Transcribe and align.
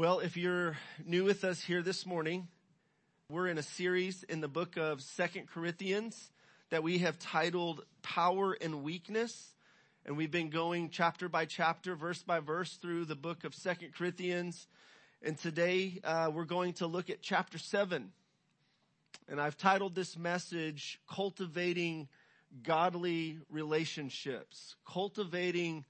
Well, 0.00 0.20
if 0.20 0.38
you're 0.38 0.78
new 1.04 1.24
with 1.24 1.44
us 1.44 1.60
here 1.60 1.82
this 1.82 2.06
morning, 2.06 2.48
we're 3.28 3.48
in 3.48 3.58
a 3.58 3.62
series 3.62 4.22
in 4.22 4.40
the 4.40 4.48
book 4.48 4.78
of 4.78 5.02
Second 5.02 5.46
Corinthians 5.50 6.30
that 6.70 6.82
we 6.82 7.00
have 7.00 7.18
titled 7.18 7.84
Power 8.00 8.56
and 8.62 8.82
Weakness. 8.82 9.52
And 10.06 10.16
we've 10.16 10.30
been 10.30 10.48
going 10.48 10.88
chapter 10.88 11.28
by 11.28 11.44
chapter, 11.44 11.96
verse 11.96 12.22
by 12.22 12.40
verse 12.40 12.78
through 12.80 13.04
the 13.04 13.14
book 13.14 13.44
of 13.44 13.54
Second 13.54 13.92
Corinthians. 13.94 14.68
And 15.20 15.36
today, 15.36 16.00
uh, 16.02 16.30
we're 16.32 16.46
going 16.46 16.72
to 16.74 16.86
look 16.86 17.10
at 17.10 17.20
chapter 17.20 17.58
seven. 17.58 18.12
And 19.28 19.38
I've 19.38 19.58
titled 19.58 19.94
this 19.94 20.16
message, 20.16 20.98
Cultivating 21.10 22.08
Godly 22.62 23.36
Relationships. 23.50 24.76
Cultivating 24.90 25.84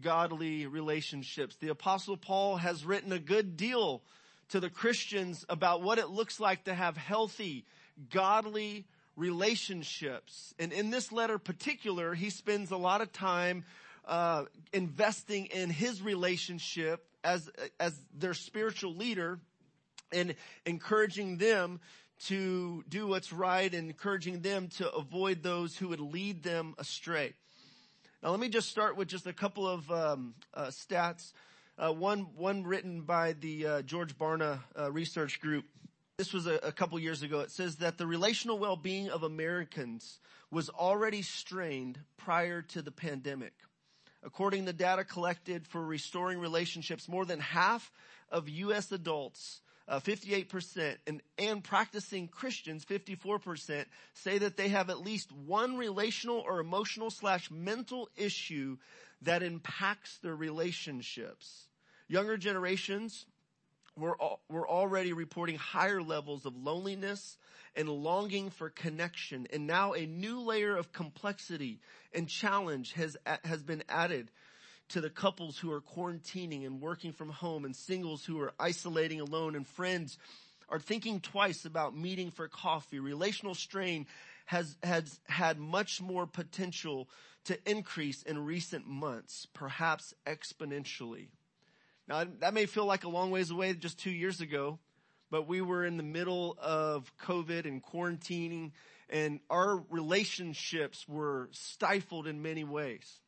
godly 0.00 0.66
relationships. 0.66 1.56
The 1.56 1.68
apostle 1.68 2.16
Paul 2.16 2.56
has 2.56 2.84
written 2.84 3.12
a 3.12 3.18
good 3.18 3.56
deal 3.56 4.02
to 4.50 4.60
the 4.60 4.70
Christians 4.70 5.44
about 5.48 5.82
what 5.82 5.98
it 5.98 6.08
looks 6.08 6.40
like 6.40 6.64
to 6.64 6.74
have 6.74 6.96
healthy, 6.96 7.64
godly 8.10 8.86
relationships. 9.16 10.54
And 10.58 10.72
in 10.72 10.90
this 10.90 11.12
letter 11.12 11.38
particular, 11.38 12.14
he 12.14 12.30
spends 12.30 12.70
a 12.70 12.76
lot 12.76 13.00
of 13.00 13.12
time 13.12 13.64
uh, 14.06 14.44
investing 14.72 15.46
in 15.46 15.70
his 15.70 16.02
relationship 16.02 17.04
as 17.24 17.48
as 17.78 17.96
their 18.18 18.34
spiritual 18.34 18.94
leader 18.94 19.38
and 20.12 20.34
encouraging 20.66 21.38
them 21.38 21.80
to 22.26 22.84
do 22.88 23.06
what's 23.06 23.32
right 23.32 23.72
and 23.72 23.88
encouraging 23.88 24.40
them 24.40 24.68
to 24.68 24.90
avoid 24.92 25.42
those 25.42 25.76
who 25.76 25.88
would 25.88 26.00
lead 26.00 26.42
them 26.42 26.74
astray. 26.78 27.34
Now, 28.22 28.30
let 28.30 28.38
me 28.38 28.48
just 28.48 28.68
start 28.68 28.96
with 28.96 29.08
just 29.08 29.26
a 29.26 29.32
couple 29.32 29.66
of 29.66 29.90
um, 29.90 30.34
uh, 30.54 30.66
stats. 30.66 31.32
Uh, 31.76 31.92
one, 31.92 32.28
one 32.36 32.62
written 32.62 33.00
by 33.00 33.32
the 33.32 33.66
uh, 33.66 33.82
George 33.82 34.16
Barna 34.16 34.60
uh, 34.78 34.92
Research 34.92 35.40
Group. 35.40 35.64
This 36.18 36.32
was 36.32 36.46
a, 36.46 36.54
a 36.62 36.70
couple 36.70 37.00
years 37.00 37.22
ago. 37.22 37.40
It 37.40 37.50
says 37.50 37.76
that 37.76 37.98
the 37.98 38.06
relational 38.06 38.60
well-being 38.60 39.10
of 39.10 39.24
Americans 39.24 40.20
was 40.52 40.70
already 40.70 41.22
strained 41.22 41.98
prior 42.16 42.62
to 42.62 42.80
the 42.80 42.92
pandemic. 42.92 43.54
According 44.22 44.60
to 44.60 44.66
the 44.66 44.72
data 44.72 45.02
collected 45.02 45.66
for 45.66 45.84
restoring 45.84 46.38
relationships, 46.38 47.08
more 47.08 47.24
than 47.24 47.40
half 47.40 47.90
of 48.30 48.48
U.S. 48.48 48.92
adults 48.92 49.62
uh, 49.88 50.00
58%, 50.00 50.96
and, 51.06 51.22
and 51.38 51.62
practicing 51.62 52.28
Christians, 52.28 52.84
54%, 52.84 53.84
say 54.14 54.38
that 54.38 54.56
they 54.56 54.68
have 54.68 54.90
at 54.90 55.00
least 55.00 55.32
one 55.32 55.76
relational 55.76 56.38
or 56.38 56.60
emotional 56.60 57.10
slash 57.10 57.50
mental 57.50 58.08
issue 58.16 58.76
that 59.22 59.42
impacts 59.42 60.18
their 60.18 60.34
relationships. 60.34 61.66
Younger 62.08 62.36
generations 62.36 63.26
were, 63.96 64.16
were 64.48 64.68
already 64.68 65.12
reporting 65.12 65.56
higher 65.56 66.02
levels 66.02 66.46
of 66.46 66.56
loneliness 66.56 67.36
and 67.76 67.88
longing 67.88 68.50
for 68.50 68.70
connection. 68.70 69.46
And 69.52 69.66
now 69.66 69.92
a 69.92 70.06
new 70.06 70.40
layer 70.40 70.76
of 70.76 70.92
complexity 70.92 71.80
and 72.14 72.28
challenge 72.28 72.92
has, 72.94 73.16
has 73.44 73.62
been 73.62 73.82
added 73.88 74.30
to 74.88 75.00
the 75.00 75.10
couples 75.10 75.58
who 75.58 75.72
are 75.72 75.80
quarantining 75.80 76.66
and 76.66 76.80
working 76.80 77.12
from 77.12 77.30
home 77.30 77.64
and 77.64 77.74
singles 77.74 78.24
who 78.24 78.40
are 78.40 78.52
isolating 78.58 79.20
alone 79.20 79.56
and 79.56 79.66
friends 79.66 80.18
are 80.68 80.78
thinking 80.78 81.20
twice 81.20 81.64
about 81.64 81.96
meeting 81.96 82.30
for 82.30 82.48
coffee. 82.48 82.98
Relational 82.98 83.54
strain 83.54 84.06
has, 84.46 84.76
has 84.82 85.20
had 85.28 85.58
much 85.58 86.00
more 86.00 86.26
potential 86.26 87.08
to 87.44 87.58
increase 87.68 88.22
in 88.22 88.44
recent 88.44 88.86
months, 88.86 89.46
perhaps 89.52 90.14
exponentially. 90.26 91.28
Now 92.08 92.24
that 92.40 92.54
may 92.54 92.66
feel 92.66 92.86
like 92.86 93.04
a 93.04 93.08
long 93.08 93.30
ways 93.30 93.50
away 93.50 93.72
just 93.74 93.98
two 93.98 94.10
years 94.10 94.40
ago, 94.40 94.78
but 95.30 95.46
we 95.48 95.60
were 95.60 95.84
in 95.84 95.96
the 95.96 96.02
middle 96.02 96.56
of 96.60 97.10
COVID 97.22 97.64
and 97.64 97.82
quarantining 97.82 98.72
and 99.08 99.40
our 99.50 99.82
relationships 99.90 101.06
were 101.06 101.48
stifled 101.52 102.26
in 102.26 102.42
many 102.42 102.64
ways 102.64 103.20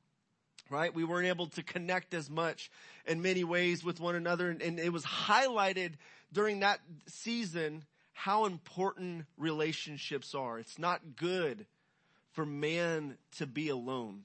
right? 0.70 0.94
We 0.94 1.04
weren't 1.04 1.26
able 1.26 1.47
to 1.48 1.62
connect 1.62 2.14
as 2.14 2.30
much 2.30 2.70
in 3.06 3.22
many 3.22 3.44
ways 3.44 3.84
with 3.84 4.00
one 4.00 4.14
another. 4.14 4.50
And, 4.50 4.62
and, 4.62 4.78
it 4.78 4.92
was 4.92 5.04
highlighted 5.04 5.92
during 6.32 6.60
that 6.60 6.80
season 7.06 7.84
how 8.12 8.47
important 8.47 9.26
relationships 9.36 10.34
are. 10.34 10.58
It's 10.58 10.78
not 10.78 11.16
good 11.16 11.66
for 12.32 12.47
man 12.47 13.16
to 13.38 13.47
be 13.47 13.69
alone, 13.69 14.22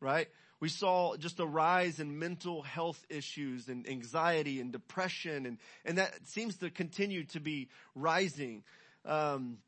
right? 0.00 0.28
We 0.60 0.68
saw 0.68 1.16
just 1.16 1.38
a 1.38 1.46
rise 1.46 2.00
in 2.00 2.18
mental 2.18 2.62
health 2.62 3.00
issues 3.08 3.68
and 3.68 3.88
anxiety 3.88 4.60
and 4.60 4.72
depression 4.72 5.46
and, 5.46 5.58
and 5.84 5.98
that 5.98 6.26
seems 6.26 6.56
to 6.56 6.70
continue 6.70 7.24
to 7.26 7.40
be 7.40 7.68
rising. 7.94 8.64
Um, 9.04 9.58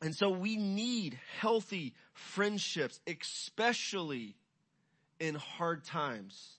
and 0.00 0.16
so 0.16 0.30
we 0.30 0.56
need 0.56 1.18
healthy 1.40 1.94
friendships, 2.14 3.00
especially 3.06 4.34
in 5.20 5.34
hard 5.34 5.84
times. 5.84 6.56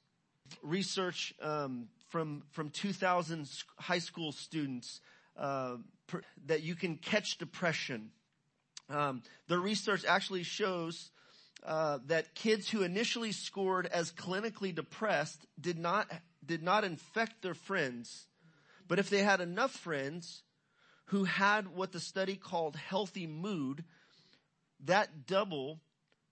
Research 0.61 1.33
um, 1.41 1.88
from 2.09 2.44
from 2.51 2.69
2,000 2.69 3.49
high 3.77 3.99
school 3.99 4.31
students 4.31 5.01
uh, 5.38 5.77
per, 6.07 6.22
that 6.45 6.61
you 6.61 6.75
can 6.75 6.97
catch 6.97 7.38
depression. 7.38 8.11
Um, 8.89 9.23
the 9.47 9.57
research 9.57 10.05
actually 10.05 10.44
shows 10.44 11.09
uh, 11.66 11.99
that 12.07 12.35
kids 12.35 12.69
who 12.69 12.83
initially 12.83 13.31
scored 13.31 13.85
as 13.88 14.11
clinically 14.11 14.73
depressed 14.73 15.45
did 15.59 15.79
not 15.79 16.07
did 16.45 16.63
not 16.63 16.83
infect 16.83 17.41
their 17.41 17.53
friends, 17.53 18.28
but 18.88 18.99
if 18.99 19.09
they 19.09 19.23
had 19.23 19.41
enough 19.41 19.72
friends 19.72 20.43
who 21.05 21.23
had 21.23 21.75
what 21.75 21.91
the 21.91 21.99
study 21.99 22.35
called 22.35 22.75
healthy 22.75 23.28
mood, 23.28 23.83
that 24.85 25.28
double 25.28 25.79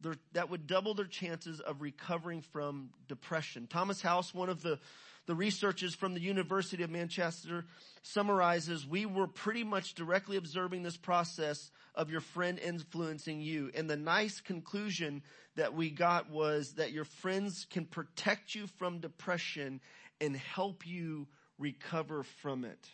their, 0.01 0.15
that 0.33 0.49
would 0.49 0.67
double 0.67 0.93
their 0.93 1.05
chances 1.05 1.59
of 1.59 1.81
recovering 1.81 2.41
from 2.41 2.89
depression. 3.07 3.67
Thomas 3.67 4.01
House, 4.01 4.33
one 4.33 4.49
of 4.49 4.61
the, 4.61 4.79
the 5.25 5.35
researchers 5.35 5.93
from 5.93 6.13
the 6.13 6.21
University 6.21 6.83
of 6.83 6.89
Manchester, 6.89 7.65
summarizes, 8.01 8.87
we 8.87 9.05
were 9.05 9.27
pretty 9.27 9.63
much 9.63 9.93
directly 9.95 10.37
observing 10.37 10.83
this 10.83 10.97
process 10.97 11.69
of 11.95 12.09
your 12.09 12.21
friend 12.21 12.59
influencing 12.59 13.41
you. 13.41 13.71
And 13.75 13.89
the 13.89 13.97
nice 13.97 14.39
conclusion 14.39 15.21
that 15.55 15.73
we 15.73 15.89
got 15.89 16.29
was 16.29 16.73
that 16.73 16.91
your 16.91 17.05
friends 17.05 17.67
can 17.69 17.85
protect 17.85 18.55
you 18.55 18.67
from 18.67 18.99
depression 18.99 19.81
and 20.21 20.35
help 20.35 20.87
you 20.87 21.27
recover 21.57 22.23
from 22.23 22.63
it. 22.63 22.87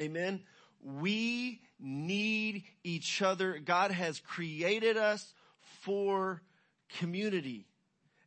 Amen. 0.00 0.10
Amen. 0.10 0.40
We 1.00 1.62
need 1.80 2.64
each 2.84 3.22
other. 3.22 3.58
God 3.58 3.90
has 3.90 4.20
created 4.20 4.96
us 4.96 5.32
for 5.86 6.42
community. 6.98 7.64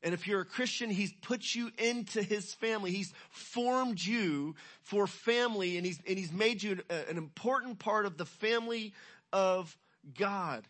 And 0.02 0.14
if 0.14 0.28
you're 0.28 0.40
a 0.40 0.46
Christian, 0.46 0.90
He's 0.90 1.12
put 1.22 1.54
you 1.54 1.72
into 1.78 2.24
His 2.24 2.54
family. 2.54 2.92
He's 2.92 3.14
formed 3.32 4.02
you 4.02 4.56
for 4.82 5.08
family 5.08 5.76
and 5.76 5.86
He's, 5.86 6.00
and 6.08 6.18
He's 6.18 6.32
made 6.32 6.64
you 6.64 6.72
an, 6.72 6.82
an 7.10 7.18
important 7.18 7.80
part 7.80 8.06
of 8.06 8.18
the 8.18 8.26
family 8.26 8.94
of 9.34 9.78
God. 10.18 10.64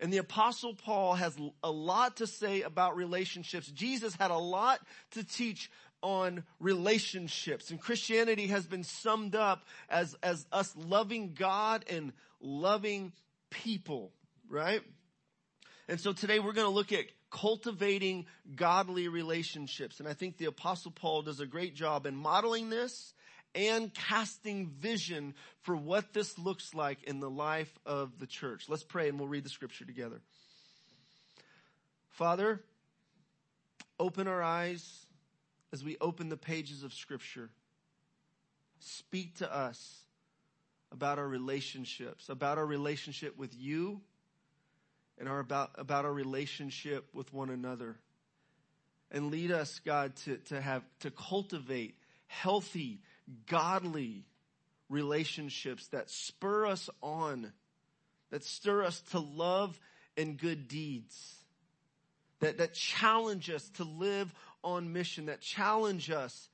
And 0.00 0.12
the 0.12 0.18
apostle 0.18 0.74
Paul 0.74 1.14
has 1.14 1.36
a 1.62 1.70
lot 1.70 2.16
to 2.16 2.26
say 2.26 2.62
about 2.62 2.96
relationships. 2.96 3.68
Jesus 3.68 4.16
had 4.16 4.32
a 4.32 4.36
lot 4.36 4.80
to 5.12 5.22
teach 5.22 5.70
on 6.02 6.42
relationships. 6.58 7.70
And 7.70 7.80
Christianity 7.80 8.48
has 8.48 8.66
been 8.66 8.82
summed 8.82 9.36
up 9.36 9.64
as, 9.88 10.16
as 10.24 10.44
us 10.50 10.74
loving 10.76 11.34
God 11.34 11.84
and 11.88 12.12
loving 12.40 13.12
people, 13.48 14.10
right? 14.50 14.82
And 15.88 16.00
so 16.00 16.12
today 16.12 16.40
we're 16.40 16.52
going 16.52 16.66
to 16.66 16.74
look 16.74 16.92
at 16.92 17.04
cultivating 17.30 18.26
godly 18.54 19.08
relationships. 19.08 20.00
And 20.00 20.08
I 20.08 20.14
think 20.14 20.36
the 20.36 20.46
apostle 20.46 20.90
Paul 20.90 21.22
does 21.22 21.40
a 21.40 21.46
great 21.46 21.74
job 21.74 22.06
in 22.06 22.16
modeling 22.16 22.70
this 22.70 23.14
and 23.54 23.92
casting 23.94 24.66
vision 24.66 25.34
for 25.62 25.76
what 25.76 26.12
this 26.12 26.38
looks 26.38 26.74
like 26.74 27.02
in 27.04 27.20
the 27.20 27.30
life 27.30 27.72
of 27.86 28.18
the 28.18 28.26
church. 28.26 28.68
Let's 28.68 28.82
pray 28.82 29.08
and 29.08 29.18
we'll 29.18 29.28
read 29.28 29.44
the 29.44 29.50
scripture 29.50 29.84
together. 29.84 30.20
Father, 32.10 32.60
open 33.98 34.26
our 34.26 34.42
eyes 34.42 35.06
as 35.72 35.84
we 35.84 35.96
open 36.00 36.28
the 36.28 36.36
pages 36.36 36.82
of 36.82 36.92
scripture. 36.92 37.50
Speak 38.80 39.36
to 39.36 39.54
us 39.54 40.00
about 40.92 41.18
our 41.18 41.28
relationships, 41.28 42.28
about 42.28 42.58
our 42.58 42.66
relationship 42.66 43.38
with 43.38 43.54
you 43.54 44.00
and 45.18 45.28
our 45.28 45.40
about, 45.40 45.70
about 45.76 46.04
our 46.04 46.12
relationship 46.12 47.08
with 47.12 47.32
one 47.32 47.50
another. 47.50 47.96
And 49.10 49.30
lead 49.30 49.52
us, 49.52 49.80
God, 49.84 50.16
to, 50.24 50.36
to 50.48 50.60
have, 50.60 50.82
to 51.00 51.10
cultivate 51.10 51.96
healthy, 52.26 53.00
godly 53.46 54.26
relationships 54.88 55.86
that 55.88 56.10
spur 56.10 56.66
us 56.66 56.90
on, 57.02 57.52
that 58.30 58.44
stir 58.44 58.84
us 58.84 59.00
to 59.12 59.20
love 59.20 59.78
and 60.16 60.38
good 60.38 60.68
deeds, 60.68 61.36
that, 62.40 62.58
that 62.58 62.74
challenge 62.74 63.48
us 63.50 63.68
to 63.70 63.84
live 63.84 64.32
on 64.62 64.92
mission, 64.92 65.26
that 65.26 65.40
challenge 65.40 66.10
us 66.10 66.48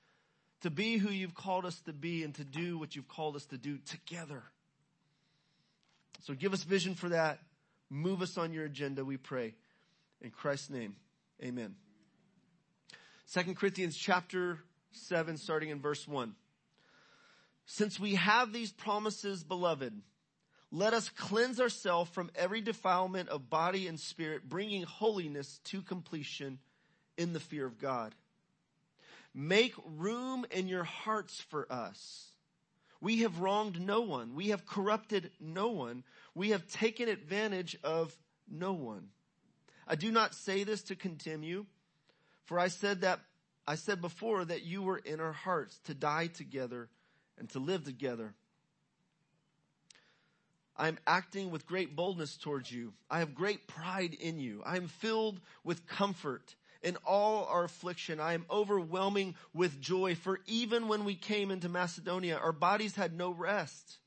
to 0.61 0.71
be 0.71 0.97
who 0.97 1.11
you've 1.11 1.35
called 1.35 1.65
us 1.65 1.81
to 1.83 1.93
be 1.93 2.23
and 2.23 2.35
to 2.37 2.45
do 2.45 2.79
what 2.79 2.95
you've 2.95 3.09
called 3.09 3.37
us 3.37 3.47
to 3.47 3.59
do 3.59 3.79
together. 3.79 4.43
So 6.25 6.35
give 6.35 6.53
us 6.53 6.63
vision 6.63 6.95
for 6.95 7.09
that. 7.09 7.41
Move 7.95 8.23
us 8.23 8.39
on 8.39 8.55
your 8.55 8.65
agenda, 8.65 9.05
we 9.05 9.19
pray. 9.19 9.55
In 10.23 10.31
Christ's 10.31 10.71
name, 10.71 10.97
amen. 11.45 11.75
Second 13.27 13.59
Corinthians 13.59 13.95
chapter 13.95 14.59
7, 14.93 15.37
starting 15.37 15.69
in 15.69 15.79
verse 15.79 16.09
1. 16.09 16.35
Since 17.67 18.01
we 18.01 18.15
have 18.15 18.51
these 18.51 18.73
promises, 18.73 19.45
beloved, 19.45 19.93
let 20.71 20.95
us 20.95 21.11
cleanse 21.11 21.61
ourselves 21.61 22.11
from 22.11 22.31
every 22.35 22.63
defilement 22.63 23.29
of 23.29 23.51
body 23.51 23.87
and 23.87 24.01
spirit, 24.01 24.49
bringing 24.49 24.85
holiness 24.85 25.61
to 25.65 25.83
completion 25.83 26.61
in 27.19 27.35
the 27.35 27.41
fear 27.41 27.67
of 27.67 27.79
God. 27.79 28.15
Make 29.35 29.75
room 29.99 30.47
in 30.51 30.67
your 30.67 30.85
hearts 30.85 31.43
for 31.51 31.71
us. 31.71 32.32
We 33.03 33.23
have 33.23 33.41
wronged 33.41 33.81
no 33.81 34.03
one. 34.03 34.37
We 34.37 34.51
have 34.51 34.65
corrupted 34.65 35.33
no 35.41 35.71
one. 35.71 36.05
We 36.37 36.51
have 36.51 36.69
taken 36.69 37.09
advantage 37.09 37.77
of 37.83 38.17
no 38.49 38.73
one. 38.73 39.09
I 39.89 39.97
do 39.97 40.13
not 40.13 40.37
say 40.37 40.63
this 40.63 40.85
to 40.85 40.95
condemn 40.95 41.43
you, 41.43 41.67
for 42.45 42.61
I 42.61 42.69
said 42.69 43.01
that, 43.01 43.19
I 43.67 43.75
said 43.75 44.01
before 44.01 44.45
that 44.45 44.63
you 44.63 44.83
were 44.83 44.99
in 44.99 45.19
our 45.19 45.33
hearts 45.33 45.81
to 45.87 45.95
die 45.95 46.29
together 46.29 46.89
and 47.37 47.51
to 47.51 47.59
live 47.59 47.83
together. 47.83 48.35
I 50.77 50.87
am 50.87 50.99
acting 51.05 51.51
with 51.51 51.67
great 51.67 51.97
boldness 51.97 52.37
towards 52.37 52.71
you. 52.71 52.93
I 53.11 53.19
have 53.19 53.35
great 53.35 53.67
pride 53.67 54.15
in 54.15 54.39
you. 54.39 54.63
I 54.65 54.77
am 54.77 54.87
filled 54.87 55.41
with 55.65 55.89
comfort 55.89 56.55
in 56.83 56.97
all 57.07 57.47
our 57.47 57.65
affliction. 57.65 58.21
I 58.21 58.35
am 58.35 58.45
overwhelming 58.51 59.37
with 59.55 59.81
joy. 59.81 60.15
For 60.15 60.41
even 60.47 60.89
when 60.89 61.05
we 61.05 61.15
came 61.15 61.51
into 61.51 61.69
Macedonia, 61.69 62.37
our 62.37 62.53
bodies 62.53 62.97
had 62.97 63.17
no 63.17 63.31
rest, 63.31 63.99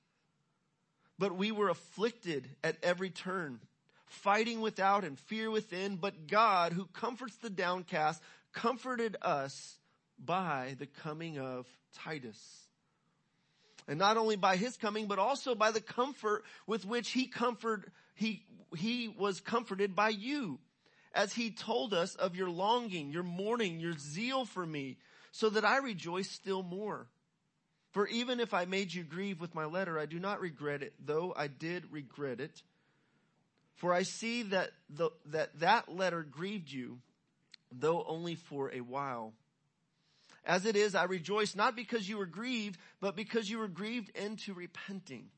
but 1.18 1.36
we 1.36 1.52
were 1.52 1.70
afflicted 1.70 2.50
at 2.64 2.78
every 2.84 3.10
turn, 3.10 3.60
fighting 4.08 4.62
without 4.62 5.04
and 5.04 5.18
fear 5.18 5.50
within. 5.50 5.96
But 5.96 6.28
God, 6.28 6.74
who 6.74 6.86
comforts 6.86 7.38
the 7.38 7.50
downcast, 7.50 8.22
comforted 8.54 9.16
us 9.22 9.78
by 10.24 10.76
the 10.80 10.88
coming 10.88 11.40
of 11.40 11.68
Titus. 11.94 12.62
And 13.88 14.00
not 14.00 14.18
only 14.18 14.36
by 14.36 14.58
his 14.58 14.78
coming, 14.78 15.08
but 15.08 15.20
also 15.20 15.54
by 15.54 15.72
the 15.72 15.82
comfort 15.82 16.44
with 16.66 16.86
which 16.86 17.12
he 17.12 17.28
comfort, 17.28 17.92
he, 18.16 18.44
he 18.76 19.08
was 19.08 19.40
comforted 19.40 19.96
by 19.96 20.10
you 20.10 20.60
as 21.16 21.34
he 21.34 21.50
told 21.50 21.94
us 21.94 22.14
of 22.16 22.36
your 22.36 22.50
longing, 22.50 23.12
your 23.12 23.24
mourning, 23.24 23.80
your 23.80 23.98
zeal 23.98 24.46
for 24.46 24.66
me, 24.66 24.98
so 25.32 25.50
that 25.50 25.66
I 25.66 25.78
rejoice 25.78 26.30
still 26.30 26.62
more. 26.62 27.08
For 27.92 28.06
even 28.08 28.42
if 28.42 28.54
I 28.54 28.66
made 28.66 28.94
you 28.94 29.04
grieve 29.04 29.40
with 29.40 29.56
my 29.56 29.66
letter, 29.66 29.98
I 29.98 30.06
do 30.06 30.20
not 30.20 30.42
regret 30.42 30.84
it, 30.84 30.94
though 31.04 31.34
I 31.36 31.48
did 31.48 31.92
regret 31.92 32.42
it. 32.42 32.62
For 33.76 33.94
I 33.94 34.04
see 34.04 34.44
that 34.44 34.72
the, 34.90 35.12
that, 35.28 35.58
that 35.62 35.96
letter 35.96 36.22
grieved 36.22 36.70
you, 36.70 37.00
though 37.72 38.04
only 38.06 38.36
for 38.36 38.72
a 38.74 38.82
while. 38.82 39.34
As 40.46 40.66
it 40.66 40.76
is, 40.76 40.94
I 40.94 41.06
rejoice 41.06 41.56
not 41.56 41.76
because 41.76 42.08
you 42.08 42.18
were 42.18 42.26
grieved, 42.26 42.78
but 43.00 43.16
because 43.16 43.50
you 43.50 43.58
were 43.58 43.68
grieved 43.68 44.12
into 44.16 44.54
repenting. 44.54 45.30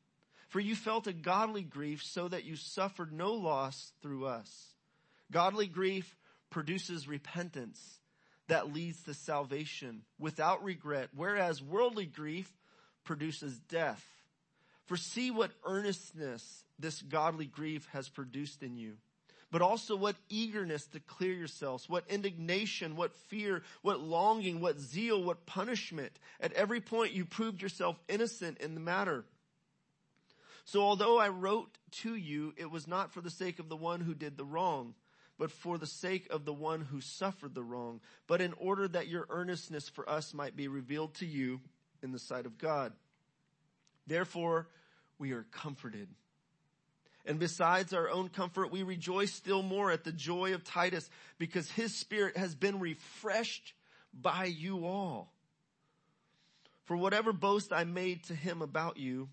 For 0.50 0.60
you 0.60 0.76
felt 0.76 1.08
a 1.08 1.14
godly 1.14 1.64
grief 1.64 2.04
so 2.04 2.28
that 2.28 2.44
you 2.44 2.56
suffered 2.56 3.14
no 3.14 3.34
loss 3.34 3.92
through 4.02 4.26
us. 4.26 4.74
Godly 5.32 5.68
grief 5.68 6.16
produces 6.50 7.08
repentance 7.08 7.80
that 8.48 8.74
leads 8.74 9.04
to 9.04 9.14
salvation 9.14 10.04
without 10.20 10.64
regret, 10.64 11.10
whereas 11.16 11.62
worldly 11.62 12.06
grief 12.06 12.50
produces 13.04 13.60
death. 13.70 14.04
For 14.86 14.96
see 14.96 15.32
what 15.32 15.52
earnestness 15.66 16.64
this 16.80 17.02
godly 17.02 17.46
grief 17.46 17.88
has 17.92 18.08
produced 18.08 18.64
in 18.64 18.78
you, 18.78 18.94
but 19.52 19.62
also 19.62 19.98
what 19.98 20.16
eagerness 20.30 20.86
to 20.88 21.02
clear 21.02 21.34
yourselves, 21.34 21.90
what 21.90 22.06
indignation, 22.10 22.96
what 22.96 23.14
fear, 23.28 23.64
what 23.82 24.00
longing, 24.00 24.62
what 24.62 24.80
zeal, 24.80 25.22
what 25.22 25.46
punishment. 25.46 26.14
At 26.40 26.54
every 26.54 26.80
point 26.80 27.14
you 27.14 27.26
proved 27.26 27.62
yourself 27.62 28.00
innocent 28.08 28.60
in 28.60 28.76
the 28.76 28.80
matter. 28.80 29.26
So 30.64 30.82
although 30.82 31.18
I 31.18 31.30
wrote 31.30 31.78
to 32.04 32.16
you, 32.16 32.54
it 32.58 32.70
was 32.70 32.88
not 32.88 33.14
for 33.14 33.22
the 33.22 33.30
sake 33.30 33.60
of 33.60 33.70
the 33.70 33.78
one 33.78 34.02
who 34.02 34.14
did 34.14 34.38
the 34.38 34.46
wrong, 34.46 34.96
but 35.38 35.52
for 35.52 35.78
the 35.78 35.86
sake 35.86 36.28
of 36.32 36.46
the 36.46 36.54
one 36.54 36.82
who 36.82 37.00
suffered 37.02 37.54
the 37.54 37.64
wrong, 37.64 38.02
but 38.26 38.42
in 38.42 38.54
order 38.54 38.88
that 38.88 39.08
your 39.08 39.28
earnestness 39.30 39.88
for 39.88 40.10
us 40.10 40.34
might 40.34 40.56
be 40.56 40.68
revealed 40.68 41.14
to 41.16 41.26
you 41.26 41.60
in 42.02 42.12
the 42.12 42.20
sight 42.20 42.46
of 42.46 42.58
God. 42.58 42.94
Therefore, 44.08 44.68
we 45.20 45.32
are 45.34 45.46
comforted. 45.52 46.08
And 47.26 47.40
besides 47.40 47.94
our 47.94 48.10
own 48.10 48.30
comfort, 48.30 48.72
we 48.72 48.84
rejoice 48.84 49.34
still 49.34 49.62
more 49.62 49.92
at 49.92 50.06
the 50.06 50.14
joy 50.14 50.54
of 50.54 50.64
Titus 50.64 51.10
because 51.38 51.70
his 51.70 51.94
spirit 51.94 52.38
has 52.38 52.56
been 52.56 52.80
refreshed 52.80 53.74
by 54.14 54.46
you 54.46 54.86
all. 54.86 55.34
For 56.86 56.96
whatever 56.96 57.34
boast 57.34 57.74
I 57.74 57.84
made 57.84 58.24
to 58.26 58.34
him 58.34 58.62
about 58.62 58.96
you, 58.96 59.28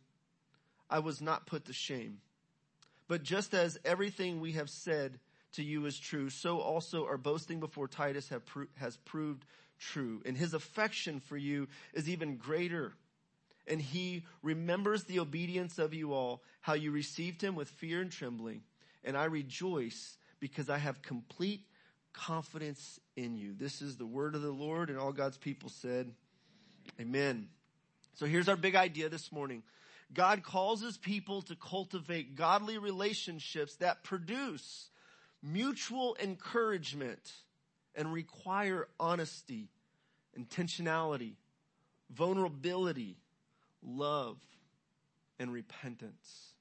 I 0.91 0.99
was 0.99 1.23
not 1.23 1.47
put 1.47 1.67
to 1.67 1.73
shame. 1.73 2.19
But 3.07 3.23
just 3.23 3.55
as 3.55 3.79
everything 3.85 4.41
we 4.41 4.53
have 4.53 4.69
said 4.69 5.21
to 5.55 5.63
you 5.63 5.87
is 5.87 5.99
true, 5.99 6.31
so 6.31 6.61
also 6.61 7.07
our 7.07 7.17
boasting 7.17 7.61
before 7.61 7.89
Titus 7.89 8.31
pro- 8.47 8.67
has 8.77 8.97
proved 8.99 9.45
true. 9.79 10.23
And 10.25 10.37
his 10.37 10.55
affection 10.55 11.21
for 11.21 11.37
you 11.37 11.69
is 11.93 12.09
even 12.09 12.37
greater. 12.37 12.93
And 13.67 13.81
he 13.81 14.25
remembers 14.43 15.05
the 15.05 15.21
obedience 15.21 15.79
of 15.79 15.95
you 15.95 16.13
all, 16.13 16.43
how 16.61 16.75
you 16.75 16.91
received 16.91 17.43
him 17.43 17.55
with 17.55 17.69
fear 17.69 18.01
and 18.01 18.11
trembling. 18.11 18.63
And 19.05 19.17
I 19.17 19.25
rejoice 19.25 20.17
because 20.41 20.69
I 20.69 20.79
have 20.79 21.03
complete 21.03 21.63
confidence 22.13 23.01
in 23.17 23.37
you. 23.37 23.55
This 23.59 23.83
is 23.83 23.97
the 23.97 24.07
word 24.07 24.35
of 24.35 24.43
the 24.43 24.51
Lord 24.51 24.91
and 24.91 24.99
all 24.99 25.13
God's 25.13 25.39
people 25.39 25.69
said, 25.69 26.13
amen. 27.01 27.49
So 28.15 28.27
here's 28.27 28.49
our 28.49 28.57
big 28.57 28.77
idea 28.77 29.09
this 29.09 29.33
morning. 29.33 29.63
God 30.13 30.43
calls 30.43 30.81
his 30.81 30.97
people 30.97 31.43
to 31.43 31.57
cultivate 31.57 32.37
godly 32.37 32.79
relationships 32.79 33.77
that 33.77 34.05
produce 34.05 34.89
mutual 35.45 36.17
encouragement 36.23 37.33
and 37.95 38.13
require 38.13 38.89
honesty, 38.99 39.69
intentionality, 40.39 41.35
vulnerability, 42.11 43.19
love, 43.83 44.39
and 45.39 45.53
repentance. 45.53 46.55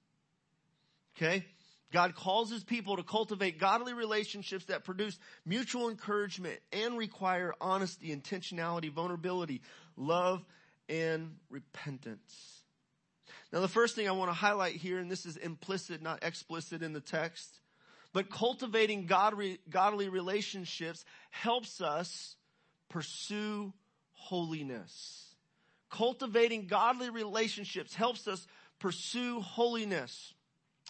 Okay? 1.16 1.46
God 1.92 2.16
calls 2.16 2.52
his 2.52 2.64
people 2.64 2.98
to 2.98 3.04
cultivate 3.04 3.60
godly 3.60 3.94
relationships 3.94 4.66
that 4.66 4.84
produce 4.84 5.18
mutual 5.46 5.90
encouragement 5.90 6.60
and 6.72 6.98
require 6.98 7.54
honesty, 7.62 8.14
intentionality, 8.14 8.92
vulnerability, 8.92 9.62
love, 9.96 10.44
and 10.90 11.36
repentance. 11.50 12.64
Now 13.52 13.60
the 13.60 13.68
first 13.68 13.96
thing 13.96 14.10
I 14.10 14.12
want 14.12 14.30
to 14.30 14.34
highlight 14.34 14.76
here, 14.76 14.98
and 14.98 15.10
this 15.10 15.28
is 15.28 15.38
implicit, 15.38 16.02
not 16.02 16.24
explicit 16.24 16.82
in 16.82 16.94
the 16.94 17.00
text, 17.00 17.60
but 18.14 18.30
cultivating 18.30 19.08
godly, 19.08 19.60
godly 19.70 20.08
relationships 20.08 21.04
helps 21.32 21.82
us 21.82 22.36
pursue 22.90 23.74
holiness. 24.14 25.36
Cultivating 25.90 26.68
godly 26.68 27.10
relationships 27.10 27.94
helps 27.94 28.28
us 28.28 28.46
pursue 28.80 29.42
holiness. 29.42 30.34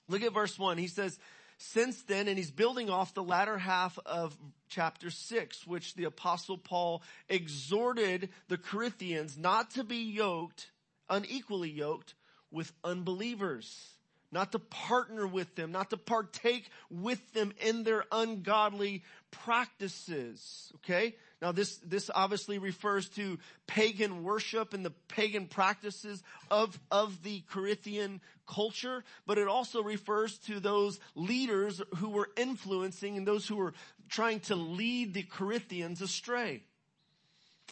Look 0.07 0.21
at 0.21 0.33
verse 0.33 0.59
one. 0.59 0.77
He 0.77 0.87
says, 0.87 1.17
since 1.57 2.01
then, 2.03 2.27
and 2.27 2.37
he's 2.37 2.51
building 2.51 2.89
off 2.89 3.13
the 3.13 3.23
latter 3.23 3.57
half 3.57 3.97
of 4.05 4.37
chapter 4.67 5.09
six, 5.09 5.65
which 5.65 5.93
the 5.95 6.03
apostle 6.03 6.57
Paul 6.57 7.01
exhorted 7.29 8.29
the 8.49 8.57
Corinthians 8.57 9.37
not 9.37 9.71
to 9.71 9.85
be 9.85 10.11
yoked, 10.11 10.71
unequally 11.09 11.69
yoked 11.69 12.15
with 12.51 12.73
unbelievers 12.83 13.92
not 14.33 14.51
to 14.51 14.59
partner 14.59 15.25
with 15.27 15.55
them, 15.55 15.71
not 15.71 15.91
to 15.91 15.97
partake 15.97 16.69
with 16.89 17.33
them 17.33 17.53
in 17.61 17.83
their 17.83 18.03
ungodly 18.11 19.03
practices. 19.31 20.71
Okay? 20.77 21.15
Now 21.41 21.51
this, 21.51 21.77
this 21.77 22.09
obviously 22.13 22.57
refers 22.57 23.09
to 23.09 23.37
pagan 23.67 24.23
worship 24.23 24.73
and 24.73 24.83
the 24.83 24.93
pagan 25.07 25.47
practices 25.47 26.23
of, 26.49 26.77
of 26.91 27.21
the 27.23 27.43
Corinthian 27.49 28.21
culture, 28.47 29.03
but 29.25 29.37
it 29.37 29.47
also 29.47 29.83
refers 29.83 30.37
to 30.39 30.59
those 30.59 30.99
leaders 31.15 31.81
who 31.97 32.09
were 32.09 32.29
influencing 32.35 33.17
and 33.17 33.27
those 33.27 33.47
who 33.47 33.57
were 33.57 33.73
trying 34.09 34.39
to 34.41 34.55
lead 34.55 35.13
the 35.13 35.23
Corinthians 35.23 36.01
astray. 36.01 36.63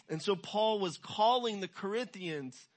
And 0.08 0.20
so 0.20 0.36
Paul 0.36 0.78
was 0.78 0.98
calling 0.98 1.60
the 1.60 1.68
Corinthians 1.68 2.68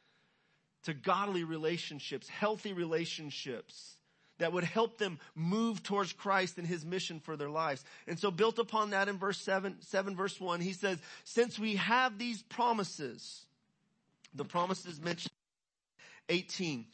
to 0.85 0.93
godly 0.93 1.43
relationships, 1.43 2.27
healthy 2.27 2.73
relationships 2.73 3.97
that 4.37 4.51
would 4.51 4.63
help 4.63 4.97
them 4.97 5.19
move 5.33 5.81
towards 5.83 6.11
Christ 6.11 6.57
and 6.57 6.67
his 6.67 6.85
mission 6.85 7.19
for 7.19 7.37
their 7.37 7.49
lives. 7.49 7.83
And 8.07 8.19
so 8.19 8.31
built 8.31 8.59
upon 8.59 8.89
that 8.89 9.07
in 9.07 9.17
verse 9.17 9.39
7, 9.39 9.77
7 9.81 10.15
verse 10.15 10.39
1, 10.39 10.59
he 10.59 10.73
says, 10.73 10.97
since 11.23 11.57
we 11.57 11.75
have 11.75 12.17
these 12.17 12.41
promises, 12.43 13.45
The 14.35 14.45
promises 14.45 14.99
mentioned 14.99 15.31
18. 16.29 16.85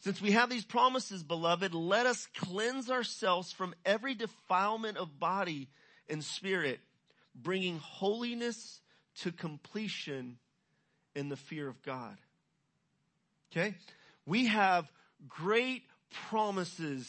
Since 0.00 0.20
we 0.20 0.32
have 0.32 0.50
these 0.50 0.64
promises, 0.64 1.22
beloved, 1.22 1.74
let 1.74 2.04
us 2.04 2.28
cleanse 2.36 2.90
ourselves 2.90 3.52
from 3.52 3.74
every 3.86 4.14
defilement 4.14 4.98
of 4.98 5.18
body 5.18 5.68
and 6.10 6.22
spirit, 6.22 6.80
bringing 7.34 7.78
holiness 7.78 8.80
to 9.22 9.32
completion 9.32 10.36
in 11.14 11.30
the 11.30 11.36
fear 11.36 11.68
of 11.68 11.82
God. 11.82 12.18
Okay? 13.56 13.74
We 14.26 14.46
have 14.46 14.90
great 15.28 15.84
promises 16.28 17.08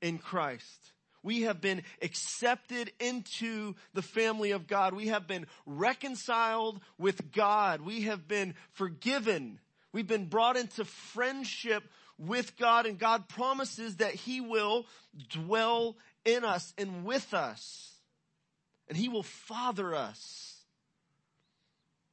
in 0.00 0.18
Christ. 0.18 0.92
We 1.22 1.42
have 1.42 1.60
been 1.60 1.82
accepted 2.00 2.92
into 3.00 3.74
the 3.92 4.02
family 4.02 4.52
of 4.52 4.66
God. 4.66 4.94
We 4.94 5.08
have 5.08 5.26
been 5.26 5.46
reconciled 5.66 6.80
with 6.96 7.32
God. 7.32 7.82
We 7.82 8.02
have 8.02 8.28
been 8.28 8.54
forgiven. 8.72 9.58
We've 9.92 10.06
been 10.06 10.26
brought 10.26 10.56
into 10.56 10.84
friendship 10.84 11.82
with 12.18 12.56
God 12.56 12.86
and 12.86 12.98
God 12.98 13.28
promises 13.28 13.96
that 13.96 14.14
He 14.14 14.40
will 14.40 14.86
dwell 15.28 15.96
in 16.24 16.44
us 16.44 16.72
and 16.78 17.04
with 17.04 17.34
us. 17.34 17.92
And 18.88 18.96
He 18.96 19.08
will 19.08 19.22
father 19.22 19.94
us. 19.94 20.56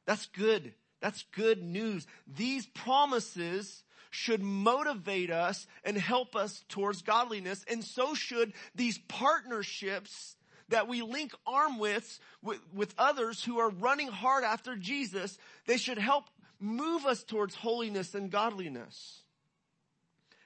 That's 0.06 0.26
good. 0.28 0.74
That's 1.06 1.24
good 1.34 1.62
news. 1.62 2.08
These 2.26 2.66
promises 2.66 3.84
should 4.10 4.42
motivate 4.42 5.30
us 5.30 5.68
and 5.84 5.96
help 5.96 6.36
us 6.36 6.66
towards 6.68 7.04
godliness. 7.04 7.64
And 7.70 7.84
so 7.84 8.16
should 8.16 8.54
these 8.74 8.98
partnerships 9.08 10.36
that 10.70 10.88
we 10.88 11.04
link 11.04 11.32
arm 11.46 11.78
with, 11.78 12.20
with, 12.42 12.60
with 12.74 12.96
others 12.98 13.44
who 13.44 13.60
are 13.60 13.70
running 13.70 14.08
hard 14.08 14.44
after 14.44 14.76
Jesus. 14.76 15.38
They 15.68 15.78
should 15.78 16.00
help 16.00 16.26
move 16.60 17.06
us 17.06 17.24
towards 17.24 17.54
holiness 17.54 18.16
and 18.16 18.32
godliness. 18.32 19.22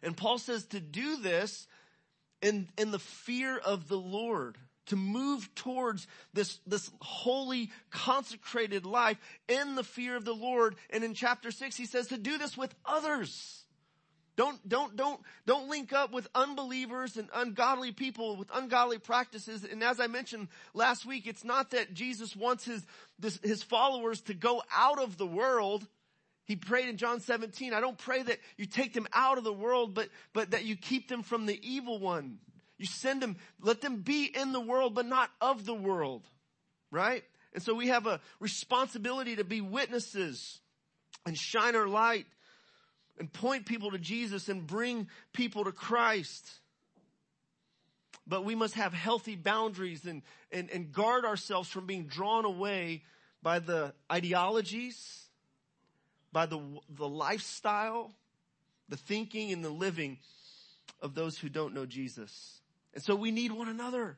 And 0.03 0.17
Paul 0.17 0.39
says 0.39 0.65
to 0.65 0.81
do 0.81 1.21
this 1.21 1.67
in, 2.41 2.67
in 2.77 2.91
the 2.91 2.99
fear 2.99 3.57
of 3.57 3.87
the 3.87 3.97
Lord, 3.97 4.57
to 4.89 4.96
move 4.96 5.50
towards 5.55 6.05
this, 6.34 6.60
this 6.67 6.91
holy, 7.01 7.72
consecrated 7.89 8.86
life 8.86 9.17
in 9.48 9.75
the 9.75 9.84
fear 9.84 10.15
of 10.15 10.25
the 10.25 10.36
Lord. 10.36 10.75
And 10.89 11.03
in 11.03 11.13
chapter 11.13 11.51
six, 11.51 11.75
he 11.75 11.86
says 11.86 12.08
to 12.08 12.17
do 12.17 12.38
this 12.38 12.58
with 12.58 12.74
others. 12.86 13.63
Don't, 14.39 14.69
don't, 14.69 14.96
don't, 14.96 15.19
don't 15.46 15.67
link 15.69 15.91
up 15.91 16.13
with 16.13 16.29
unbelievers 16.34 17.17
and 17.17 17.27
ungodly 17.34 17.91
people 17.91 18.38
with 18.38 18.50
ungodly 18.53 18.98
practices. 18.98 19.65
And 19.65 19.84
as 19.84 20.00
I 20.00 20.08
mentioned 20.08 20.48
last 20.74 21.05
week, 21.05 21.27
it's 21.27 21.43
not 21.43 21.72
that 21.72 21.93
Jesus 21.93 22.38
wants 22.38 22.63
his, 22.63 22.86
this, 23.19 23.38
his 23.43 23.63
followers 23.63 24.22
to 24.22 24.34
go 24.34 24.63
out 24.74 24.98
of 24.98 25.17
the 25.17 25.27
world. 25.27 25.86
He 26.46 26.55
prayed 26.55 26.88
in 26.88 26.96
John 26.96 27.19
17, 27.19 27.74
I 27.74 27.81
don't 27.81 27.98
pray 27.98 28.24
that 28.24 28.39
you 28.55 28.65
take 28.65 28.93
them 28.93 29.08
out 29.12 29.38
of 29.38 29.43
the 29.43 29.51
world, 29.51 29.93
but, 29.93 30.08
but 30.31 30.51
that 30.51 30.63
you 30.63 30.77
keep 30.77 31.10
them 31.10 31.22
from 31.22 31.46
the 31.46 31.60
evil 31.62 32.00
one. 32.00 32.39
You 32.79 32.88
send 32.88 33.21
them, 33.21 33.38
let 33.62 33.81
them 33.81 33.98
be 33.98 34.25
in 34.25 34.51
the 34.51 34.59
world, 34.59 34.95
but 34.95 35.05
not 35.05 35.29
of 35.39 35.65
the 35.65 35.75
world. 35.75 36.25
Right? 36.89 37.24
And 37.53 37.62
so 37.62 37.75
we 37.75 37.89
have 37.89 38.07
a 38.07 38.19
responsibility 38.39 39.36
to 39.36 39.43
be 39.43 39.62
witnesses 39.62 40.59
and 41.25 41.38
shine 41.38 41.75
our 41.75 41.88
light 41.88 42.25
and 43.19 43.31
point 43.31 43.67
people 43.67 43.91
to 43.91 44.00
Jesus 44.00 44.50
and 44.50 44.65
bring 44.65 45.07
people 45.33 45.65
to 45.65 45.71
Christ. 45.71 46.50
But 48.25 48.43
we 48.43 48.55
must 48.55 48.74
have 48.74 48.93
healthy 48.93 49.36
boundaries 49.36 50.05
and, 50.05 50.24
and, 50.51 50.71
and 50.71 50.91
guard 50.91 51.25
ourselves 51.25 51.69
from 51.69 51.86
being 51.86 52.05
drawn 52.05 52.45
away 52.45 53.03
by 53.43 53.59
the 53.59 53.93
ideologies 54.12 55.29
by 56.31 56.45
the, 56.45 56.62
the 56.89 57.07
lifestyle, 57.07 58.12
the 58.88 58.98
thinking, 58.98 59.51
and 59.51 59.63
the 59.63 59.69
living 59.69 60.17
of 61.01 61.15
those 61.15 61.38
who 61.38 61.50
don't 61.50 61.74
know 61.74 61.86
Jesus. 61.86 62.58
And 62.93 63.03
so 63.03 63.15
we 63.15 63.31
need 63.31 63.51
one 63.51 63.67
another 63.67 64.17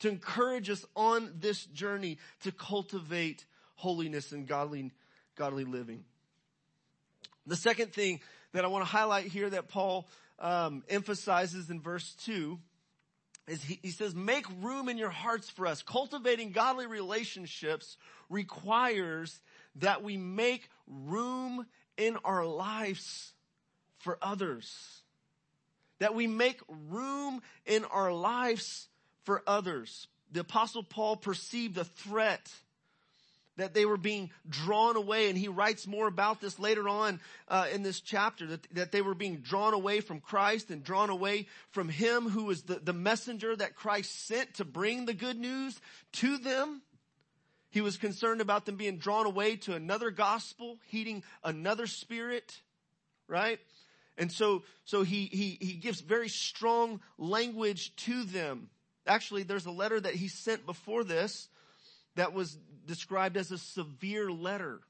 to 0.00 0.08
encourage 0.08 0.70
us 0.70 0.84
on 0.94 1.32
this 1.38 1.64
journey 1.66 2.18
to 2.42 2.52
cultivate 2.52 3.44
holiness 3.76 4.32
and 4.32 4.46
godly, 4.46 4.90
godly 5.36 5.64
living. 5.64 6.04
The 7.46 7.56
second 7.56 7.92
thing 7.92 8.20
that 8.52 8.64
I 8.64 8.68
want 8.68 8.84
to 8.84 8.90
highlight 8.90 9.26
here 9.26 9.50
that 9.50 9.68
Paul 9.68 10.08
um, 10.38 10.82
emphasizes 10.88 11.70
in 11.70 11.80
verse 11.80 12.14
2 12.24 12.58
is 13.46 13.62
he, 13.62 13.78
he 13.82 13.90
says, 13.90 14.14
make 14.14 14.46
room 14.62 14.88
in 14.88 14.96
your 14.96 15.10
hearts 15.10 15.50
for 15.50 15.66
us. 15.66 15.82
Cultivating 15.82 16.52
godly 16.52 16.86
relationships 16.86 17.98
requires 18.30 19.40
that 19.76 20.02
we 20.02 20.16
make 20.16 20.68
room 20.86 21.66
in 21.96 22.16
our 22.24 22.46
lives 22.46 23.32
for 23.98 24.18
others. 24.22 25.02
That 26.00 26.14
we 26.14 26.26
make 26.26 26.60
room 26.90 27.42
in 27.66 27.84
our 27.84 28.12
lives 28.12 28.88
for 29.24 29.42
others. 29.46 30.08
The 30.32 30.40
apostle 30.40 30.82
Paul 30.82 31.16
perceived 31.16 31.78
a 31.78 31.84
threat 31.84 32.50
that 33.56 33.72
they 33.72 33.86
were 33.86 33.96
being 33.96 34.30
drawn 34.48 34.96
away 34.96 35.28
and 35.28 35.38
he 35.38 35.46
writes 35.46 35.86
more 35.86 36.08
about 36.08 36.40
this 36.40 36.58
later 36.58 36.88
on 36.88 37.20
uh, 37.46 37.68
in 37.72 37.84
this 37.84 38.00
chapter 38.00 38.48
that, 38.48 38.66
that 38.74 38.90
they 38.90 39.00
were 39.00 39.14
being 39.14 39.36
drawn 39.36 39.74
away 39.74 40.00
from 40.00 40.18
christ 40.18 40.70
and 40.72 40.82
drawn 40.82 41.08
away 41.08 41.46
from 41.70 41.88
him 41.88 42.28
who 42.28 42.46
was 42.46 42.62
the, 42.62 42.80
the 42.80 42.92
messenger 42.92 43.54
that 43.54 43.76
christ 43.76 44.26
sent 44.26 44.54
to 44.54 44.64
bring 44.64 45.06
the 45.06 45.14
good 45.14 45.38
news 45.38 45.80
to 46.10 46.36
them 46.38 46.82
he 47.74 47.80
was 47.80 47.96
concerned 47.96 48.40
about 48.40 48.66
them 48.66 48.76
being 48.76 48.98
drawn 48.98 49.26
away 49.26 49.56
to 49.56 49.74
another 49.74 50.12
gospel, 50.12 50.78
heeding 50.86 51.24
another 51.42 51.88
spirit, 51.88 52.60
right? 53.26 53.58
And 54.16 54.30
so, 54.30 54.62
so 54.84 55.02
he, 55.02 55.26
he, 55.26 55.58
he 55.60 55.72
gives 55.74 56.00
very 56.00 56.28
strong 56.28 57.00
language 57.18 57.94
to 57.96 58.24
them. 58.24 58.68
Actually, 59.06 59.42
there's 59.42 59.66
a 59.66 59.70
letter 59.70 60.00
that 60.00 60.14
he 60.14 60.28
sent 60.28 60.66
before 60.66 61.04
this 61.04 61.48
that 62.14 62.32
was 62.32 62.56
described 62.86 63.36
as 63.36 63.50
a 63.50 63.58
severe 63.58 64.30
letter. 64.30 64.80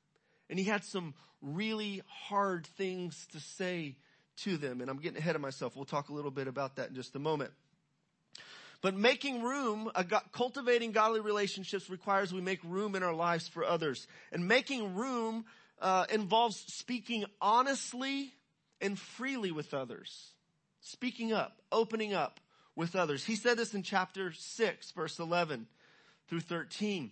And 0.50 0.58
he 0.58 0.64
had 0.64 0.84
some 0.84 1.14
really 1.40 2.02
hard 2.06 2.66
things 2.76 3.26
to 3.32 3.40
say 3.40 3.96
to 4.36 4.56
them. 4.56 4.80
And 4.80 4.90
I'm 4.90 4.98
getting 4.98 5.18
ahead 5.18 5.36
of 5.36 5.42
myself. 5.42 5.74
We'll 5.74 5.84
talk 5.84 6.10
a 6.10 6.12
little 6.12 6.30
bit 6.30 6.48
about 6.48 6.76
that 6.76 6.90
in 6.90 6.94
just 6.94 7.16
a 7.16 7.18
moment. 7.18 7.50
But 8.82 8.94
making 8.94 9.42
room, 9.42 9.90
cultivating 10.32 10.92
godly 10.92 11.20
relationships 11.20 11.88
requires 11.88 12.34
we 12.34 12.42
make 12.42 12.60
room 12.62 12.94
in 12.94 13.02
our 13.02 13.14
lives 13.14 13.48
for 13.48 13.64
others. 13.64 14.06
And 14.30 14.46
making 14.46 14.94
room 14.94 15.46
uh, 15.80 16.04
involves 16.12 16.56
speaking 16.74 17.24
honestly 17.40 18.34
and 18.84 18.98
freely 18.98 19.50
with 19.50 19.72
others. 19.72 20.34
Speaking 20.80 21.32
up, 21.32 21.62
opening 21.72 22.12
up 22.12 22.38
with 22.76 22.94
others. 22.94 23.24
He 23.24 23.34
said 23.34 23.56
this 23.56 23.74
in 23.74 23.82
chapter 23.82 24.32
6, 24.32 24.90
verse 24.92 25.18
11 25.18 25.66
through 26.28 26.40
13. 26.40 27.10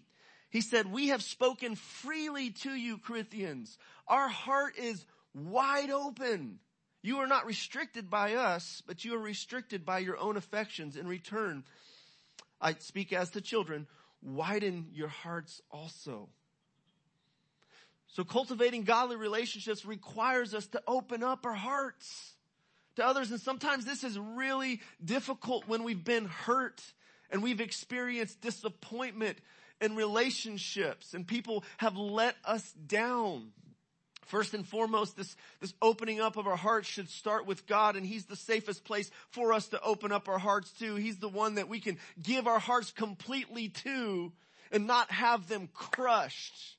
He 0.50 0.61
said, 0.61 0.93
We 0.93 1.09
have 1.09 1.23
spoken 1.23 1.75
freely 1.75 2.50
to 2.50 2.71
you, 2.71 2.99
Corinthians. 2.99 3.79
Our 4.07 4.29
heart 4.29 4.76
is 4.76 5.07
wide 5.35 5.91
open. 5.91 6.59
You 7.00 7.19
are 7.19 7.26
not 7.26 7.47
restricted 7.47 8.11
by 8.11 8.35
us, 8.35 8.83
but 8.87 9.05
you 9.05 9.14
are 9.14 9.21
restricted 9.21 9.87
by 9.87 10.00
your 10.00 10.19
own 10.19 10.37
affections. 10.37 10.97
In 10.97 11.09
return, 11.09 11.64
I 12.61 12.75
speak 12.75 13.14
as 13.14 13.31
to 13.31 13.41
children, 13.41 13.87
widen 14.21 14.88
your 14.93 15.09
hearts 15.09 15.62
also. 15.71 16.29
So 18.12 18.25
cultivating 18.25 18.85
godly 18.85 19.16
relationships 19.16 19.87
requires 19.87 20.54
us 20.54 20.66
to 20.69 20.83
open 20.87 21.23
up 21.23 21.47
our 21.47 21.54
hearts 21.54 22.35
to 22.97 23.07
others. 23.07 23.31
And 23.31 23.40
sometimes 23.40 23.87
this 23.87 24.04
is 24.04 24.19
really 24.19 24.81
difficult 25.02 25.66
when 25.66 25.83
we've 25.83 26.04
been 26.04 26.26
hurt 26.26 26.83
and 27.31 27.42
we've 27.42 27.61
experienced 27.61 28.42
disappointment 28.42 29.38
in 29.81 29.97
relationships 29.97 31.14
and 31.14 31.26
people 31.26 31.64
have 31.78 31.97
let 31.97 32.37
us 32.45 32.71
down. 32.87 33.49
First 34.26 34.52
and 34.52 34.66
foremost, 34.66 35.16
this, 35.16 35.35
this 35.61 35.73
opening 35.81 36.21
up 36.21 36.37
of 36.37 36.47
our 36.47 36.57
hearts 36.57 36.88
should 36.88 37.09
start 37.09 37.47
with 37.47 37.66
God 37.66 37.97
and 37.97 38.07
He's 38.07 38.26
the 38.26 38.37
safest 38.37 38.85
place 38.85 39.11
for 39.31 39.54
us 39.54 39.69
to 39.69 39.81
open 39.81 40.12
up 40.12 40.28
our 40.28 40.38
hearts 40.38 40.71
to. 40.81 40.97
He's 40.97 41.19
the 41.19 41.28
one 41.28 41.54
that 41.54 41.69
we 41.69 41.81
can 41.81 41.99
give 42.23 42.47
our 42.47 42.59
hearts 42.59 42.92
completely 42.92 43.71
to 43.71 44.33
and 44.71 44.87
not 44.87 45.11
have 45.11 45.49
them 45.49 45.69
crushed. 45.73 46.76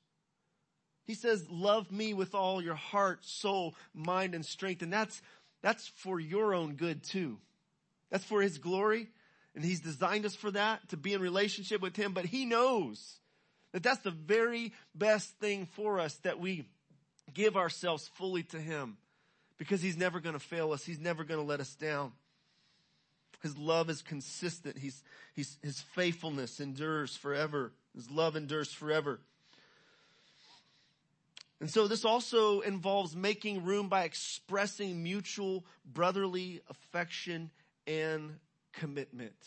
He 1.05 1.15
says, 1.15 1.45
love 1.50 1.91
me 1.91 2.13
with 2.13 2.33
all 2.33 2.62
your 2.62 2.75
heart, 2.75 3.25
soul, 3.25 3.75
mind, 3.93 4.36
and 4.36 4.45
strength. 4.45 4.81
And 4.81 4.93
that's, 4.93 5.22
that's 5.62 5.88
for 5.88 6.19
your 6.19 6.53
own 6.53 6.75
good 6.75 7.03
too. 7.03 7.39
That's 8.10 8.24
for 8.24 8.41
His 8.41 8.57
glory. 8.57 9.10
And 9.55 9.63
He's 9.63 9.81
designed 9.81 10.25
us 10.25 10.36
for 10.36 10.51
that, 10.51 10.88
to 10.89 10.98
be 10.98 11.13
in 11.13 11.22
relationship 11.22 11.81
with 11.81 11.95
Him. 11.95 12.13
But 12.13 12.25
He 12.25 12.45
knows 12.45 13.19
that 13.74 13.83
that's 13.83 14.01
the 14.01 14.12
very 14.12 14.72
best 14.95 15.29
thing 15.39 15.67
for 15.75 16.00
us 16.00 16.13
that 16.24 16.39
we 16.39 16.67
give 17.33 17.57
ourselves 17.57 18.10
fully 18.15 18.43
to 18.43 18.60
Him 18.60 18.98
because 19.57 19.81
He's 19.81 19.98
never 19.98 20.19
going 20.19 20.33
to 20.33 20.39
fail 20.39 20.72
us. 20.72 20.86
He's 20.86 21.00
never 21.00 21.24
going 21.24 21.39
to 21.39 21.45
let 21.45 21.60
us 21.60 21.75
down. 21.75 22.13
His 23.41 23.57
love 23.57 23.89
is 23.89 24.01
consistent. 24.01 24.77
He's, 24.77 25.03
he's, 25.33 25.57
his 25.62 25.81
faithfulness 25.81 26.62
endures 26.62 27.17
forever. 27.17 27.74
His 27.93 28.10
love 28.10 28.38
endures 28.38 28.72
forever. 28.72 29.19
And 31.63 31.72
so 31.72 31.88
this 31.88 32.03
also 32.03 32.60
involves 32.60 33.15
making 33.15 33.63
room 33.63 33.88
by 33.88 34.03
expressing 34.03 35.01
mutual 35.01 35.63
brotherly 35.86 36.60
affection 36.70 37.51
and 37.88 38.36
commitment. 38.74 39.38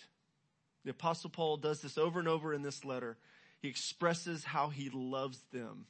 The 0.86 0.92
apostle 0.92 1.28
Paul 1.28 1.58
does 1.58 1.82
this 1.82 1.98
over 1.98 2.18
and 2.18 2.26
over 2.26 2.54
in 2.54 2.62
this 2.62 2.86
letter. 2.86 3.18
He 3.60 3.68
expresses 3.68 4.44
how 4.44 4.70
he 4.70 4.88
loves 4.88 5.38
them. 5.52 5.84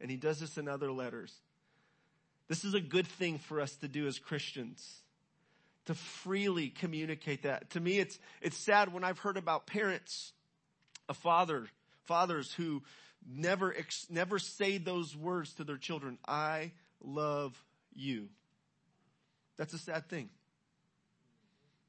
And 0.00 0.10
he 0.10 0.16
does 0.16 0.40
this 0.40 0.58
in 0.58 0.66
other 0.66 0.90
letters. 0.90 1.32
This 2.48 2.64
is 2.64 2.74
a 2.74 2.80
good 2.80 3.06
thing 3.06 3.38
for 3.38 3.60
us 3.60 3.76
to 3.76 3.86
do 3.86 4.08
as 4.08 4.18
Christians. 4.18 5.02
To 5.84 5.94
freely 5.94 6.70
communicate 6.70 7.44
that. 7.44 7.70
To 7.70 7.80
me, 7.80 8.00
it's, 8.00 8.18
it's 8.42 8.56
sad 8.56 8.92
when 8.92 9.04
I've 9.04 9.20
heard 9.20 9.36
about 9.36 9.68
parents, 9.68 10.32
a 11.08 11.14
father, 11.14 11.68
fathers 12.06 12.52
who 12.52 12.82
never, 13.26 13.74
never 14.10 14.38
say 14.38 14.78
those 14.78 15.16
words 15.16 15.54
to 15.54 15.64
their 15.64 15.76
children. 15.76 16.18
I 16.26 16.72
love 17.02 17.62
you. 17.94 18.28
That's 19.56 19.74
a 19.74 19.78
sad 19.78 20.08
thing. 20.08 20.30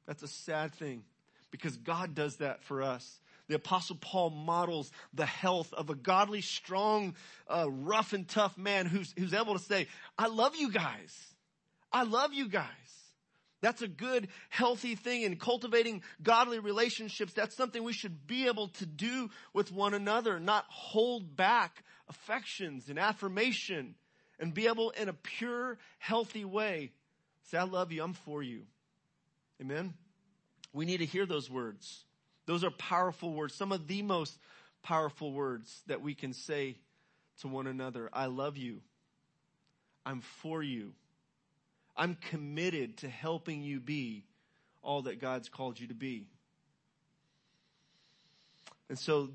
That's 0.06 0.22
a 0.22 0.28
sad 0.28 0.74
thing 0.74 1.04
because 1.50 1.76
God 1.76 2.14
does 2.14 2.36
that 2.36 2.62
for 2.64 2.82
us. 2.82 3.20
The 3.48 3.56
apostle 3.56 3.96
Paul 4.00 4.30
models 4.30 4.92
the 5.12 5.26
health 5.26 5.72
of 5.72 5.90
a 5.90 5.94
godly, 5.94 6.40
strong, 6.40 7.14
uh, 7.48 7.66
rough 7.68 8.12
and 8.12 8.28
tough 8.28 8.56
man 8.56 8.86
who's, 8.86 9.12
who's 9.18 9.34
able 9.34 9.54
to 9.54 9.64
say, 9.64 9.88
I 10.16 10.28
love 10.28 10.54
you 10.54 10.70
guys. 10.70 11.34
I 11.92 12.04
love 12.04 12.32
you 12.32 12.48
guys. 12.48 12.68
That's 13.60 13.82
a 13.82 13.88
good, 13.88 14.28
healthy 14.48 14.94
thing 14.94 15.22
in 15.22 15.36
cultivating 15.36 16.02
godly 16.22 16.58
relationships. 16.58 17.34
That's 17.34 17.56
something 17.56 17.82
we 17.82 17.92
should 17.92 18.26
be 18.26 18.46
able 18.46 18.68
to 18.68 18.86
do 18.86 19.30
with 19.52 19.70
one 19.70 19.92
another, 19.92 20.40
not 20.40 20.64
hold 20.68 21.36
back 21.36 21.84
affections 22.08 22.88
and 22.88 22.98
affirmation 22.98 23.94
and 24.38 24.54
be 24.54 24.66
able 24.66 24.90
in 24.90 25.08
a 25.08 25.12
pure, 25.12 25.78
healthy 25.98 26.44
way 26.44 26.92
say, 27.50 27.58
I 27.58 27.64
love 27.64 27.92
you. 27.92 28.02
I'm 28.02 28.14
for 28.14 28.42
you. 28.42 28.62
Amen. 29.60 29.94
We 30.72 30.84
need 30.84 30.98
to 30.98 31.06
hear 31.06 31.26
those 31.26 31.50
words. 31.50 32.04
Those 32.46 32.64
are 32.64 32.70
powerful 32.70 33.32
words, 33.32 33.54
some 33.54 33.72
of 33.72 33.86
the 33.86 34.02
most 34.02 34.38
powerful 34.82 35.32
words 35.32 35.82
that 35.86 36.00
we 36.00 36.14
can 36.14 36.32
say 36.32 36.76
to 37.40 37.48
one 37.48 37.66
another. 37.66 38.08
I 38.12 38.26
love 38.26 38.56
you. 38.56 38.80
I'm 40.06 40.20
for 40.20 40.62
you. 40.62 40.92
I'm 42.00 42.16
committed 42.30 42.96
to 42.98 43.10
helping 43.10 43.60
you 43.60 43.78
be 43.78 44.24
all 44.82 45.02
that 45.02 45.20
God's 45.20 45.50
called 45.50 45.78
you 45.78 45.88
to 45.88 45.94
be. 45.94 46.28
And 48.88 48.98
so, 48.98 49.28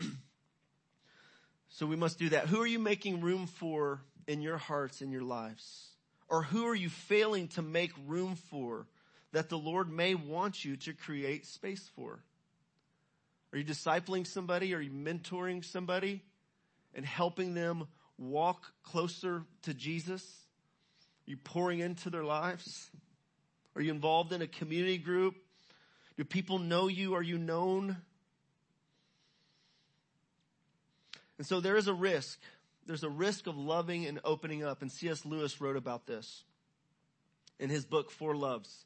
so 1.68 1.84
we 1.84 1.96
must 1.96 2.16
do 2.16 2.28
that. 2.28 2.46
Who 2.46 2.60
are 2.60 2.66
you 2.66 2.78
making 2.78 3.22
room 3.22 3.48
for 3.48 4.02
in 4.28 4.40
your 4.40 4.56
hearts, 4.56 5.02
in 5.02 5.10
your 5.10 5.22
lives? 5.22 5.88
Or 6.28 6.44
who 6.44 6.68
are 6.68 6.76
you 6.76 6.90
failing 6.90 7.48
to 7.48 7.62
make 7.62 7.90
room 8.06 8.36
for 8.50 8.86
that 9.32 9.48
the 9.48 9.58
Lord 9.58 9.90
may 9.90 10.14
want 10.14 10.64
you 10.64 10.76
to 10.76 10.92
create 10.92 11.44
space 11.44 11.90
for? 11.96 12.20
Are 13.52 13.58
you 13.58 13.64
discipling 13.64 14.28
somebody? 14.28 14.74
Are 14.74 14.80
you 14.80 14.92
mentoring 14.92 15.64
somebody 15.64 16.22
and 16.94 17.04
helping 17.04 17.54
them 17.54 17.88
walk 18.16 18.62
closer 18.84 19.42
to 19.62 19.74
Jesus? 19.74 20.45
Are 21.26 21.30
you 21.30 21.36
pouring 21.36 21.80
into 21.80 22.10
their 22.10 22.24
lives? 22.24 22.90
Are 23.74 23.82
you 23.82 23.90
involved 23.90 24.32
in 24.32 24.42
a 24.42 24.46
community 24.46 24.98
group? 24.98 25.34
Do 26.16 26.24
people 26.24 26.58
know 26.58 26.88
you? 26.88 27.14
Are 27.14 27.22
you 27.22 27.36
known? 27.36 27.96
And 31.38 31.46
so 31.46 31.60
there 31.60 31.76
is 31.76 31.88
a 31.88 31.94
risk. 31.94 32.38
There's 32.86 33.02
a 33.02 33.10
risk 33.10 33.46
of 33.46 33.56
loving 33.56 34.06
and 34.06 34.20
opening 34.24 34.64
up. 34.64 34.82
And 34.82 34.90
C.S. 34.90 35.26
Lewis 35.26 35.60
wrote 35.60 35.76
about 35.76 36.06
this 36.06 36.44
in 37.58 37.68
his 37.68 37.84
book, 37.84 38.10
Four 38.10 38.36
Loves. 38.36 38.84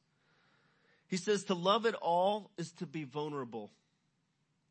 He 1.08 1.16
says 1.16 1.44
to 1.44 1.54
love 1.54 1.86
at 1.86 1.94
all 1.94 2.50
is 2.56 2.72
to 2.72 2.86
be 2.86 3.04
vulnerable. 3.04 3.70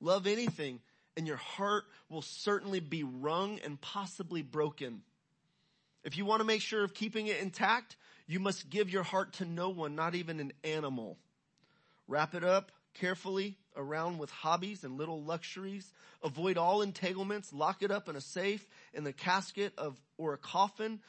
Love 0.01 0.25
anything 0.25 0.79
and 1.17 1.27
your 1.27 1.37
heart 1.37 1.83
will 2.07 2.21
certainly 2.21 2.79
be 2.79 3.03
wrung 3.03 3.59
and 3.63 3.79
possibly 3.81 4.41
broken. 4.41 5.01
If 6.03 6.17
you 6.17 6.25
want 6.25 6.39
to 6.39 6.45
make 6.45 6.61
sure 6.61 6.83
of 6.83 6.93
keeping 6.93 7.27
it 7.27 7.39
intact, 7.39 7.97
you 8.27 8.39
must 8.39 8.69
give 8.69 8.89
your 8.89 9.03
heart 9.03 9.33
to 9.33 9.45
no 9.45 9.69
one, 9.69 9.95
not 9.95 10.15
even 10.15 10.39
an 10.39 10.53
animal. 10.63 11.17
Wrap 12.07 12.35
it 12.35 12.43
up 12.43 12.71
carefully 12.93 13.57
around 13.75 14.17
with 14.17 14.29
hobbies 14.29 14.83
and 14.83 14.97
little 14.97 15.21
luxuries. 15.23 15.91
Avoid 16.23 16.57
all 16.57 16.81
entanglements. 16.81 17.53
Lock 17.53 17.83
it 17.83 17.91
up 17.91 18.09
in 18.09 18.15
a 18.15 18.21
safe, 18.21 18.67
in 18.93 19.03
the 19.03 19.13
casket 19.13 19.73
of, 19.77 19.99
or 20.17 20.33
a 20.33 20.37
coffin 20.37 20.99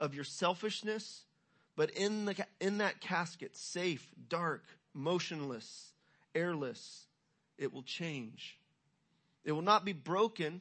of 0.00 0.14
your 0.14 0.24
selfishness. 0.24 1.24
But 1.76 1.90
in 1.90 2.24
the, 2.24 2.46
in 2.60 2.78
that 2.78 3.00
casket, 3.00 3.56
safe, 3.56 4.08
dark, 4.28 4.64
motionless, 4.94 5.92
airless, 6.34 7.06
it 7.56 7.72
will 7.72 7.82
change. 7.82 8.58
It 9.44 9.52
will 9.52 9.62
not 9.62 9.84
be 9.84 9.92
broken. 9.92 10.60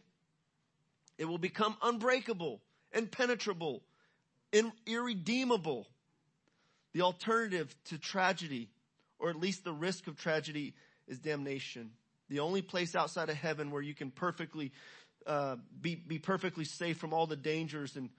It 1.17 1.25
will 1.25 1.39
become 1.39 1.75
unbreakable, 1.81 2.61
impenetrable, 2.97 3.83
irredeemable. 4.85 5.87
The 6.93 7.01
alternative 7.01 7.75
to 7.85 7.97
tragedy, 7.97 8.69
or 9.19 9.29
at 9.29 9.35
least 9.35 9.63
the 9.63 9.73
risk 9.73 10.07
of 10.07 10.17
tragedy, 10.17 10.73
is 11.07 11.19
damnation. 11.19 11.91
The 12.29 12.39
only 12.39 12.61
place 12.61 12.95
outside 12.95 13.29
of 13.29 13.35
heaven 13.35 13.71
where 13.71 13.81
you 13.81 13.93
can 13.93 14.11
perfectly 14.11 14.71
uh, 15.25 15.57
be 15.81 15.95
be 15.95 16.19
perfectly 16.19 16.65
safe 16.65 16.97
from 16.97 17.13
all 17.13 17.27
the 17.27 17.35
dangers 17.35 17.95
and 17.95 18.09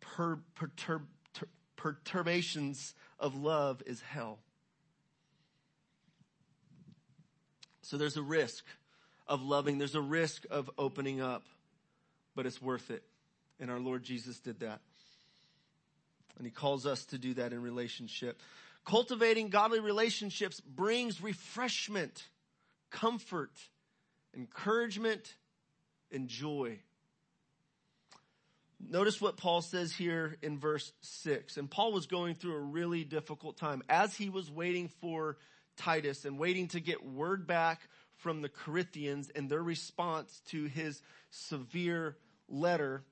per, 0.00 0.38
perturb, 0.56 1.06
ter, 1.34 1.46
perturbations 1.76 2.94
of 3.18 3.34
love 3.34 3.82
is 3.86 4.00
hell. 4.00 4.38
So 7.82 7.96
there's 7.96 8.16
a 8.16 8.22
risk 8.22 8.64
of 9.26 9.42
loving. 9.42 9.78
There's 9.78 9.94
a 9.94 10.00
risk 10.00 10.44
of 10.50 10.70
opening 10.78 11.20
up, 11.20 11.44
but 12.34 12.46
it's 12.46 12.60
worth 12.60 12.90
it. 12.90 13.02
And 13.60 13.70
our 13.70 13.78
Lord 13.78 14.02
Jesus 14.02 14.40
did 14.40 14.60
that. 14.60 14.80
And 16.38 16.46
he 16.46 16.50
calls 16.50 16.86
us 16.86 17.04
to 17.06 17.18
do 17.18 17.34
that 17.34 17.52
in 17.52 17.60
relationship. 17.60 18.40
Cultivating 18.84 19.50
godly 19.50 19.80
relationships 19.80 20.60
brings 20.60 21.22
refreshment, 21.22 22.26
comfort, 22.90 23.52
encouragement, 24.34 25.34
and 26.10 26.28
joy. 26.28 26.78
Notice 28.88 29.20
what 29.20 29.36
Paul 29.36 29.60
says 29.60 29.92
here 29.92 30.38
in 30.40 30.58
verse 30.58 30.92
6. 31.02 31.58
And 31.58 31.70
Paul 31.70 31.92
was 31.92 32.06
going 32.06 32.34
through 32.34 32.56
a 32.56 32.60
really 32.60 33.04
difficult 33.04 33.58
time 33.58 33.82
as 33.88 34.16
he 34.16 34.30
was 34.30 34.50
waiting 34.50 34.88
for 35.00 35.36
Titus 35.76 36.24
and 36.24 36.38
waiting 36.38 36.68
to 36.68 36.80
get 36.80 37.04
word 37.04 37.46
back 37.46 37.82
from 38.16 38.40
the 38.40 38.48
Corinthians 38.48 39.30
and 39.34 39.50
their 39.50 39.62
response 39.62 40.40
to 40.48 40.64
his 40.64 41.02
severe 41.30 42.16
letter, 42.48 43.02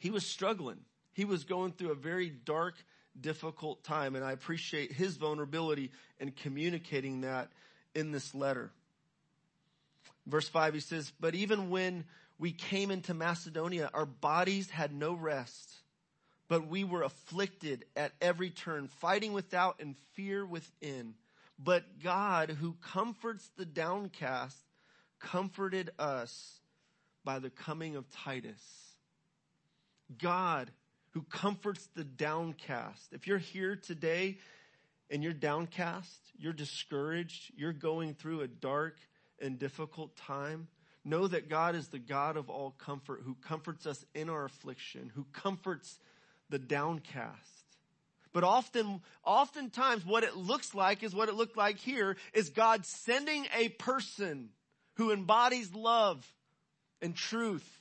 he 0.00 0.10
was 0.10 0.26
struggling. 0.26 0.80
He 1.12 1.24
was 1.24 1.44
going 1.44 1.72
through 1.72 1.92
a 1.92 1.94
very 1.94 2.30
dark, 2.30 2.74
difficult 3.20 3.84
time, 3.84 4.16
and 4.16 4.24
I 4.24 4.32
appreciate 4.32 4.92
his 4.92 5.16
vulnerability 5.16 5.92
in 6.18 6.32
communicating 6.32 7.20
that 7.20 7.50
in 7.94 8.10
this 8.10 8.34
letter. 8.34 8.72
Verse 10.26 10.48
5, 10.48 10.74
he 10.74 10.80
says, 10.80 11.12
But 11.20 11.34
even 11.34 11.70
when 11.70 12.04
we 12.38 12.52
came 12.52 12.90
into 12.90 13.12
Macedonia, 13.12 13.90
our 13.92 14.06
bodies 14.06 14.70
had 14.70 14.94
no 14.94 15.12
rest, 15.12 15.70
but 16.48 16.66
we 16.66 16.82
were 16.82 17.02
afflicted 17.02 17.84
at 17.94 18.12
every 18.22 18.50
turn, 18.50 18.88
fighting 18.88 19.34
without 19.34 19.80
and 19.80 19.96
fear 20.14 20.46
within. 20.46 21.14
But 21.58 22.02
God, 22.02 22.48
who 22.50 22.76
comforts 22.80 23.50
the 23.58 23.66
downcast, 23.66 24.56
comforted 25.18 25.90
us 25.98 26.60
by 27.22 27.38
the 27.38 27.50
coming 27.50 27.96
of 27.96 28.10
Titus. 28.10 28.89
God, 30.18 30.70
who 31.10 31.22
comforts 31.22 31.88
the 31.94 32.04
downcast. 32.04 33.12
If 33.12 33.26
you're 33.26 33.38
here 33.38 33.76
today 33.76 34.38
and 35.10 35.22
you're 35.22 35.32
downcast, 35.32 36.20
you're 36.38 36.52
discouraged, 36.52 37.52
you're 37.56 37.72
going 37.72 38.14
through 38.14 38.42
a 38.42 38.48
dark 38.48 38.96
and 39.40 39.58
difficult 39.58 40.16
time, 40.16 40.68
know 41.04 41.26
that 41.26 41.48
God 41.48 41.74
is 41.74 41.88
the 41.88 41.98
God 41.98 42.36
of 42.36 42.50
all 42.50 42.72
comfort, 42.72 43.22
who 43.24 43.34
comforts 43.34 43.86
us 43.86 44.04
in 44.14 44.28
our 44.28 44.44
affliction, 44.44 45.10
who 45.14 45.24
comforts 45.32 45.98
the 46.50 46.58
downcast. 46.58 47.60
But 48.32 48.44
often, 48.44 49.00
oftentimes 49.24 50.06
what 50.06 50.22
it 50.22 50.36
looks 50.36 50.74
like 50.74 51.02
is 51.02 51.14
what 51.14 51.28
it 51.28 51.34
looked 51.34 51.56
like 51.56 51.78
here 51.78 52.16
is 52.32 52.50
God 52.50 52.86
sending 52.86 53.46
a 53.56 53.70
person 53.70 54.50
who 54.94 55.12
embodies 55.12 55.74
love 55.74 56.24
and 57.02 57.14
truth. 57.16 57.79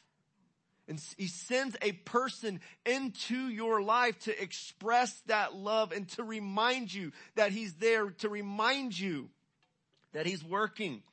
And 0.89 0.99
he 1.17 1.27
sends 1.27 1.77
a 1.83 1.91
person 1.91 2.59
into 2.83 3.47
your 3.47 3.79
life 3.79 4.17
to 4.21 4.41
express 4.41 5.13
that 5.27 5.53
love 5.53 5.91
and 5.91 6.09
to 6.09 6.23
remind 6.23 6.91
you 6.91 7.11
that 7.35 7.51
he's 7.51 7.73
there, 7.75 8.09
to 8.09 8.27
remind 8.27 8.97
you 8.97 9.29
that 10.13 10.25
he's 10.25 10.43
working. 10.43 11.03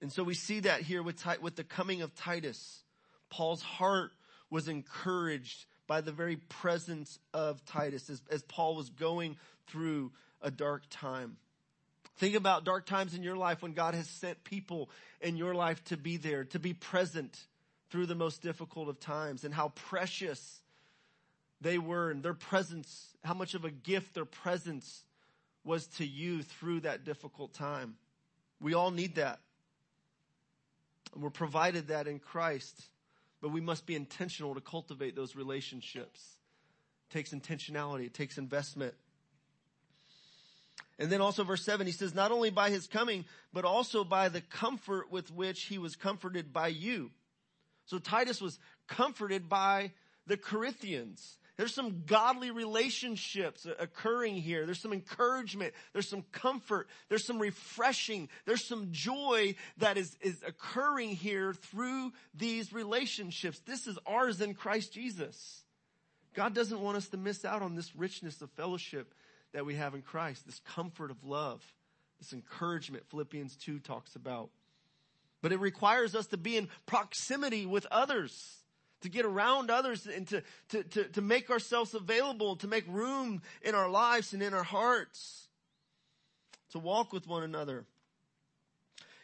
And 0.00 0.12
so 0.12 0.22
we 0.22 0.34
see 0.34 0.60
that 0.60 0.82
here 0.82 1.02
with, 1.02 1.20
with 1.42 1.56
the 1.56 1.64
coming 1.64 2.00
of 2.00 2.14
Titus. 2.14 2.84
Paul's 3.28 3.62
heart 3.62 4.12
was 4.48 4.68
encouraged 4.68 5.66
by 5.88 6.00
the 6.02 6.12
very 6.12 6.36
presence 6.36 7.18
of 7.34 7.64
Titus 7.64 8.08
as, 8.08 8.22
as 8.30 8.44
Paul 8.44 8.76
was 8.76 8.88
going 8.88 9.36
through 9.66 10.12
a 10.40 10.52
dark 10.52 10.84
time. 10.90 11.38
Think 12.20 12.34
about 12.34 12.64
dark 12.64 12.84
times 12.84 13.14
in 13.14 13.22
your 13.22 13.34
life 13.34 13.62
when 13.62 13.72
God 13.72 13.94
has 13.94 14.06
sent 14.06 14.44
people 14.44 14.90
in 15.22 15.38
your 15.38 15.54
life 15.54 15.82
to 15.84 15.96
be 15.96 16.18
there, 16.18 16.44
to 16.44 16.58
be 16.58 16.74
present 16.74 17.34
through 17.88 18.04
the 18.04 18.14
most 18.14 18.42
difficult 18.42 18.90
of 18.90 19.00
times 19.00 19.42
and 19.42 19.54
how 19.54 19.70
precious 19.70 20.60
they 21.62 21.78
were 21.78 22.10
and 22.10 22.22
their 22.22 22.34
presence, 22.34 23.16
how 23.24 23.32
much 23.32 23.54
of 23.54 23.64
a 23.64 23.70
gift 23.70 24.12
their 24.12 24.26
presence 24.26 25.02
was 25.64 25.86
to 25.86 26.06
you 26.06 26.42
through 26.42 26.80
that 26.80 27.06
difficult 27.06 27.54
time. 27.54 27.94
We 28.60 28.74
all 28.74 28.90
need 28.90 29.14
that. 29.14 29.40
And 31.14 31.22
we're 31.22 31.30
provided 31.30 31.88
that 31.88 32.06
in 32.06 32.18
Christ, 32.18 32.82
but 33.40 33.48
we 33.48 33.62
must 33.62 33.86
be 33.86 33.94
intentional 33.96 34.54
to 34.54 34.60
cultivate 34.60 35.16
those 35.16 35.36
relationships. 35.36 36.20
It 37.08 37.14
takes 37.14 37.30
intentionality, 37.30 38.04
it 38.04 38.14
takes 38.14 38.36
investment. 38.36 38.92
And 41.00 41.10
then 41.10 41.22
also 41.22 41.44
verse 41.44 41.64
7, 41.64 41.86
he 41.86 41.94
says, 41.94 42.14
not 42.14 42.30
only 42.30 42.50
by 42.50 42.68
his 42.68 42.86
coming, 42.86 43.24
but 43.54 43.64
also 43.64 44.04
by 44.04 44.28
the 44.28 44.42
comfort 44.42 45.10
with 45.10 45.32
which 45.32 45.62
he 45.62 45.78
was 45.78 45.96
comforted 45.96 46.52
by 46.52 46.68
you. 46.68 47.10
So 47.86 47.98
Titus 47.98 48.40
was 48.40 48.58
comforted 48.86 49.48
by 49.48 49.92
the 50.26 50.36
Corinthians. 50.36 51.38
There's 51.56 51.74
some 51.74 52.02
godly 52.06 52.50
relationships 52.50 53.66
occurring 53.78 54.36
here. 54.36 54.66
There's 54.66 54.82
some 54.82 54.92
encouragement. 54.92 55.72
There's 55.94 56.08
some 56.08 56.24
comfort. 56.32 56.86
There's 57.08 57.26
some 57.26 57.38
refreshing. 57.38 58.28
There's 58.44 58.66
some 58.66 58.88
joy 58.92 59.54
that 59.78 59.96
is, 59.96 60.14
is 60.20 60.42
occurring 60.46 61.16
here 61.16 61.54
through 61.54 62.12
these 62.34 62.74
relationships. 62.74 63.58
This 63.60 63.86
is 63.86 63.98
ours 64.06 64.42
in 64.42 64.52
Christ 64.52 64.92
Jesus. 64.92 65.64
God 66.34 66.54
doesn't 66.54 66.80
want 66.80 66.98
us 66.98 67.08
to 67.08 67.16
miss 67.16 67.46
out 67.46 67.62
on 67.62 67.74
this 67.74 67.96
richness 67.96 68.42
of 68.42 68.50
fellowship 68.50 69.14
that 69.52 69.66
we 69.66 69.74
have 69.74 69.94
in 69.94 70.02
Christ, 70.02 70.46
this 70.46 70.60
comfort 70.60 71.10
of 71.10 71.24
love, 71.24 71.62
this 72.18 72.32
encouragement 72.32 73.04
Philippians 73.10 73.56
2 73.56 73.80
talks 73.80 74.16
about. 74.16 74.50
But 75.42 75.52
it 75.52 75.60
requires 75.60 76.14
us 76.14 76.26
to 76.28 76.36
be 76.36 76.56
in 76.56 76.68
proximity 76.86 77.66
with 77.66 77.86
others 77.90 78.60
to 79.02 79.08
get 79.08 79.24
around 79.24 79.70
others 79.70 80.06
and 80.06 80.26
to, 80.28 80.42
to, 80.70 80.82
to, 80.82 81.04
to 81.04 81.20
make 81.20 81.50
ourselves 81.50 81.94
available, 81.94 82.56
to 82.56 82.68
make 82.68 82.84
room 82.88 83.42
in 83.62 83.74
our 83.74 83.88
lives 83.88 84.32
and 84.32 84.42
in 84.42 84.54
our 84.54 84.62
hearts, 84.62 85.48
to 86.72 86.78
walk 86.78 87.12
with 87.12 87.26
one 87.26 87.42
another. 87.42 87.84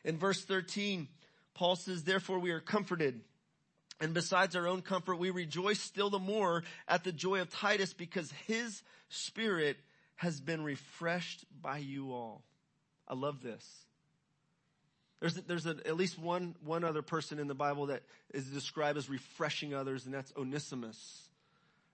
In 0.05 0.19
verse 0.19 0.45
13, 0.45 1.09
Paul 1.55 1.77
says, 1.77 2.05
therefore 2.05 2.39
we 2.39 2.51
are 2.51 2.61
comforted. 2.61 3.21
And 4.01 4.12
besides 4.12 4.57
our 4.57 4.67
own 4.67 4.83
comfort, 4.83 5.17
we 5.17 5.31
rejoice 5.31 5.81
still 5.81 6.11
the 6.11 6.19
more 6.19 6.65
at 6.87 7.05
the 7.05 7.12
joy 7.12 7.41
of 7.41 7.51
Titus 7.51 7.95
because 7.95 8.31
his 8.47 8.83
spirit 9.09 9.79
has 10.17 10.41
been 10.41 10.63
refreshed 10.63 11.45
by 11.63 11.79
you 11.79 12.13
all. 12.13 12.43
I 13.07 13.15
love 13.15 13.43
this. 13.43 13.65
There's, 15.21 15.35
there's 15.35 15.67
a, 15.67 15.77
at 15.87 15.97
least 15.97 16.19
one, 16.19 16.55
one 16.65 16.85
other 16.85 17.03
person 17.03 17.39
in 17.39 17.47
the 17.47 17.55
Bible 17.55 17.87
that 17.87 18.03
is 18.35 18.47
described 18.47 18.99
as 18.99 19.09
refreshing 19.09 19.75
others, 19.75 20.05
and 20.05 20.15
that's 20.15 20.33
Onesimus. 20.37 21.29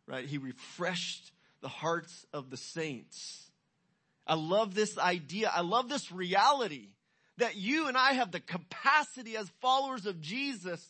Right? 0.06 0.24
He 0.26 0.38
refreshed 0.38 1.30
the 1.60 1.68
hearts 1.68 2.26
of 2.32 2.50
the 2.50 2.56
saints. 2.56 3.50
I 4.26 4.34
love 4.34 4.74
this 4.74 4.98
idea. 4.98 5.50
I 5.54 5.60
love 5.60 5.88
this 5.88 6.10
reality 6.10 6.88
that 7.38 7.56
you 7.56 7.88
and 7.88 7.96
I 7.96 8.12
have 8.14 8.30
the 8.30 8.40
capacity 8.40 9.36
as 9.36 9.48
followers 9.60 10.06
of 10.06 10.20
Jesus 10.20 10.84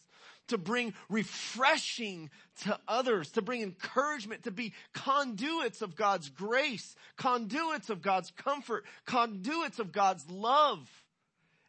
to 0.49 0.59
bring 0.59 0.95
refreshing 1.09 2.31
to 2.63 2.79
others, 2.87 3.31
to 3.33 3.43
bring 3.43 3.63
encouragement, 3.63 4.45
to 4.45 4.51
be 4.51 4.73
conduits 4.93 5.83
of 5.83 5.97
God's 5.97 6.29
grace, 6.29 6.95
conduits 7.17 7.91
of 7.91 8.03
God's 8.03 8.31
comfort, 8.33 8.85
conduits 9.07 9.79
of 9.79 9.93
God's 9.93 10.29
love 10.29 10.89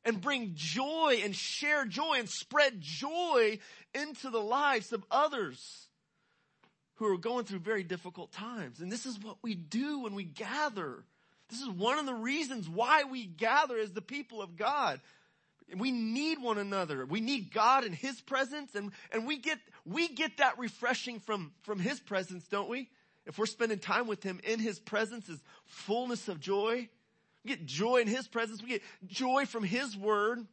and 0.05 0.19
bring 0.19 0.51
joy 0.55 1.21
and 1.23 1.35
share 1.35 1.85
joy 1.85 2.15
and 2.19 2.29
spread 2.29 2.81
joy 2.81 3.59
into 3.93 4.29
the 4.29 4.41
lives 4.41 4.91
of 4.91 5.03
others 5.09 5.87
who 6.95 7.07
are 7.07 7.17
going 7.17 7.45
through 7.45 7.59
very 7.59 7.83
difficult 7.83 8.31
times. 8.31 8.79
And 8.79 8.91
this 8.91 9.05
is 9.05 9.19
what 9.19 9.37
we 9.41 9.55
do 9.55 10.01
when 10.01 10.13
we 10.13 10.23
gather. 10.23 11.03
This 11.49 11.61
is 11.61 11.69
one 11.69 11.99
of 11.99 12.05
the 12.05 12.13
reasons 12.13 12.69
why 12.69 13.03
we 13.03 13.25
gather 13.25 13.77
as 13.77 13.91
the 13.91 14.01
people 14.01 14.41
of 14.41 14.55
God. 14.55 14.99
We 15.77 15.91
need 15.91 16.41
one 16.41 16.57
another. 16.57 17.05
We 17.05 17.21
need 17.21 17.53
God 17.53 17.83
in 17.83 17.93
His 17.93 18.21
presence 18.21 18.75
and, 18.75 18.91
and 19.11 19.25
we 19.25 19.37
get, 19.37 19.59
we 19.85 20.07
get 20.07 20.37
that 20.37 20.57
refreshing 20.57 21.19
from, 21.19 21.51
from 21.63 21.79
His 21.79 21.99
presence, 21.99 22.47
don't 22.47 22.69
we? 22.69 22.89
If 23.25 23.37
we're 23.37 23.45
spending 23.45 23.79
time 23.79 24.07
with 24.07 24.23
Him 24.23 24.39
in 24.43 24.59
His 24.59 24.79
presence 24.79 25.29
is 25.29 25.39
fullness 25.65 26.27
of 26.27 26.39
joy. 26.39 26.89
We 27.43 27.49
get 27.49 27.65
joy 27.65 27.97
in 27.97 28.07
His 28.07 28.27
presence. 28.27 28.61
We 28.61 28.69
get 28.69 28.81
joy 29.07 29.45
from 29.45 29.63
His 29.63 29.95
Word. 29.97 30.45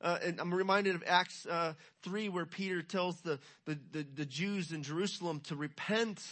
Uh, 0.00 0.18
and 0.22 0.40
I'm 0.40 0.54
reminded 0.54 0.94
of 0.94 1.02
Acts 1.06 1.44
uh, 1.46 1.74
3 2.02 2.28
where 2.28 2.46
Peter 2.46 2.82
tells 2.82 3.20
the, 3.22 3.40
the, 3.64 3.78
the, 3.90 4.06
the, 4.14 4.24
Jews 4.24 4.70
in 4.70 4.84
Jerusalem 4.84 5.40
to 5.48 5.56
repent. 5.56 6.22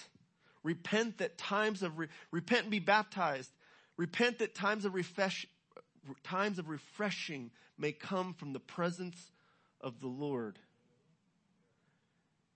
Repent 0.62 1.18
that 1.18 1.36
times 1.36 1.82
of, 1.82 1.98
re- 1.98 2.08
repent 2.30 2.62
and 2.62 2.70
be 2.70 2.78
baptized. 2.78 3.50
Repent 3.96 4.38
that 4.38 4.54
times 4.54 4.84
of 4.84 4.94
refresh, 4.94 5.46
times 6.24 6.58
of 6.58 6.68
refreshing 6.68 7.50
may 7.78 7.92
come 7.92 8.34
from 8.34 8.52
the 8.52 8.60
presence 8.60 9.30
of 9.80 10.00
the 10.00 10.08
Lord. 10.08 10.58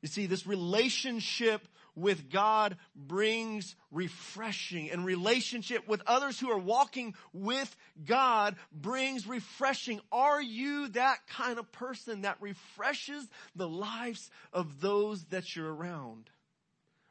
You 0.02 0.08
see, 0.08 0.26
this 0.26 0.46
relationship 0.46 1.66
with 1.94 2.30
God 2.30 2.76
brings 2.94 3.74
refreshing 3.90 4.90
and 4.90 5.04
relationship 5.04 5.86
with 5.86 6.02
others 6.06 6.38
who 6.40 6.50
are 6.50 6.58
walking 6.58 7.14
with 7.32 7.74
God 8.06 8.56
brings 8.72 9.26
refreshing. 9.26 10.00
Are 10.10 10.40
you 10.40 10.88
that 10.88 11.18
kind 11.28 11.58
of 11.58 11.70
person 11.72 12.22
that 12.22 12.38
refreshes 12.40 13.28
the 13.54 13.68
lives 13.68 14.30
of 14.52 14.80
those 14.80 15.24
that 15.24 15.54
you're 15.54 15.72
around? 15.72 16.30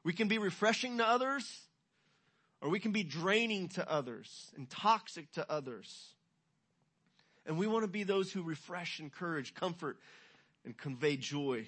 We 0.04 0.14
can 0.14 0.28
be 0.28 0.38
refreshing 0.40 0.98
to 0.98 1.08
others 1.08 1.62
or 2.62 2.70
we 2.70 2.80
can 2.80 2.92
be 2.92 3.04
draining 3.04 3.70
to 3.70 3.90
others 3.90 4.52
and 4.56 4.70
toxic 4.70 5.32
to 5.34 5.50
others. 5.52 6.16
And 7.50 7.58
we 7.58 7.66
want 7.66 7.84
to 7.84 7.88
be 7.88 8.04
those 8.04 8.32
who 8.32 8.44
refresh, 8.44 9.00
encourage, 9.00 9.56
comfort, 9.56 9.98
and 10.66 10.78
convey 10.78 11.18
joy 11.18 11.68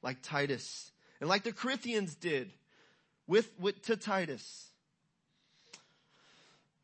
like 0.00 0.18
Titus 0.22 0.92
and 1.18 1.28
like 1.28 1.42
the 1.42 1.52
Corinthians 1.52 2.14
did 2.14 2.52
with, 3.26 3.50
with 3.58 3.82
to 3.86 3.96
Titus. 3.96 4.68
I 5.74 5.78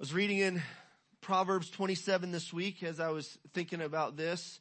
was 0.00 0.12
reading 0.12 0.38
in 0.38 0.60
Proverbs 1.20 1.70
27 1.70 2.32
this 2.32 2.52
week 2.52 2.82
as 2.82 2.98
I 2.98 3.10
was 3.10 3.38
thinking 3.54 3.82
about 3.82 4.16
this. 4.16 4.58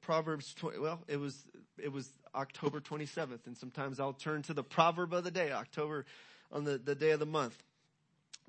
Proverbs 0.00 0.54
20, 0.54 0.78
well, 0.78 1.00
it 1.06 1.18
was, 1.18 1.36
it 1.76 1.92
was 1.92 2.08
October 2.34 2.80
27th 2.80 3.46
and 3.46 3.58
sometimes 3.58 4.00
I'll 4.00 4.14
turn 4.14 4.40
to 4.44 4.54
the 4.54 4.64
proverb 4.64 5.12
of 5.12 5.24
the 5.24 5.30
day, 5.30 5.52
October 5.52 6.06
on 6.50 6.64
the, 6.64 6.78
the 6.78 6.94
day 6.94 7.10
of 7.10 7.20
the 7.20 7.26
month. 7.26 7.62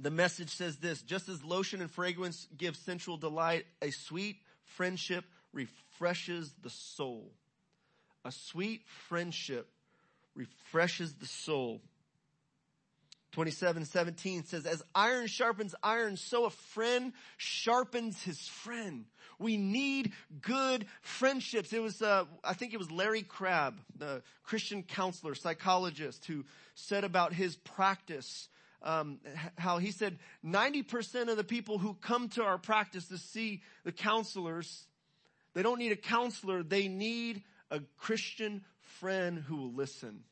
The 0.02 0.10
message 0.10 0.50
says 0.50 0.78
this, 0.78 1.04
just 1.04 1.30
as 1.30 1.44
lotion 1.44 1.80
and 1.80 1.92
fragrance 1.92 2.48
give 2.58 2.76
sensual 2.76 3.18
delight, 3.18 3.66
a 3.84 3.92
sweet 3.92 4.38
friendship 4.64 5.26
refreshes 5.54 6.52
the 6.64 6.72
soul. 6.72 7.32
A 8.26 8.32
sweet 8.32 8.82
friendship 9.08 9.68
refreshes 10.36 11.14
the 11.14 11.28
soul. 11.28 11.82
27, 13.34 13.86
17 13.86 14.44
says, 14.46 14.66
as 14.66 14.84
iron 14.96 15.28
sharpens 15.28 15.76
iron, 15.84 16.18
so 16.18 16.46
a 16.46 16.50
friend 16.50 17.14
sharpens 17.38 18.22
his 18.24 18.40
friend. 18.48 19.06
We 19.38 19.56
need 19.56 20.14
good 20.42 20.86
friendships. 21.02 21.74
It 21.74 21.82
was, 21.82 22.02
uh, 22.02 22.26
I 22.44 22.54
think 22.54 22.74
it 22.74 22.78
was 22.78 22.92
Larry 22.92 23.22
Crabb, 23.22 23.80
the 23.96 24.24
Christian 24.44 24.84
counselor, 24.84 25.36
psychologist, 25.36 26.26
who 26.26 26.44
said 26.76 27.04
about 27.04 27.34
his 27.34 27.56
practice, 27.56 28.50
um, 28.84 29.20
how 29.58 29.78
he 29.78 29.92
said 29.92 30.18
90% 30.46 31.30
of 31.30 31.38
the 31.38 31.44
people 31.44 31.78
who 31.78 31.94
come 31.94 32.30
to 32.30 32.44
our 32.44 32.58
practice 32.58 33.08
to 33.10 33.18
see 33.18 33.62
the 33.84 33.92
counselors, 33.92 34.86
they 35.54 35.62
don't 35.62 35.80
need 35.80 35.92
a 35.92 35.98
counselor, 35.98 36.64
they 36.64 36.88
need 36.88 37.44
a 37.70 37.82
Christian 37.98 38.64
friend 39.00 39.40
who 39.40 39.58
will 39.58 39.74
listen. 39.74 40.24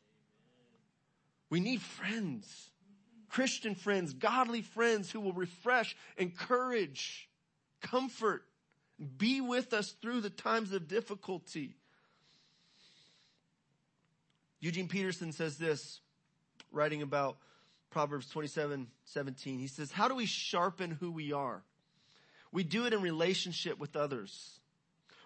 We 1.50 1.60
need 1.60 1.82
friends, 1.82 2.70
Christian 3.30 3.76
friends, 3.76 4.14
godly 4.14 4.62
friends 4.62 5.12
who 5.12 5.20
will 5.20 5.34
refresh, 5.34 5.96
encourage, 6.18 7.30
comfort, 7.82 8.44
be 9.18 9.42
with 9.42 9.74
us 9.74 9.92
through 10.02 10.22
the 10.22 10.30
times 10.30 10.74
of 10.74 10.88
difficulty. 10.88 11.76
Eugene 14.60 14.88
Peterson 14.88 15.32
says 15.32 15.58
this, 15.58 16.02
writing 16.72 17.02
about 17.02 17.38
Proverbs 17.90 18.30
27, 18.30 18.88
17. 19.06 19.60
He 19.60 19.68
says, 19.68 19.92
how 19.92 20.08
do 20.08 20.16
we 20.16 20.26
sharpen 20.26 20.92
who 20.92 21.12
we 21.12 21.34
are? 21.34 21.64
We 22.52 22.64
do 22.64 22.86
it 22.86 22.94
in 22.94 23.02
relationship 23.02 23.80
with 23.80 23.96
others. 23.96 24.60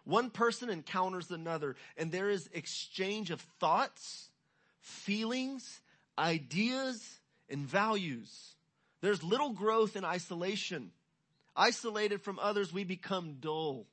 One 0.06 0.30
person 0.30 0.69
encounters 0.69 1.32
another 1.32 1.76
and 1.97 2.12
there 2.12 2.30
is 2.30 2.49
exchange 2.54 3.32
of 3.32 3.41
thoughts, 3.60 4.30
feelings, 4.82 5.82
ideas, 6.17 7.19
and 7.49 7.65
values. 7.65 8.56
There's 9.02 9.23
little 9.23 9.52
growth 9.52 9.95
in 9.95 10.06
isolation. 10.06 10.91
Isolated 11.56 12.21
from 12.21 12.39
others, 12.39 12.73
we 12.73 12.84
become 12.84 13.38
dull. 13.39 13.86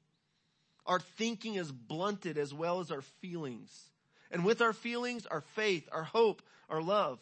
Our 0.86 1.00
thinking 1.00 1.56
is 1.56 1.70
blunted 1.70 2.38
as 2.38 2.54
well 2.54 2.80
as 2.80 2.90
our 2.90 3.02
feelings. 3.02 3.70
And 4.30 4.44
with 4.44 4.62
our 4.62 4.72
feelings, 4.72 5.26
our 5.26 5.40
faith, 5.40 5.88
our 5.92 6.04
hope, 6.04 6.42
our 6.68 6.80
love. 6.80 7.18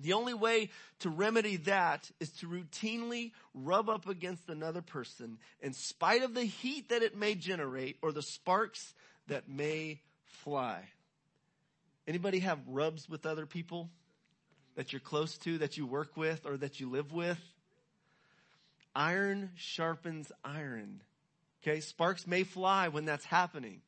The 0.00 0.14
only 0.14 0.34
way 0.34 0.70
to 1.00 1.10
remedy 1.10 1.56
that 1.58 2.10
is 2.18 2.30
to 2.38 2.46
routinely 2.46 3.32
rub 3.54 3.88
up 3.88 4.08
against 4.08 4.48
another 4.48 4.82
person 4.82 5.38
in 5.60 5.74
spite 5.74 6.22
of 6.22 6.34
the 6.34 6.44
heat 6.44 6.88
that 6.88 7.02
it 7.02 7.16
may 7.16 7.34
generate 7.34 7.98
or 8.02 8.10
the 8.10 8.22
sparks 8.22 8.94
that 9.28 9.48
may 9.48 10.00
fly. 10.24 10.82
Anybody 12.06 12.40
have 12.40 12.58
rubs 12.66 13.08
with 13.08 13.26
other 13.26 13.46
people 13.46 13.90
that 14.74 14.92
you're 14.92 15.00
close 15.00 15.36
to, 15.38 15.58
that 15.58 15.76
you 15.76 15.86
work 15.86 16.16
with, 16.16 16.46
or 16.46 16.56
that 16.56 16.80
you 16.80 16.90
live 16.90 17.12
with? 17.12 17.38
Iron 18.94 19.50
sharpens 19.54 20.32
iron. 20.44 21.02
Okay, 21.62 21.80
sparks 21.80 22.26
may 22.26 22.42
fly 22.42 22.88
when 22.88 23.04
that's 23.04 23.24
happening. 23.24 23.82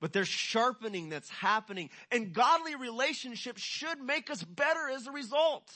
But 0.00 0.12
there's 0.12 0.28
sharpening 0.28 1.10
that's 1.10 1.28
happening. 1.28 1.90
And 2.10 2.32
godly 2.32 2.74
relationships 2.74 3.60
should 3.60 4.00
make 4.00 4.30
us 4.30 4.42
better 4.42 4.88
as 4.88 5.06
a 5.06 5.12
result. 5.12 5.70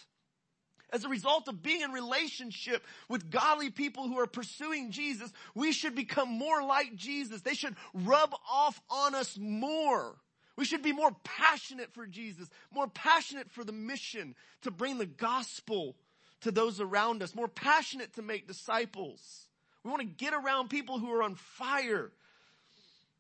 As 0.91 1.05
a 1.05 1.09
result 1.09 1.49
of 1.49 1.63
being 1.63 1.83
in 1.83 1.93
relationship 1.93 2.85
with 3.09 3.31
godly 3.31 3.71
people 3.71 4.09
who 4.09 4.19
are 4.19 4.27
pursuing 4.27 4.93
Jesus, 4.93 5.33
we 5.55 5.73
should 5.73 5.95
become 5.95 6.29
more 6.29 6.63
like 6.63 6.95
Jesus. 6.95 7.43
They 7.43 7.55
should 7.55 7.77
rub 7.93 8.35
off 8.51 8.81
on 8.89 9.15
us 9.15 9.37
more. 9.39 10.17
We 10.57 10.65
should 10.65 10.83
be 10.83 10.93
more 10.93 11.15
passionate 11.25 11.93
for 11.93 12.07
Jesus, 12.07 12.49
more 12.73 12.87
passionate 12.87 13.51
for 13.51 13.65
the 13.65 13.73
mission 13.73 14.37
to 14.63 14.71
bring 14.71 14.99
the 14.99 15.07
gospel 15.07 15.97
to 16.43 16.53
those 16.53 16.81
around 16.81 17.23
us, 17.23 17.35
more 17.35 17.49
passionate 17.49 18.15
to 18.15 18.23
make 18.23 18.47
disciples. 18.47 19.49
We 19.83 19.91
want 19.91 20.03
to 20.03 20.07
get 20.07 20.33
around 20.33 20.71
people 20.71 20.99
who 20.99 21.13
are 21.13 21.23
on 21.23 21.35
fire. 21.35 22.13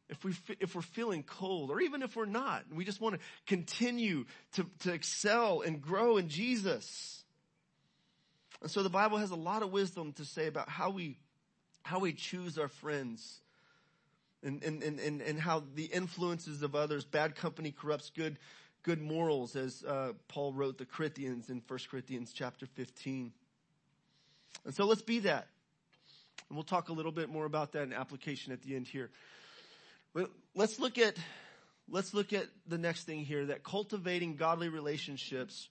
If 0.09 0.23
we, 0.23 0.35
if 0.61 0.75
we're 0.75 0.83
feeling 0.83 1.23
cold 1.23 1.71
or 1.71 1.81
even 1.81 2.03
if 2.03 2.15
we're 2.15 2.27
not, 2.27 2.65
we 2.73 2.85
just 2.85 3.01
want 3.01 3.15
to 3.15 3.21
continue 3.47 4.27
to, 4.53 4.67
to 4.81 4.93
excel 4.93 5.63
and 5.63 5.81
grow 5.81 6.19
in 6.19 6.29
Jesus. 6.29 7.25
And 8.61 8.71
so 8.71 8.83
the 8.83 8.91
Bible 8.91 9.17
has 9.17 9.31
a 9.31 9.37
lot 9.37 9.63
of 9.63 9.73
wisdom 9.73 10.13
to 10.15 10.25
say 10.25 10.47
about 10.47 10.69
how 10.69 10.91
we, 10.91 11.19
how 11.83 12.01
we 12.01 12.13
choose 12.13 12.59
our 12.59 12.69
friends 12.69 13.41
and, 14.43 14.63
and, 14.63 14.83
and, 14.83 15.23
and, 15.23 15.41
how 15.41 15.65
the 15.75 15.85
influences 15.85 16.63
of 16.63 16.75
others, 16.75 17.05
bad 17.05 17.35
company 17.35 17.71
corrupts 17.73 18.11
good, 18.11 18.39
good 18.83 19.01
morals, 19.01 19.57
as 19.57 19.83
uh, 19.85 20.13
Paul 20.29 20.53
wrote 20.53 20.77
the 20.77 20.85
Corinthians 20.85 21.49
in 21.49 21.63
1 21.67 21.79
Corinthians 21.91 22.33
chapter 22.35 22.67
15. 22.67 23.33
And 24.67 24.75
so 24.75 24.85
let's 24.85 25.03
be 25.03 25.21
that. 25.21 25.49
And 26.49 26.57
we'll 26.57 26.65
talk 26.65 26.91
a 26.91 26.93
little 26.93 27.13
bit 27.13 27.31
more 27.31 27.47
about 27.47 27.73
that 27.73 27.85
in 27.85 27.95
application 27.95 28.53
at 28.53 28.63
the 28.63 28.77
end 28.77 28.87
here. 28.87 29.11
Let's 30.55 30.79
look 30.79 30.99
at, 30.99 31.17
let's 31.89 32.15
look 32.15 32.33
at 32.33 32.47
the 32.67 32.79
next 32.79 33.05
thing 33.05 33.25
here 33.25 33.47
that 33.47 33.65
cultivating 33.65 34.37
godly 34.37 34.69
relationships 34.69 35.69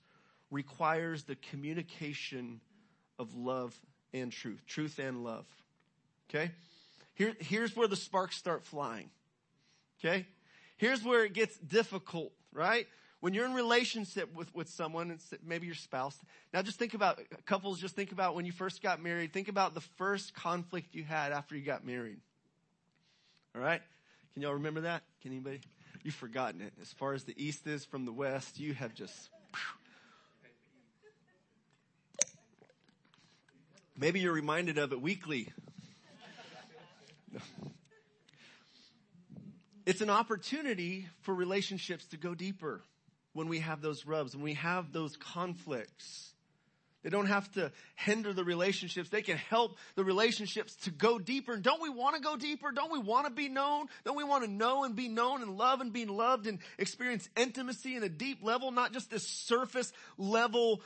requires 0.51 1.23
the 1.23 1.35
communication 1.35 2.59
of 3.17 3.33
love 3.35 3.73
and 4.13 4.31
truth. 4.31 4.61
Truth 4.67 4.99
and 4.99 5.23
love. 5.23 5.45
Okay? 6.29 6.51
Here, 7.15 7.33
here's 7.39 7.75
where 7.75 7.87
the 7.87 7.95
sparks 7.95 8.35
start 8.35 8.63
flying. 8.63 9.09
Okay? 9.99 10.27
Here's 10.77 11.03
where 11.03 11.23
it 11.23 11.33
gets 11.33 11.57
difficult, 11.57 12.33
right? 12.51 12.87
When 13.21 13.33
you're 13.33 13.45
in 13.45 13.53
relationship 13.53 14.35
with, 14.35 14.53
with 14.53 14.67
someone, 14.67 15.17
maybe 15.45 15.65
your 15.65 15.75
spouse. 15.75 16.19
Now 16.53 16.61
just 16.61 16.77
think 16.77 16.93
about, 16.93 17.21
couples 17.45 17.79
just 17.79 17.95
think 17.95 18.11
about 18.11 18.35
when 18.35 18.45
you 18.45 18.51
first 18.51 18.83
got 18.83 19.01
married. 19.01 19.31
Think 19.31 19.47
about 19.47 19.73
the 19.73 19.81
first 19.97 20.33
conflict 20.33 20.93
you 20.93 21.05
had 21.05 21.31
after 21.31 21.55
you 21.55 21.63
got 21.63 21.85
married. 21.85 22.19
Alright? 23.55 23.81
Can 24.33 24.43
y'all 24.43 24.53
remember 24.53 24.81
that? 24.81 25.03
Can 25.21 25.31
anybody? 25.31 25.61
You've 26.03 26.15
forgotten 26.15 26.61
it. 26.61 26.73
As 26.81 26.91
far 26.91 27.13
as 27.13 27.23
the 27.23 27.35
east 27.37 27.67
is 27.67 27.85
from 27.85 28.05
the 28.05 28.11
west, 28.11 28.59
you 28.59 28.73
have 28.73 28.93
just, 28.93 29.29
Maybe 33.95 34.19
you're 34.19 34.33
reminded 34.33 34.77
of 34.79 34.91
it 34.91 35.01
weekly 35.01 35.49
it's 39.85 40.01
an 40.01 40.09
opportunity 40.09 41.07
for 41.21 41.33
relationships 41.33 42.05
to 42.07 42.17
go 42.17 42.35
deeper 42.35 42.81
when 43.33 43.47
we 43.47 43.59
have 43.59 43.81
those 43.81 44.05
rubs, 44.05 44.35
when 44.35 44.43
we 44.43 44.53
have 44.53 44.93
those 44.93 45.17
conflicts. 45.17 46.32
They 47.03 47.09
don't 47.09 47.27
have 47.27 47.51
to 47.53 47.71
hinder 47.95 48.33
the 48.33 48.43
relationships. 48.43 49.09
They 49.09 49.21
can 49.21 49.37
help 49.37 49.77
the 49.95 50.03
relationships 50.03 50.75
to 50.83 50.91
go 50.91 51.19
deeper. 51.19 51.53
And 51.53 51.63
don't 51.63 51.81
we 51.81 51.89
want 51.89 52.15
to 52.15 52.21
go 52.21 52.37
deeper? 52.37 52.71
Don't 52.71 52.91
we 52.91 52.99
want 52.99 53.27
to 53.27 53.31
be 53.31 53.49
known? 53.49 53.87
Don't 54.05 54.17
we 54.17 54.23
want 54.23 54.45
to 54.45 54.49
know 54.49 54.83
and 54.83 54.95
be 54.95 55.09
known 55.09 55.41
and 55.41 55.57
love 55.57 55.81
and 55.81 55.91
be 55.91 56.05
loved 56.05 56.47
and 56.47 56.59
experience 56.77 57.27
intimacy 57.35 57.95
in 57.95 58.03
a 58.03 58.09
deep 58.09 58.43
level, 58.43 58.71
not 58.71 58.93
just 58.93 59.11
this 59.11 59.27
surface 59.27 59.91
level 60.17 60.81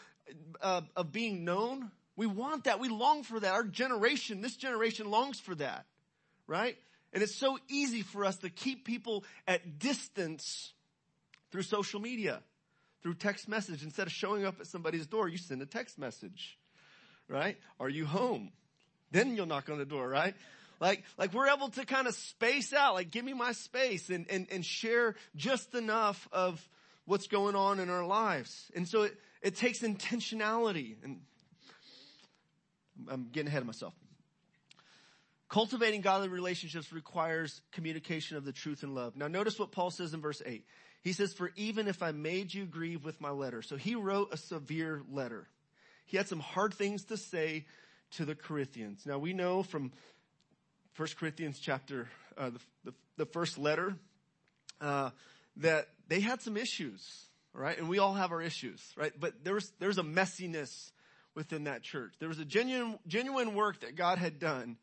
uh, 0.61 0.81
of 0.95 1.11
being 1.11 1.45
known? 1.45 1.91
We 2.15 2.25
want 2.25 2.63
that. 2.63 2.79
We 2.79 2.89
long 2.89 3.23
for 3.23 3.39
that. 3.39 3.53
Our 3.53 3.63
generation, 3.63 4.41
this 4.41 4.55
generation 4.55 5.11
longs 5.11 5.39
for 5.39 5.53
that 5.55 5.85
right? 6.47 6.77
And 7.13 7.21
it's 7.21 7.35
so 7.35 7.59
easy 7.69 8.01
for 8.01 8.25
us 8.25 8.37
to 8.37 8.49
keep 8.49 8.85
people 8.85 9.23
at 9.47 9.79
distance 9.79 10.73
through 11.51 11.61
social 11.63 11.99
media, 11.99 12.41
through 13.03 13.15
text 13.15 13.47
message. 13.47 13.83
Instead 13.83 14.07
of 14.07 14.13
showing 14.13 14.45
up 14.45 14.59
at 14.59 14.67
somebody's 14.67 15.07
door, 15.07 15.27
you 15.27 15.37
send 15.37 15.61
a 15.61 15.65
text 15.65 15.97
message, 15.97 16.57
right? 17.27 17.57
Are 17.79 17.89
you 17.89 18.05
home? 18.05 18.51
Then 19.11 19.35
you'll 19.35 19.45
knock 19.45 19.69
on 19.69 19.77
the 19.77 19.85
door, 19.85 20.07
right? 20.07 20.35
Like, 20.79 21.03
like 21.17 21.33
we're 21.33 21.47
able 21.47 21.69
to 21.69 21.85
kind 21.85 22.07
of 22.07 22.15
space 22.15 22.73
out, 22.73 22.93
like 22.93 23.11
give 23.11 23.25
me 23.25 23.33
my 23.33 23.51
space 23.51 24.09
and, 24.09 24.25
and, 24.29 24.47
and 24.51 24.65
share 24.65 25.15
just 25.35 25.73
enough 25.73 26.27
of 26.31 26.67
what's 27.05 27.27
going 27.27 27.55
on 27.55 27.79
in 27.79 27.89
our 27.89 28.05
lives. 28.05 28.71
And 28.75 28.87
so 28.87 29.03
it, 29.03 29.17
it 29.41 29.55
takes 29.55 29.79
intentionality 29.79 30.97
and 31.03 31.21
I'm 33.09 33.29
getting 33.31 33.47
ahead 33.47 33.61
of 33.61 33.67
myself. 33.67 33.93
Cultivating 35.49 36.01
godly 36.01 36.27
relationships 36.27 36.91
requires 36.91 37.61
communication 37.71 38.35
of 38.35 38.43
the 38.43 38.51
truth 38.51 38.83
and 38.83 38.93
love. 38.93 39.15
Now 39.15 39.27
notice 39.27 39.57
what 39.57 39.71
Paul 39.71 39.91
says 39.91 40.13
in 40.13 40.21
verse 40.21 40.41
8. 40.45 40.65
He 41.01 41.13
says, 41.13 41.33
for 41.33 41.51
even 41.55 41.87
if 41.87 42.03
I 42.03 42.11
made 42.11 42.53
you 42.53 42.65
grieve 42.65 43.05
with 43.05 43.21
my 43.21 43.29
letter. 43.29 43.61
So 43.61 43.77
he 43.77 43.95
wrote 43.95 44.33
a 44.33 44.37
severe 44.37 45.01
letter. 45.11 45.47
He 46.05 46.17
had 46.17 46.27
some 46.27 46.39
hard 46.39 46.73
things 46.73 47.05
to 47.05 47.17
say 47.17 47.65
to 48.11 48.25
the 48.25 48.35
Corinthians. 48.35 49.05
Now 49.05 49.17
we 49.17 49.33
know 49.33 49.63
from 49.63 49.91
1 50.95 51.09
Corinthians 51.19 51.59
chapter, 51.59 52.09
uh, 52.37 52.49
the, 52.49 52.59
the, 52.85 52.93
the, 53.17 53.25
first 53.25 53.57
letter, 53.57 53.95
uh, 54.81 55.11
that 55.57 55.87
they 56.07 56.19
had 56.19 56.41
some 56.41 56.57
issues, 56.57 57.27
right? 57.53 57.77
And 57.77 57.89
we 57.89 57.99
all 57.99 58.13
have 58.13 58.31
our 58.31 58.41
issues, 58.41 58.81
right? 58.97 59.11
But 59.17 59.43
there 59.43 59.53
was, 59.53 59.71
there 59.79 59.89
was 59.89 59.97
a 59.97 60.03
messiness 60.03 60.91
within 61.35 61.65
that 61.65 61.83
church. 61.83 62.13
There 62.19 62.29
was 62.29 62.39
a 62.39 62.45
genuine, 62.45 62.97
genuine 63.07 63.53
work 63.53 63.81
that 63.81 63.95
God 63.95 64.17
had 64.17 64.39
done 64.39 64.77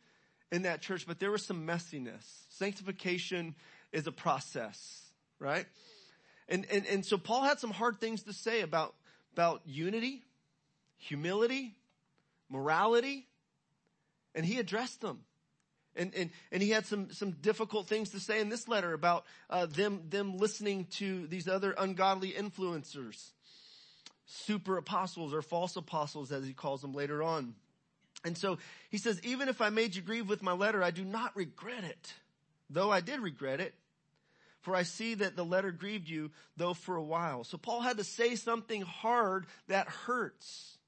in 0.53 0.63
that 0.63 0.83
church, 0.83 1.05
but 1.07 1.19
there 1.19 1.33
was 1.33 1.45
some 1.45 1.67
messiness. 1.67 2.23
Sanctification 2.51 3.57
is 3.93 4.07
a 4.07 4.13
process, 4.13 5.11
right? 5.41 5.67
And, 6.49 6.67
and, 6.71 6.87
and 6.87 7.05
so 7.05 7.17
Paul 7.17 7.43
had 7.43 7.59
some 7.59 7.71
hard 7.71 8.01
things 8.01 8.23
to 8.25 8.33
say 8.33 8.61
about, 8.61 8.95
about 9.33 9.63
unity, 9.65 10.23
humility, 10.97 11.75
morality, 12.49 13.27
and 14.35 14.45
he 14.45 14.59
addressed 14.59 15.01
them. 15.01 15.21
And, 15.97 16.13
and, 16.15 16.31
and 16.51 16.63
he 16.63 16.71
had 16.71 16.87
some, 16.87 17.13
some 17.13 17.33
difficult 17.33 17.87
things 17.87 18.11
to 18.11 18.21
say 18.21 18.41
in 18.41 18.49
this 18.49 18.67
letter 18.67 18.93
about 18.93 19.25
uh, 19.49 19.67
them, 19.67 20.03
them 20.09 20.39
listening 20.39 20.87
to 20.97 21.27
these 21.29 21.49
other 21.49 21.73
ungodly 21.79 22.33
influencers, 22.33 23.31
super 24.27 24.77
apostles 24.77 25.33
or 25.33 25.41
false 25.41 25.77
apostles 25.77 26.33
as 26.33 26.45
he 26.45 26.53
calls 26.53 26.81
them 26.83 26.93
later 26.93 27.23
on. 27.23 27.55
And 28.25 28.37
so 28.37 28.59
he 28.91 28.99
says, 28.99 29.21
even 29.23 29.49
if 29.49 29.61
I 29.61 29.71
made 29.71 29.95
you 29.95 30.03
grieve 30.03 30.29
with 30.29 30.43
my 30.43 30.53
letter, 30.53 30.83
I 30.83 30.91
do 30.91 31.05
not 31.05 31.37
regret 31.37 31.85
it, 31.85 32.13
though 32.71 32.91
I 32.91 33.01
did 33.01 33.21
regret 33.21 33.61
it. 33.61 33.75
For 34.65 34.75
I 34.75 34.83
see 34.83 35.15
that 35.17 35.37
the 35.37 35.45
letter 35.45 35.71
grieved 35.71 36.09
you, 36.09 36.31
though 36.57 36.73
for 36.73 36.97
a 36.97 37.03
while. 37.03 37.45
So 37.45 37.59
Paul 37.59 37.83
had 37.83 37.99
to 37.99 38.05
say 38.05 38.35
something 38.35 38.81
hard 38.81 39.45
that 39.69 39.89
hurts, 39.89 40.79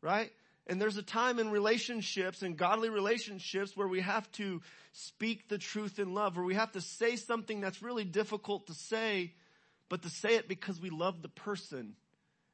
right? 0.00 0.32
And 0.66 0.80
there's 0.80 0.96
a 0.96 1.02
time 1.02 1.38
in 1.38 1.50
relationships 1.50 2.40
and 2.40 2.56
godly 2.56 2.88
relationships 2.88 3.76
where 3.76 3.86
we 3.86 4.00
have 4.00 4.30
to 4.32 4.62
speak 4.92 5.48
the 5.48 5.58
truth 5.58 5.98
in 5.98 6.14
love, 6.14 6.36
where 6.36 6.46
we 6.46 6.54
have 6.54 6.72
to 6.72 6.80
say 6.80 7.16
something 7.16 7.60
that's 7.60 7.82
really 7.82 8.04
difficult 8.04 8.68
to 8.68 8.74
say, 8.74 9.34
but 9.90 10.00
to 10.02 10.08
say 10.08 10.36
it 10.36 10.48
because 10.48 10.80
we 10.80 10.88
love 10.88 11.20
the 11.20 11.28
person. 11.28 11.94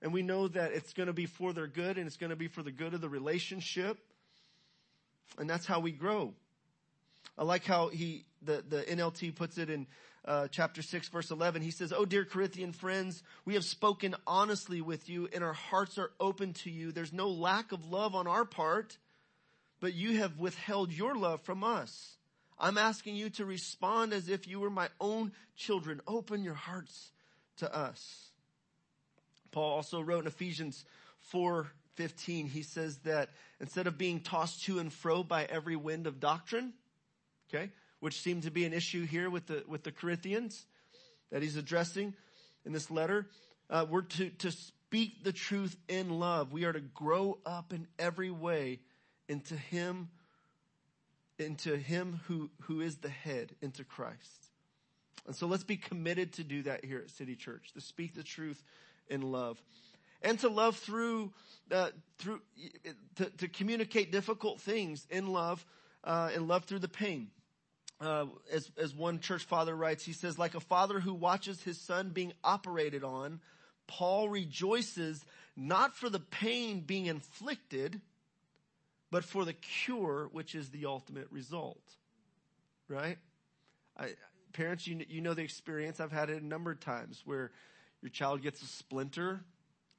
And 0.02 0.12
we 0.12 0.22
know 0.22 0.48
that 0.48 0.72
it's 0.72 0.94
going 0.94 1.06
to 1.06 1.12
be 1.12 1.26
for 1.26 1.52
their 1.52 1.68
good 1.68 1.96
and 1.96 2.08
it's 2.08 2.16
going 2.16 2.30
to 2.30 2.36
be 2.36 2.48
for 2.48 2.64
the 2.64 2.72
good 2.72 2.92
of 2.92 3.00
the 3.00 3.08
relationship. 3.08 3.98
And 5.38 5.48
that's 5.48 5.64
how 5.64 5.78
we 5.78 5.92
grow. 5.92 6.34
I 7.38 7.44
like 7.44 7.64
how 7.64 7.88
he, 7.88 8.24
the, 8.42 8.64
the 8.68 8.82
NLT 8.82 9.36
puts 9.36 9.58
it 9.58 9.70
in 9.70 9.86
uh, 10.24 10.48
chapter 10.50 10.82
6 10.82 11.08
verse 11.08 11.30
11. 11.30 11.62
He 11.62 11.70
says, 11.70 11.92
Oh 11.92 12.04
dear 12.04 12.24
Corinthian 12.24 12.72
friends, 12.72 13.22
we 13.44 13.54
have 13.54 13.64
spoken 13.64 14.14
honestly 14.26 14.80
with 14.80 15.08
you 15.08 15.28
and 15.32 15.42
our 15.42 15.52
hearts 15.52 15.98
are 15.98 16.12
open 16.20 16.52
to 16.54 16.70
you. 16.70 16.92
There's 16.92 17.12
no 17.12 17.28
lack 17.28 17.72
of 17.72 17.90
love 17.90 18.14
on 18.14 18.26
our 18.26 18.44
part, 18.44 18.96
but 19.80 19.94
you 19.94 20.18
have 20.18 20.38
withheld 20.38 20.92
your 20.92 21.14
love 21.14 21.40
from 21.42 21.64
us. 21.64 22.16
I'm 22.58 22.78
asking 22.78 23.16
you 23.16 23.30
to 23.30 23.44
respond 23.44 24.12
as 24.12 24.28
if 24.28 24.46
you 24.46 24.60
were 24.60 24.70
my 24.70 24.88
own 25.00 25.32
children. 25.56 26.00
Open 26.06 26.44
your 26.44 26.54
hearts 26.54 27.10
to 27.56 27.74
us. 27.74 28.30
Paul 29.50 29.74
also 29.74 30.00
wrote 30.00 30.20
in 30.20 30.26
Ephesians 30.28 30.84
4:15 31.32 32.48
he 32.48 32.62
says 32.62 32.98
that 32.98 33.30
instead 33.60 33.86
of 33.86 33.98
being 33.98 34.20
tossed 34.20 34.64
to 34.64 34.78
and 34.78 34.92
fro 34.92 35.22
by 35.22 35.44
every 35.44 35.76
wind 35.76 36.06
of 36.06 36.20
doctrine, 36.20 36.72
okay, 37.48 37.70
which 38.02 38.20
seemed 38.20 38.42
to 38.42 38.50
be 38.50 38.64
an 38.64 38.72
issue 38.72 39.06
here 39.06 39.30
with 39.30 39.46
the 39.46 39.62
with 39.68 39.84
the 39.84 39.92
Corinthians 39.92 40.66
that 41.30 41.40
he's 41.40 41.56
addressing 41.56 42.12
in 42.64 42.72
this 42.72 42.90
letter, 42.90 43.28
uh, 43.70 43.86
we're 43.88 44.02
to 44.02 44.30
to 44.30 44.50
speak 44.50 45.22
the 45.22 45.32
truth 45.32 45.76
in 45.88 46.18
love. 46.18 46.52
We 46.52 46.64
are 46.64 46.72
to 46.72 46.80
grow 46.80 47.38
up 47.46 47.72
in 47.72 47.86
every 48.00 48.32
way 48.32 48.80
into 49.28 49.54
him 49.54 50.08
into 51.38 51.76
him 51.76 52.20
who 52.26 52.50
who 52.62 52.80
is 52.80 52.96
the 52.96 53.08
head, 53.08 53.54
into 53.62 53.84
Christ. 53.84 54.48
And 55.24 55.36
so 55.36 55.46
let's 55.46 55.62
be 55.62 55.76
committed 55.76 56.32
to 56.32 56.42
do 56.42 56.62
that 56.64 56.84
here 56.84 56.98
at 56.98 57.08
City 57.08 57.36
Church, 57.36 57.70
to 57.74 57.80
speak 57.80 58.16
the 58.16 58.24
truth 58.24 58.60
in 59.06 59.22
love. 59.22 59.62
And 60.22 60.40
to 60.40 60.48
love 60.48 60.76
through, 60.76 61.32
uh, 61.70 61.90
through, 62.18 62.40
to, 63.16 63.30
to, 63.38 63.48
communicate 63.48 64.10
difficult 64.10 64.60
things 64.60 65.06
in 65.10 65.28
love, 65.28 65.64
uh, 66.02 66.30
and 66.34 66.48
love 66.48 66.64
through 66.64 66.80
the 66.80 66.88
pain. 66.88 67.28
Uh, 68.02 68.26
as, 68.50 68.68
as 68.76 68.92
one 68.92 69.20
church 69.20 69.44
father 69.44 69.76
writes, 69.76 70.04
he 70.04 70.12
says, 70.12 70.36
like 70.36 70.56
a 70.56 70.60
father 70.60 70.98
who 70.98 71.14
watches 71.14 71.62
his 71.62 71.80
son 71.80 72.10
being 72.10 72.32
operated 72.42 73.04
on, 73.04 73.38
Paul 73.86 74.28
rejoices 74.28 75.24
not 75.56 75.94
for 75.94 76.10
the 76.10 76.18
pain 76.18 76.80
being 76.80 77.06
inflicted, 77.06 78.00
but 79.12 79.22
for 79.22 79.44
the 79.44 79.52
cure, 79.52 80.28
which 80.32 80.56
is 80.56 80.70
the 80.70 80.86
ultimate 80.86 81.28
result. 81.30 81.82
Right? 82.88 83.18
I, 83.96 84.14
parents, 84.52 84.84
you, 84.84 85.04
you 85.08 85.20
know 85.20 85.34
the 85.34 85.42
experience. 85.42 86.00
I've 86.00 86.10
had 86.10 86.28
it 86.28 86.42
a 86.42 86.44
number 86.44 86.72
of 86.72 86.80
times 86.80 87.22
where 87.24 87.52
your 88.00 88.10
child 88.10 88.42
gets 88.42 88.60
a 88.62 88.66
splinter 88.66 89.44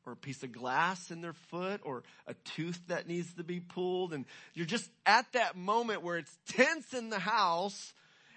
or 0.06 0.14
a 0.14 0.18
piece 0.18 0.44
of 0.44 0.52
glass 0.52 1.12
in 1.12 1.22
their 1.22 1.34
foot 1.34 1.82
or 1.84 2.04
a 2.28 2.34
tooth 2.56 2.80
that 2.88 3.08
needs 3.08 3.34
to 3.36 3.44
be 3.44 3.60
pulled. 3.60 4.14
And 4.14 4.26
you're 4.54 4.66
just 4.66 4.90
at 5.06 5.32
that 5.34 5.56
moment 5.56 6.04
where 6.04 6.18
it's 6.18 6.38
tense 6.48 6.94
in 6.94 7.10
the 7.10 7.20
house 7.20 7.94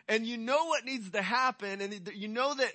and 0.09 0.25
you 0.27 0.37
know 0.37 0.67
what 0.67 0.85
needs 0.85 1.11
to 1.11 1.23
happen 1.23 1.81
and 1.81 2.11
you 2.15 2.29
know 2.29 2.55
that 2.55 2.73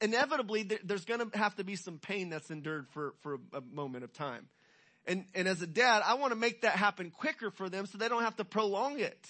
inevitably 0.00 0.68
there's 0.84 1.04
going 1.04 1.28
to 1.28 1.38
have 1.38 1.56
to 1.56 1.64
be 1.64 1.74
some 1.74 1.98
pain 1.98 2.30
that's 2.30 2.50
endured 2.50 2.86
for, 2.90 3.14
for 3.20 3.38
a 3.52 3.60
moment 3.60 4.04
of 4.04 4.12
time. 4.12 4.46
And, 5.06 5.24
and 5.34 5.48
as 5.48 5.62
a 5.62 5.66
dad, 5.66 6.02
I 6.04 6.14
want 6.14 6.32
to 6.32 6.38
make 6.38 6.62
that 6.62 6.72
happen 6.72 7.10
quicker 7.10 7.50
for 7.50 7.68
them 7.68 7.86
so 7.86 7.98
they 7.98 8.08
don't 8.08 8.22
have 8.22 8.36
to 8.36 8.44
prolong 8.44 9.00
it. 9.00 9.26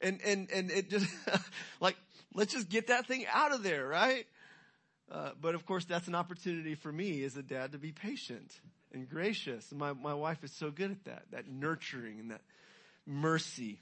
And, 0.00 0.20
and, 0.24 0.50
and 0.50 0.70
it 0.70 0.90
just, 0.90 1.06
like, 1.80 1.96
let's 2.34 2.52
just 2.52 2.68
get 2.68 2.88
that 2.88 3.06
thing 3.06 3.24
out 3.32 3.52
of 3.52 3.62
there, 3.62 3.86
right? 3.86 4.26
Uh, 5.10 5.30
but 5.40 5.54
of 5.54 5.66
course, 5.66 5.84
that's 5.84 6.08
an 6.08 6.14
opportunity 6.14 6.74
for 6.74 6.90
me 6.90 7.22
as 7.24 7.36
a 7.36 7.42
dad 7.42 7.72
to 7.72 7.78
be 7.78 7.92
patient 7.92 8.52
and 8.92 9.08
gracious. 9.08 9.70
My, 9.72 9.92
my 9.92 10.14
wife 10.14 10.42
is 10.44 10.52
so 10.52 10.70
good 10.70 10.90
at 10.90 11.04
that, 11.04 11.22
that 11.32 11.48
nurturing 11.48 12.20
and 12.20 12.30
that 12.30 12.40
mercy. 13.06 13.80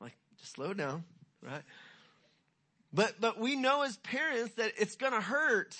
Like, 0.00 0.16
just 0.38 0.52
slow 0.52 0.72
down, 0.72 1.04
right? 1.42 1.62
But, 2.92 3.20
but 3.20 3.38
we 3.38 3.56
know 3.56 3.82
as 3.82 3.96
parents 3.98 4.54
that 4.54 4.72
it's 4.76 4.96
gonna 4.96 5.20
hurt 5.20 5.76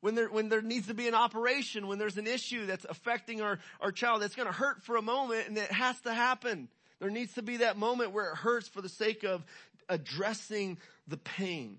when 0.00 0.14
there, 0.14 0.28
when 0.28 0.48
there 0.48 0.62
needs 0.62 0.88
to 0.88 0.94
be 0.94 1.08
an 1.08 1.14
operation, 1.14 1.86
when 1.86 1.98
there's 1.98 2.18
an 2.18 2.26
issue 2.26 2.66
that's 2.66 2.84
affecting 2.84 3.40
our, 3.42 3.58
our 3.80 3.90
child, 3.90 4.22
that's 4.22 4.34
gonna 4.34 4.52
hurt 4.52 4.82
for 4.82 4.96
a 4.96 5.02
moment 5.02 5.48
and 5.48 5.56
it 5.56 5.70
has 5.72 5.98
to 6.02 6.12
happen. 6.12 6.68
There 7.00 7.10
needs 7.10 7.34
to 7.34 7.42
be 7.42 7.58
that 7.58 7.76
moment 7.76 8.12
where 8.12 8.30
it 8.30 8.36
hurts 8.36 8.68
for 8.68 8.80
the 8.80 8.88
sake 8.88 9.24
of 9.24 9.44
addressing 9.88 10.78
the 11.06 11.16
pain. 11.16 11.78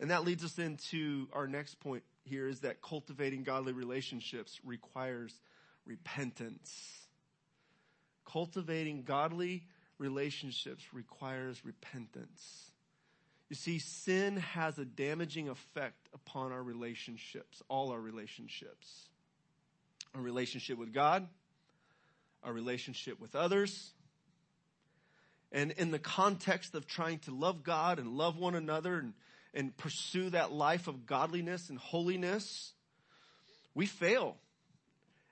And 0.00 0.10
that 0.10 0.24
leads 0.24 0.44
us 0.44 0.58
into 0.58 1.28
our 1.32 1.46
next 1.46 1.80
point 1.80 2.02
here 2.24 2.48
is 2.48 2.60
that 2.60 2.82
cultivating 2.82 3.44
godly 3.44 3.72
relationships 3.72 4.60
requires 4.64 5.32
repentance. 5.84 7.06
Cultivating 8.30 9.04
godly 9.04 9.64
relationships 9.98 10.82
requires 10.92 11.64
repentance. 11.64 12.70
You 13.48 13.56
see, 13.56 13.78
sin 13.78 14.38
has 14.38 14.78
a 14.78 14.84
damaging 14.84 15.48
effect 15.48 16.08
upon 16.12 16.52
our 16.52 16.62
relationships, 16.62 17.62
all 17.68 17.92
our 17.92 18.00
relationships. 18.00 19.08
Our 20.14 20.20
relationship 20.20 20.78
with 20.78 20.92
God, 20.92 21.28
our 22.42 22.52
relationship 22.52 23.20
with 23.20 23.36
others, 23.36 23.92
and 25.52 25.72
in 25.72 25.90
the 25.90 25.98
context 25.98 26.74
of 26.74 26.86
trying 26.86 27.18
to 27.20 27.30
love 27.34 27.62
God 27.62 27.98
and 27.98 28.16
love 28.16 28.36
one 28.36 28.54
another 28.54 28.98
and 28.98 29.12
and 29.56 29.74
pursue 29.74 30.30
that 30.30 30.52
life 30.52 30.86
of 30.86 31.06
godliness 31.06 31.70
and 31.70 31.78
holiness, 31.78 32.74
we 33.74 33.86
fail. 33.86 34.36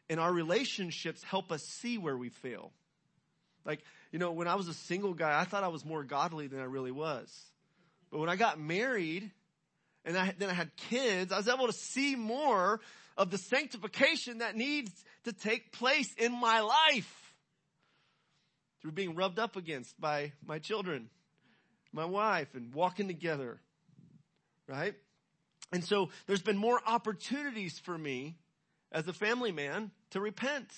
And 0.09 0.19
our 0.19 0.33
relationships 0.33 1.23
help 1.23 1.53
us 1.53 1.63
see 1.63 1.99
where 1.99 2.17
we 2.17 2.31
fail. 2.31 2.73
Like, 3.67 3.81
you 4.11 4.19
know, 4.19 4.33
when 4.33 4.49
I 4.49 4.55
was 4.55 4.67
a 4.67 4.75
single 4.75 5.13
guy, 5.13 5.39
I 5.39 5.45
thought 5.45 5.63
I 5.63 5.69
was 5.69 5.85
more 5.85 6.03
godly 6.03 6.47
than 6.47 6.61
I 6.61 6.65
really 6.65 6.91
was. 6.91 7.31
But 8.11 8.19
when 8.19 8.31
I 8.31 8.37
got 8.37 8.59
married 8.59 9.31
and 10.07 10.17
I, 10.17 10.35
then 10.39 10.49
I 10.49 10.55
had 10.55 10.75
kids, 10.77 11.31
I 11.31 11.37
was 11.37 11.49
able 11.49 11.67
to 11.67 11.73
see 11.73 12.17
more 12.17 12.81
of 13.19 13.31
the 13.31 13.39
sanctification 13.39 14.39
that 14.39 14.57
needs 14.57 14.91
to 15.25 15.33
take 15.33 15.73
place 15.73 16.13
in 16.15 16.33
my 16.33 16.61
life 16.61 17.35
through 18.81 18.93
being 18.93 19.15
rubbed 19.15 19.39
up 19.39 19.57
against 19.57 19.99
by 20.01 20.33
my 20.47 20.59
children, 20.59 21.11
my 21.93 22.05
wife, 22.07 22.55
and 22.55 22.75
walking 22.75 23.07
together 23.07 23.61
right? 24.69 24.95
And 25.73 25.85
so 25.85 26.11
there's 26.27 26.43
been 26.43 26.57
more 26.57 26.81
opportunities 26.87 27.79
for 27.79 27.97
me 27.97 28.37
as 28.93 29.09
a 29.09 29.13
family 29.13 29.53
man 29.53 29.91
to 30.11 30.21
repent 30.21 30.69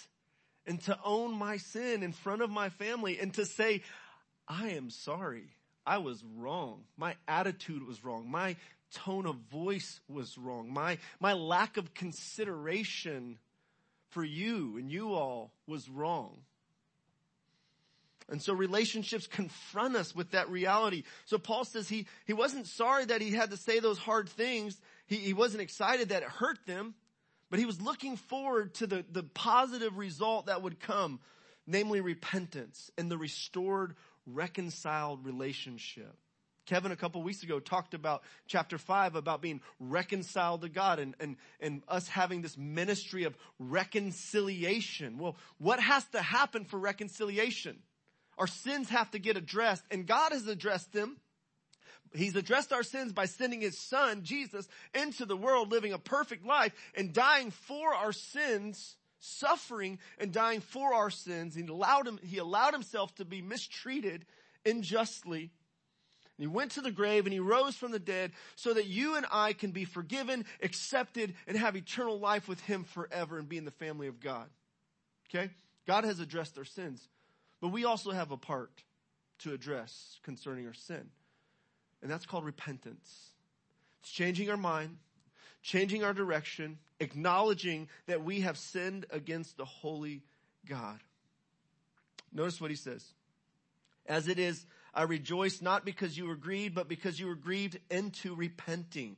and 0.67 0.81
to 0.83 0.99
own 1.05 1.37
my 1.37 1.59
sin 1.59 2.03
in 2.03 2.13
front 2.13 2.43
of 2.43 2.51
my 2.51 2.69
family 2.71 3.19
and 3.19 3.33
to 3.35 3.45
say, 3.45 3.83
I 4.49 4.71
am 4.71 4.91
sorry. 4.91 5.51
I 5.87 5.99
was 5.99 6.23
wrong. 6.37 6.83
My 6.97 7.15
attitude 7.29 7.87
was 7.87 8.05
wrong. 8.05 8.29
My 8.29 8.57
tone 8.93 9.27
of 9.27 9.37
voice 9.51 10.01
was 10.09 10.37
wrong. 10.39 10.73
My, 10.73 10.99
my 11.21 11.35
lack 11.35 11.77
of 11.77 11.95
consideration 11.95 13.39
for 14.11 14.25
you 14.25 14.77
and 14.79 14.91
you 14.91 15.15
all 15.15 15.53
was 15.67 15.89
wrong. 15.89 16.39
And 18.29 18.43
so 18.43 18.53
relationships 18.53 19.29
confront 19.29 19.95
us 19.95 20.15
with 20.15 20.33
that 20.33 20.51
reality. 20.51 21.05
So 21.27 21.39
Paul 21.39 21.65
says 21.65 21.89
he, 21.89 22.07
he 22.27 22.33
wasn't 22.33 22.67
sorry 22.67 23.05
that 23.05 23.21
he 23.21 23.31
had 23.31 23.51
to 23.51 23.57
say 23.57 23.79
those 23.79 23.99
hard 23.99 24.29
things. 24.29 24.81
He, 25.07 25.17
he 25.17 25.33
wasn't 25.33 25.63
excited 25.63 26.09
that 26.09 26.23
it 26.23 26.29
hurt 26.29 26.59
them, 26.67 26.95
but 27.51 27.61
he 27.61 27.67
was 27.67 27.81
looking 27.81 28.17
forward 28.17 28.75
to 28.75 28.89
the, 28.89 29.05
the 29.13 29.23
positive 29.23 29.97
result 29.97 30.47
that 30.47 30.61
would 30.61 30.81
come, 30.81 31.21
namely 31.69 32.01
repentance 32.01 32.91
and 32.99 33.09
the 33.09 33.17
restored, 33.17 33.95
reconciled 34.27 35.25
relationship. 35.25 36.13
Kevin 36.67 36.91
a 36.91 36.97
couple 36.97 37.23
weeks 37.23 37.45
ago 37.45 37.61
talked 37.61 37.95
about 37.95 38.25
chapter 38.49 38.77
five 38.77 39.15
about 39.15 39.41
being 39.41 39.61
reconciled 39.79 40.63
to 40.63 40.69
God 40.69 40.99
and, 40.99 41.15
and, 41.21 41.37
and 41.61 41.83
us 41.87 42.09
having 42.09 42.43
this 42.43 42.59
ministry 42.59 43.23
of 43.23 43.37
reconciliation. 43.61 45.17
Well, 45.17 45.37
what 45.59 45.79
has 45.79 46.05
to 46.07 46.21
happen 46.21 46.65
for 46.65 46.81
reconciliation? 46.81 47.79
Our 48.39 48.47
sins 48.47 48.91
have 48.91 49.11
to 49.13 49.19
get 49.19 49.37
addressed 49.37 49.85
and 49.91 50.07
God 50.07 50.33
has 50.33 50.47
addressed 50.47 50.93
them. 50.93 51.17
He's 52.15 52.37
addressed 52.37 52.73
our 52.73 52.83
sins 52.83 53.13
by 53.13 53.27
sending 53.27 53.61
his 53.61 53.79
son, 53.79 54.23
Jesus, 54.23 54.69
into 54.95 55.27
the 55.27 55.37
world, 55.37 55.71
living 55.71 55.93
a 55.93 55.99
perfect 55.99 56.47
life 56.47 56.73
and 56.95 57.13
dying 57.13 57.51
for 57.51 57.93
our 57.95 58.13
sins, 58.13 58.97
suffering 59.19 59.99
and 60.19 60.33
dying 60.33 60.61
for 60.61 60.95
our 60.95 61.11
sins. 61.11 61.55
He 61.55 61.67
allowed 61.67 62.07
him, 62.07 62.19
he 62.23 62.39
allowed 62.39 62.75
himself 62.75 63.15
to 63.17 63.25
be 63.25 63.43
mistreated 63.43 64.25
unjustly. 64.65 65.51
He 66.39 66.47
went 66.47 66.73
to 66.73 66.83
the 66.83 66.91
grave 66.91 67.25
and 67.25 67.33
he 67.33 67.41
rose 67.41 67.77
from 67.77 67.93
the 67.93 67.99
dead 67.99 68.33
so 68.57 68.75
that 68.75 68.87
you 68.87 69.17
and 69.17 69.25
I 69.33 69.55
can 69.55 69.71
be 69.71 69.85
forgiven, 69.85 70.45
accepted, 70.63 71.35
and 71.47 71.57
have 71.57 71.77
eternal 71.77 72.19
life 72.19 72.47
with 72.47 72.61
him 72.61 72.85
forever 72.85 73.39
and 73.39 73.49
be 73.49 73.57
in 73.57 73.65
the 73.65 73.71
family 73.71 74.07
of 74.07 74.21
God. 74.21 74.49
Okay? 75.29 75.51
God 75.87 76.05
has 76.05 76.21
addressed 76.21 76.59
our 76.59 76.65
sins. 76.65 77.09
But 77.61 77.69
we 77.69 77.85
also 77.85 78.11
have 78.11 78.31
a 78.31 78.37
part 78.37 78.83
to 79.41 79.53
address 79.53 80.19
concerning 80.23 80.67
our 80.67 80.75
sin. 80.75 81.11
And 82.03 82.11
that's 82.11 82.27
called 82.27 82.45
repentance. 82.45 83.31
It's 84.01 84.11
changing 84.11 84.51
our 84.51 84.57
mind, 84.57 84.99
changing 85.63 86.05
our 86.05 86.15
direction, 86.15 86.79
acknowledging 87.01 87.89
that 88.07 88.23
we 88.23 88.41
have 88.41 88.59
sinned 88.59 89.07
against 89.11 89.57
the 89.57 89.65
holy 89.65 90.23
God. 90.67 91.01
Notice 92.33 92.61
what 92.61 92.71
he 92.71 92.77
says. 92.77 93.05
As 94.07 94.29
it 94.29 94.39
is 94.39 94.67
I 94.97 95.03
rejoice 95.03 95.61
not 95.61 95.85
because 95.85 96.17
you 96.17 96.27
were 96.27 96.37
grieved, 96.37 96.75
but 96.75 96.89
because 96.89 97.21
you 97.21 97.27
were 97.27 97.35
grieved 97.35 97.79
into 97.91 98.35
repenting. 98.35 99.17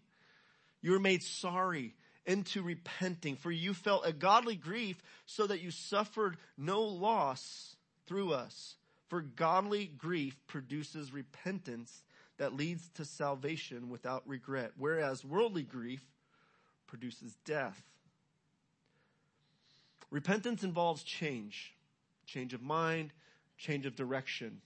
You 0.83 0.91
were 0.91 0.99
made 0.99 1.23
sorry 1.23 1.95
into 2.27 2.63
repenting, 2.63 3.37
for 3.37 3.51
you 3.51 3.73
felt 3.73 4.05
a 4.05 4.13
godly 4.13 4.57
grief 4.57 5.01
so 5.25 5.47
that 5.47 5.63
you 5.63 5.71
suffered 5.71 6.37
no 6.59 6.83
loss 6.83 7.77
through 8.09 8.33
us. 8.33 8.75
For 9.09 9.21
godly 9.21 9.87
grief 9.87 10.37
produces 10.49 11.13
repentance 11.13 12.03
that 12.39 12.57
leads 12.57 12.89
to 12.95 13.05
salvation 13.05 13.89
without 13.89 14.23
regret, 14.27 14.73
whereas 14.77 15.25
worldly 15.25 15.63
grief 15.63 16.03
produces 16.87 17.37
death. 17.45 17.83
Repentance 20.11 20.63
involves 20.65 21.03
change, 21.03 21.75
change 22.27 22.55
of 22.55 22.63
mind, 22.63 23.13
change 23.59 23.87
of 23.87 23.95
direction. 23.95 24.61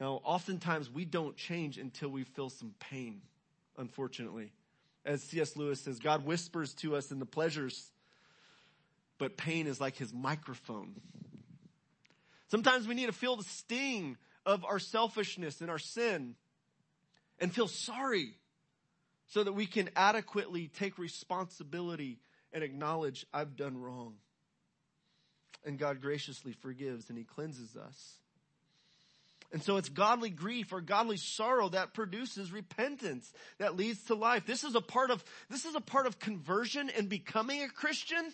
Now, 0.00 0.20
oftentimes 0.24 0.90
we 0.90 1.04
don't 1.04 1.36
change 1.36 1.78
until 1.78 2.08
we 2.08 2.24
feel 2.24 2.50
some 2.50 2.74
pain, 2.78 3.20
unfortunately. 3.76 4.52
As 5.04 5.22
C.S. 5.22 5.56
Lewis 5.56 5.80
says, 5.80 5.98
God 5.98 6.24
whispers 6.24 6.74
to 6.74 6.94
us 6.94 7.10
in 7.10 7.18
the 7.18 7.26
pleasures, 7.26 7.90
but 9.16 9.36
pain 9.36 9.66
is 9.66 9.80
like 9.80 9.96
his 9.96 10.12
microphone. 10.12 10.94
Sometimes 12.50 12.88
we 12.88 12.94
need 12.94 13.06
to 13.06 13.12
feel 13.12 13.36
the 13.36 13.44
sting 13.44 14.16
of 14.46 14.64
our 14.64 14.78
selfishness 14.78 15.60
and 15.60 15.70
our 15.70 15.78
sin 15.78 16.34
and 17.38 17.52
feel 17.54 17.68
sorry 17.68 18.34
so 19.28 19.44
that 19.44 19.52
we 19.52 19.66
can 19.66 19.90
adequately 19.94 20.68
take 20.68 20.98
responsibility 20.98 22.18
and 22.52 22.64
acknowledge 22.64 23.26
I've 23.32 23.56
done 23.56 23.78
wrong. 23.78 24.14
And 25.64 25.78
God 25.78 26.00
graciously 26.00 26.52
forgives 26.52 27.10
and 27.10 27.18
he 27.18 27.24
cleanses 27.24 27.76
us. 27.76 28.14
And 29.52 29.62
so 29.62 29.78
it's 29.78 29.88
godly 29.88 30.30
grief 30.30 30.72
or 30.72 30.80
godly 30.80 31.16
sorrow 31.16 31.70
that 31.70 31.94
produces 31.94 32.52
repentance 32.52 33.30
that 33.58 33.76
leads 33.76 34.02
to 34.04 34.14
life. 34.14 34.44
This 34.46 34.62
is 34.62 34.74
a 34.74 34.80
part 34.80 35.10
of, 35.10 35.24
this 35.48 35.64
is 35.64 35.74
a 35.74 35.80
part 35.80 36.06
of 36.06 36.18
conversion 36.18 36.90
and 36.90 37.08
becoming 37.08 37.62
a 37.62 37.68
Christian. 37.68 38.32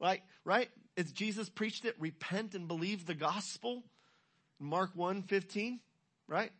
Like, 0.00 0.22
right? 0.44 0.68
It's 0.96 1.12
Jesus 1.12 1.48
preached 1.48 1.84
it, 1.84 1.96
repent 1.98 2.54
and 2.54 2.68
believe 2.68 3.06
the 3.06 3.14
gospel. 3.14 3.82
Mark 4.58 4.90
1, 4.94 5.22
15, 5.22 5.80
right? 6.28 6.52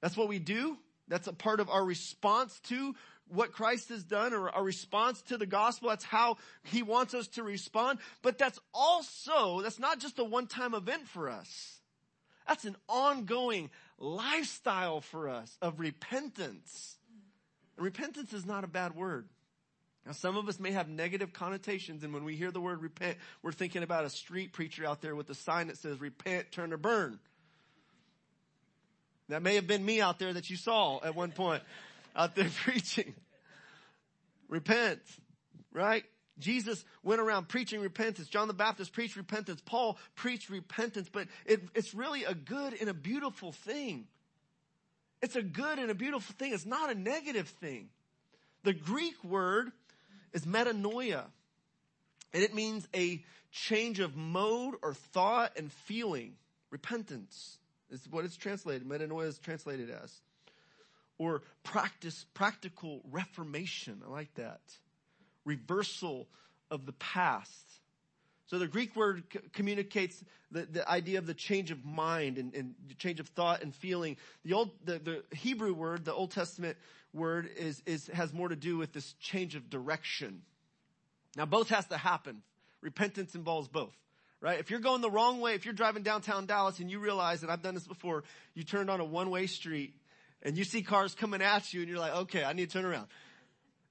That's 0.00 0.16
what 0.16 0.28
we 0.28 0.38
do. 0.38 0.76
That's 1.08 1.26
a 1.26 1.32
part 1.32 1.60
of 1.60 1.68
our 1.68 1.84
response 1.84 2.60
to 2.68 2.94
what 3.28 3.52
Christ 3.52 3.88
has 3.88 4.04
done 4.04 4.32
or 4.32 4.50
our 4.50 4.62
response 4.62 5.22
to 5.22 5.36
the 5.36 5.46
gospel. 5.46 5.88
That's 5.88 6.04
how 6.04 6.36
he 6.62 6.82
wants 6.82 7.14
us 7.14 7.26
to 7.28 7.42
respond. 7.42 7.98
But 8.22 8.38
that's 8.38 8.58
also, 8.72 9.60
that's 9.62 9.78
not 9.78 9.98
just 9.98 10.18
a 10.18 10.24
one-time 10.24 10.74
event 10.74 11.08
for 11.08 11.28
us. 11.28 11.80
That's 12.46 12.64
an 12.64 12.76
ongoing 12.88 13.70
lifestyle 13.98 15.00
for 15.00 15.28
us 15.28 15.56
of 15.62 15.80
repentance. 15.80 16.98
And 17.76 17.84
repentance 17.84 18.32
is 18.32 18.44
not 18.44 18.64
a 18.64 18.68
bad 18.68 18.94
word. 18.94 19.28
Now, 20.06 20.12
some 20.12 20.36
of 20.36 20.48
us 20.48 20.60
may 20.60 20.72
have 20.72 20.88
negative 20.88 21.32
connotations, 21.32 22.04
and 22.04 22.12
when 22.12 22.24
we 22.24 22.36
hear 22.36 22.50
the 22.50 22.60
word 22.60 22.82
repent, 22.82 23.16
we're 23.42 23.52
thinking 23.52 23.82
about 23.82 24.04
a 24.04 24.10
street 24.10 24.52
preacher 24.52 24.84
out 24.84 25.00
there 25.00 25.16
with 25.16 25.30
a 25.30 25.34
sign 25.34 25.68
that 25.68 25.78
says, 25.78 25.98
repent, 25.98 26.52
turn 26.52 26.72
or 26.72 26.76
burn. 26.76 27.18
That 29.30 29.42
may 29.42 29.54
have 29.54 29.66
been 29.66 29.84
me 29.84 30.02
out 30.02 30.18
there 30.18 30.32
that 30.32 30.50
you 30.50 30.56
saw 30.56 31.00
at 31.02 31.14
one 31.14 31.32
point 31.32 31.62
out 32.16 32.34
there 32.34 32.50
preaching. 32.64 33.14
Repent, 34.48 35.00
right? 35.72 36.04
Jesus 36.38 36.84
went 37.02 37.20
around 37.20 37.48
preaching 37.48 37.80
repentance. 37.80 38.28
John 38.28 38.48
the 38.48 38.54
Baptist 38.54 38.92
preached 38.92 39.16
repentance. 39.16 39.62
Paul 39.64 39.96
preached 40.16 40.50
repentance, 40.50 41.08
but 41.10 41.28
it, 41.46 41.62
it's 41.74 41.94
really 41.94 42.24
a 42.24 42.34
good 42.34 42.74
and 42.78 42.90
a 42.90 42.94
beautiful 42.94 43.52
thing. 43.52 44.06
It's 45.22 45.36
a 45.36 45.42
good 45.42 45.78
and 45.78 45.90
a 45.90 45.94
beautiful 45.94 46.34
thing. 46.38 46.52
It's 46.52 46.66
not 46.66 46.90
a 46.90 46.94
negative 46.94 47.48
thing. 47.48 47.88
The 48.64 48.74
Greek 48.74 49.22
word 49.24 49.72
is 50.34 50.44
metanoia, 50.44 51.24
and 52.34 52.42
it 52.42 52.54
means 52.54 52.86
a 52.94 53.24
change 53.50 54.00
of 54.00 54.16
mode 54.16 54.74
or 54.82 54.92
thought 54.92 55.52
and 55.56 55.72
feeling. 55.72 56.34
Repentance 56.70 57.56
is 57.90 58.06
what 58.10 58.26
it's 58.26 58.36
translated. 58.36 58.86
Metanoia 58.86 59.28
is 59.28 59.38
translated 59.38 59.88
as. 59.90 60.12
Or 61.16 61.42
practice, 61.62 62.26
practical 62.34 63.00
reformation. 63.10 64.02
I 64.06 64.10
like 64.10 64.34
that 64.34 64.60
reversal 65.44 66.26
of 66.70 66.86
the 66.86 66.92
past. 66.92 67.52
So 68.46 68.58
the 68.58 68.66
Greek 68.66 68.94
word 68.96 69.24
c- 69.32 69.38
communicates 69.52 70.22
the, 70.50 70.62
the 70.66 70.88
idea 70.88 71.18
of 71.18 71.26
the 71.26 71.34
change 71.34 71.70
of 71.70 71.84
mind 71.84 72.38
and, 72.38 72.54
and 72.54 72.74
change 72.98 73.20
of 73.20 73.28
thought 73.28 73.62
and 73.62 73.74
feeling. 73.74 74.16
The 74.44 74.54
old, 74.54 74.70
the, 74.84 74.98
the 74.98 75.36
Hebrew 75.36 75.72
word, 75.72 76.04
the 76.04 76.14
Old 76.14 76.30
Testament 76.30 76.76
word 77.14 77.48
is, 77.56 77.82
is, 77.86 78.08
has 78.08 78.32
more 78.32 78.48
to 78.48 78.56
do 78.56 78.76
with 78.76 78.92
this 78.92 79.14
change 79.20 79.54
of 79.54 79.70
direction. 79.70 80.42
Now 81.36 81.46
both 81.46 81.68
has 81.70 81.86
to 81.86 81.96
happen. 81.96 82.42
Repentance 82.80 83.34
involves 83.34 83.68
both, 83.68 83.94
right? 84.40 84.58
If 84.58 84.70
you're 84.70 84.80
going 84.80 85.00
the 85.00 85.10
wrong 85.10 85.40
way, 85.40 85.54
if 85.54 85.64
you're 85.64 85.74
driving 85.74 86.02
downtown 86.02 86.46
Dallas 86.46 86.78
and 86.78 86.90
you 86.90 86.98
realize 86.98 87.40
that 87.40 87.50
I've 87.50 87.62
done 87.62 87.74
this 87.74 87.86
before, 87.86 88.24
you 88.54 88.64
turned 88.64 88.90
on 88.90 89.00
a 89.00 89.04
one-way 89.04 89.46
street 89.46 89.94
and 90.42 90.58
you 90.58 90.64
see 90.64 90.82
cars 90.82 91.14
coming 91.14 91.40
at 91.40 91.72
you 91.72 91.80
and 91.80 91.88
you're 91.88 91.98
like, 91.98 92.14
okay, 92.14 92.44
I 92.44 92.52
need 92.52 92.70
to 92.70 92.72
turn 92.72 92.84
around 92.84 93.06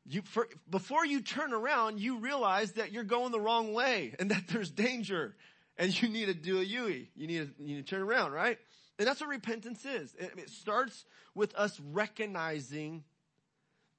you, 0.06 0.22
for, 0.22 0.48
before 0.70 1.06
you 1.06 1.22
turn 1.22 1.54
around, 1.54 2.00
you 2.00 2.20
realize 2.20 2.74
that 2.74 2.92
you're 2.92 3.04
going 3.04 3.32
the 3.32 3.40
wrong 3.40 3.74
way 3.74 4.14
and 4.20 4.32
that 4.32 4.48
there's 4.50 4.70
danger 4.70 5.36
and 5.78 6.00
you 6.02 6.10
need 6.10 6.26
to 6.26 6.34
do 6.34 6.60
a 6.60 6.64
UE. 6.64 7.08
You 7.16 7.28
need 7.28 7.38
to, 7.58 7.64
you 7.64 7.76
need 7.76 7.88
to 7.88 7.96
turn 7.96 8.02
around, 8.02 8.32
right? 8.32 8.58
And 9.00 9.08
that's 9.08 9.22
what 9.22 9.30
repentance 9.30 9.86
is. 9.86 10.14
It 10.20 10.50
starts 10.50 11.06
with 11.34 11.56
us 11.56 11.80
recognizing 11.92 13.04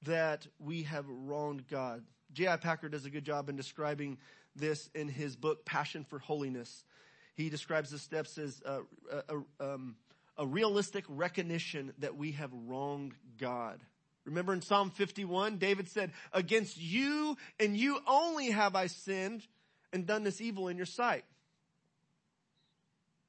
that 0.03 0.47
we 0.59 0.83
have 0.83 1.05
wronged 1.07 1.67
God. 1.67 2.03
J.I. 2.33 2.57
Packer 2.57 2.89
does 2.89 3.05
a 3.05 3.09
good 3.09 3.23
job 3.23 3.49
in 3.49 3.55
describing 3.55 4.17
this 4.55 4.89
in 4.93 5.07
his 5.07 5.35
book, 5.35 5.65
Passion 5.65 6.05
for 6.09 6.19
Holiness. 6.19 6.83
He 7.35 7.49
describes 7.49 7.89
the 7.91 7.99
steps 7.99 8.37
as 8.37 8.61
a, 8.65 8.79
a, 9.29 9.73
um, 9.73 9.95
a 10.37 10.45
realistic 10.45 11.03
recognition 11.07 11.93
that 11.99 12.15
we 12.15 12.33
have 12.33 12.51
wronged 12.53 13.13
God. 13.37 13.79
Remember 14.25 14.53
in 14.53 14.61
Psalm 14.61 14.89
51, 14.89 15.57
David 15.57 15.87
said, 15.87 16.11
against 16.33 16.81
you 16.81 17.37
and 17.59 17.77
you 17.77 17.99
only 18.07 18.51
have 18.51 18.75
I 18.75 18.87
sinned 18.87 19.45
and 19.93 20.07
done 20.07 20.23
this 20.23 20.41
evil 20.41 20.67
in 20.67 20.77
your 20.77 20.87
sight. 20.87 21.25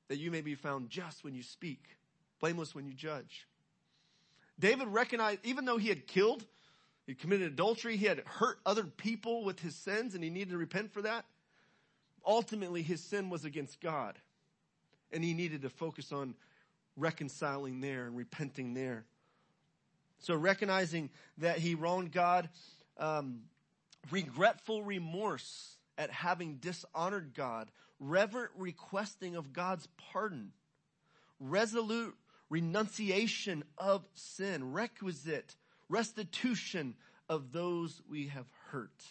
That 0.08 0.18
you 0.18 0.30
may 0.30 0.40
be 0.40 0.54
found 0.54 0.88
just 0.88 1.22
when 1.22 1.34
you 1.34 1.42
speak, 1.42 1.82
blameless 2.40 2.74
when 2.74 2.86
you 2.86 2.94
judge. 2.94 3.46
David 4.58 4.88
recognized, 4.88 5.40
even 5.44 5.64
though 5.64 5.76
he 5.76 5.88
had 5.88 6.06
killed, 6.06 6.44
he 7.06 7.14
committed 7.14 7.52
adultery, 7.52 7.96
he 7.96 8.06
had 8.06 8.22
hurt 8.26 8.58
other 8.66 8.84
people 8.84 9.44
with 9.44 9.60
his 9.60 9.74
sins 9.74 10.14
and 10.14 10.24
he 10.24 10.30
needed 10.30 10.50
to 10.50 10.58
repent 10.58 10.92
for 10.92 11.02
that. 11.02 11.24
Ultimately, 12.26 12.82
his 12.82 13.00
sin 13.00 13.30
was 13.30 13.44
against 13.44 13.80
God 13.80 14.18
and 15.12 15.22
he 15.22 15.32
needed 15.32 15.62
to 15.62 15.70
focus 15.70 16.12
on 16.12 16.34
reconciling 16.96 17.80
there 17.80 18.06
and 18.06 18.16
repenting 18.16 18.74
there. 18.74 19.04
So 20.18 20.34
recognizing 20.34 21.10
that 21.38 21.58
he 21.58 21.74
wronged 21.74 22.10
God, 22.10 22.48
um, 22.98 23.42
regretful 24.10 24.82
remorse 24.82 25.76
at 25.98 26.10
having 26.10 26.56
dishonored 26.56 27.34
God, 27.34 27.70
reverent 28.00 28.50
requesting 28.56 29.36
of 29.36 29.52
God's 29.52 29.88
pardon, 30.12 30.52
resolute 31.38 32.16
renunciation 32.48 33.64
of 33.78 34.04
sin, 34.14 34.72
requisite 34.72 35.54
restitution 35.88 36.94
of 37.28 37.52
those 37.52 38.00
we 38.08 38.28
have 38.28 38.46
hurt. 38.70 39.04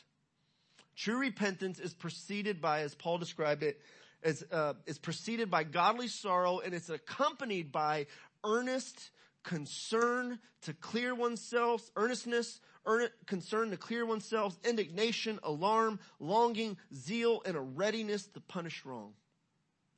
True 0.96 1.18
repentance 1.18 1.80
is 1.80 1.94
preceded 1.94 2.62
by, 2.62 2.82
as 2.82 2.96
Paul 2.96 3.18
described 3.18 3.64
it, 3.64 3.82
is, 4.24 4.44
uh, 4.52 4.74
is 4.86 4.98
preceded 4.98 5.52
by 5.52 5.64
godly 5.64 6.08
sorrow 6.08 6.60
and 6.60 6.74
it's 6.74 6.90
accompanied 6.90 7.72
by 7.72 8.08
earnest 8.44 9.12
concern 9.44 10.40
to 10.64 10.74
clear 10.74 11.14
oneself, 11.14 11.92
earnestness, 11.96 12.60
earn, 12.86 13.10
concern 13.26 13.72
to 13.72 13.78
clear 13.78 14.06
oneself, 14.06 14.58
indignation, 14.64 15.40
alarm, 15.44 16.00
longing, 16.20 16.78
zeal, 16.94 17.42
and 17.46 17.56
a 17.56 17.62
readiness 17.62 18.26
to 18.28 18.40
punish 18.40 18.86
wrong, 18.86 19.14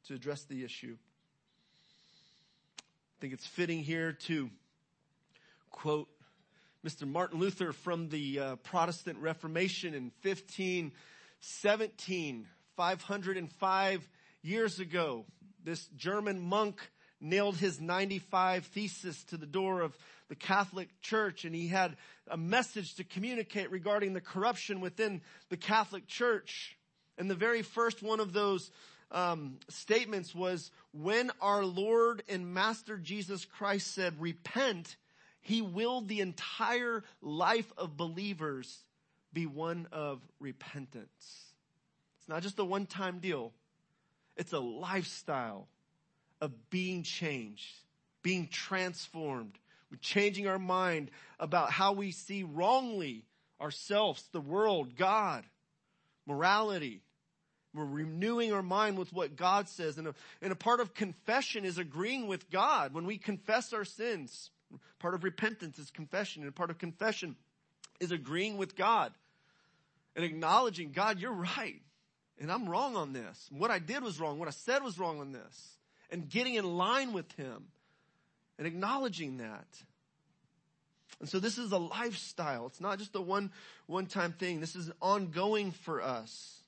to 0.07 0.13
address 0.13 0.43
the 0.43 0.63
issue. 0.63 0.97
I 2.79 3.21
think 3.21 3.33
it's 3.33 3.47
fitting 3.47 3.83
here 3.83 4.13
to 4.27 4.49
quote 5.71 6.09
Mr. 6.87 7.05
Martin 7.05 7.37
Luther 7.37 7.73
from 7.73 8.07
the 8.07 8.39
uh, 8.39 8.55
Protestant 8.63 9.17
Reformation 9.17 9.93
in 9.93 10.03
1517, 10.21 12.47
505 12.77 14.09
years 14.41 14.79
ago. 14.79 15.25
This 15.61 15.85
German 15.97 16.39
monk 16.39 16.79
nailed 17.19 17.57
his 17.57 17.81
95 17.81 18.67
thesis 18.67 19.21
to 19.25 19.35
the 19.35 19.45
door 19.45 19.81
of 19.81 19.97
the 20.29 20.35
Catholic 20.35 20.87
Church 21.01 21.43
and 21.43 21.53
he 21.53 21.67
had 21.67 21.97
a 22.29 22.37
message 22.37 22.95
to 22.95 23.03
communicate 23.03 23.69
regarding 23.69 24.13
the 24.13 24.21
corruption 24.21 24.79
within 24.79 25.19
the 25.49 25.57
Catholic 25.57 26.07
Church. 26.07 26.77
And 27.17 27.29
the 27.29 27.35
very 27.35 27.63
first 27.63 28.01
one 28.01 28.21
of 28.21 28.31
those 28.31 28.71
um, 29.11 29.57
statements 29.67 30.33
was 30.33 30.71
when 30.93 31.31
our 31.41 31.65
Lord 31.65 32.23
and 32.29 32.53
Master 32.53 32.95
Jesus 32.95 33.43
Christ 33.43 33.93
said, 33.93 34.21
repent, 34.21 34.95
he 35.47 35.61
willed 35.61 36.09
the 36.09 36.19
entire 36.19 37.05
life 37.21 37.71
of 37.77 37.95
believers 37.95 38.83
be 39.31 39.45
one 39.45 39.87
of 39.93 40.19
repentance. 40.41 41.07
It's 42.19 42.27
not 42.27 42.43
just 42.43 42.59
a 42.59 42.65
one 42.65 42.85
time 42.85 43.19
deal. 43.19 43.53
It's 44.35 44.51
a 44.51 44.59
lifestyle 44.59 45.69
of 46.41 46.69
being 46.69 47.03
changed, 47.03 47.63
being 48.23 48.49
transformed, 48.49 49.53
changing 50.01 50.47
our 50.47 50.59
mind 50.59 51.11
about 51.39 51.71
how 51.71 51.93
we 51.93 52.11
see 52.11 52.43
wrongly 52.43 53.23
ourselves, 53.61 54.21
the 54.33 54.41
world, 54.41 54.97
God, 54.97 55.45
morality. 56.25 57.03
We're 57.73 57.85
renewing 57.85 58.51
our 58.51 58.61
mind 58.61 58.97
with 58.97 59.13
what 59.13 59.37
God 59.37 59.69
says. 59.69 59.97
And 59.97 60.09
a, 60.09 60.15
and 60.41 60.51
a 60.51 60.57
part 60.57 60.81
of 60.81 60.93
confession 60.93 61.63
is 61.63 61.77
agreeing 61.77 62.27
with 62.27 62.49
God. 62.51 62.93
When 62.93 63.05
we 63.05 63.17
confess 63.17 63.71
our 63.71 63.85
sins, 63.85 64.51
part 64.99 65.13
of 65.13 65.23
repentance 65.23 65.79
is 65.79 65.91
confession. 65.91 66.43
And 66.43 66.55
part 66.55 66.69
of 66.69 66.77
confession 66.77 67.35
is 67.99 68.11
agreeing 68.11 68.57
with 68.57 68.75
God 68.75 69.13
and 70.15 70.25
acknowledging, 70.25 70.91
God, 70.91 71.19
you're 71.19 71.31
right. 71.31 71.81
And 72.39 72.51
I'm 72.51 72.69
wrong 72.69 72.95
on 72.95 73.13
this. 73.13 73.49
What 73.51 73.71
I 73.71 73.79
did 73.79 74.03
was 74.03 74.19
wrong. 74.19 74.39
What 74.39 74.47
I 74.47 74.51
said 74.51 74.83
was 74.83 74.99
wrong 74.99 75.19
on 75.19 75.31
this. 75.31 75.77
And 76.11 76.29
getting 76.29 76.55
in 76.55 76.77
line 76.77 77.13
with 77.13 77.31
Him 77.33 77.65
and 78.57 78.67
acknowledging 78.67 79.37
that. 79.37 79.67
And 81.19 81.27
so 81.27 81.39
this 81.39 81.57
is 81.57 81.71
a 81.71 81.77
lifestyle. 81.77 82.67
It's 82.67 82.81
not 82.81 82.99
just 82.99 83.15
a 83.15 83.21
one, 83.21 83.51
one 83.87 84.05
time 84.05 84.33
thing. 84.33 84.59
This 84.59 84.75
is 84.75 84.91
ongoing 85.01 85.71
for 85.71 86.01
us. 86.01 86.61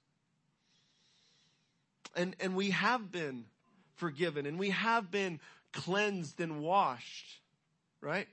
And, 2.15 2.35
and 2.39 2.55
we 2.55 2.71
have 2.71 3.11
been 3.11 3.45
forgiven 3.95 4.45
and 4.45 4.57
we 4.57 4.71
have 4.71 5.11
been 5.11 5.39
cleansed 5.71 6.39
and 6.39 6.61
washed, 6.61 7.41
right? 8.01 8.27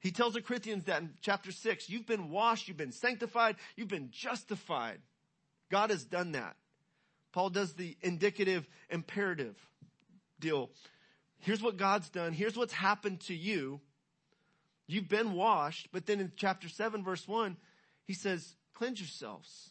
He 0.00 0.10
tells 0.10 0.34
the 0.34 0.42
Corinthians 0.42 0.84
that 0.84 1.02
in 1.02 1.14
chapter 1.20 1.50
six, 1.50 1.90
you've 1.90 2.06
been 2.06 2.30
washed, 2.30 2.68
you've 2.68 2.76
been 2.76 2.92
sanctified, 2.92 3.56
you've 3.76 3.88
been 3.88 4.10
justified. 4.10 5.00
God 5.70 5.90
has 5.90 6.04
done 6.04 6.32
that. 6.32 6.56
Paul 7.32 7.50
does 7.50 7.74
the 7.74 7.96
indicative 8.00 8.66
imperative 8.90 9.56
deal. 10.40 10.70
Here's 11.40 11.62
what 11.62 11.76
God's 11.76 12.08
done. 12.08 12.32
Here's 12.32 12.56
what's 12.56 12.72
happened 12.72 13.20
to 13.22 13.34
you. 13.34 13.80
You've 14.86 15.08
been 15.08 15.34
washed, 15.34 15.88
but 15.92 16.06
then 16.06 16.20
in 16.20 16.32
chapter 16.36 16.68
7 16.68 17.04
verse 17.04 17.28
1, 17.28 17.56
he 18.04 18.14
says, 18.14 18.54
cleanse 18.74 19.00
yourselves. 19.00 19.70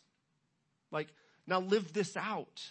Like, 0.92 1.08
now 1.48 1.60
live 1.60 1.94
this 1.94 2.16
out. 2.16 2.62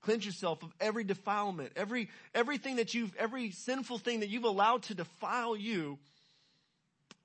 Cleanse 0.00 0.24
yourself 0.24 0.62
of 0.62 0.72
every 0.80 1.04
defilement, 1.04 1.72
every, 1.76 2.08
everything 2.34 2.76
that 2.76 2.94
you've, 2.94 3.14
every 3.16 3.50
sinful 3.50 3.98
thing 3.98 4.20
that 4.20 4.28
you've 4.28 4.44
allowed 4.44 4.84
to 4.84 4.94
defile 4.94 5.56
you. 5.56 5.98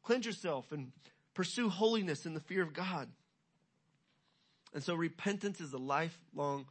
Cleanse 0.04 0.26
yourself 0.26 0.72
and 0.72 0.92
pursue 1.34 1.70
holiness 1.70 2.26
in 2.26 2.34
the 2.34 2.40
fear 2.40 2.64
of 2.64 2.74
God. 2.74 3.10
And 4.74 4.84
so 4.84 4.96
repentance 4.96 5.62
is 5.62 5.72
a 5.74 5.78
lifelong 5.78 6.66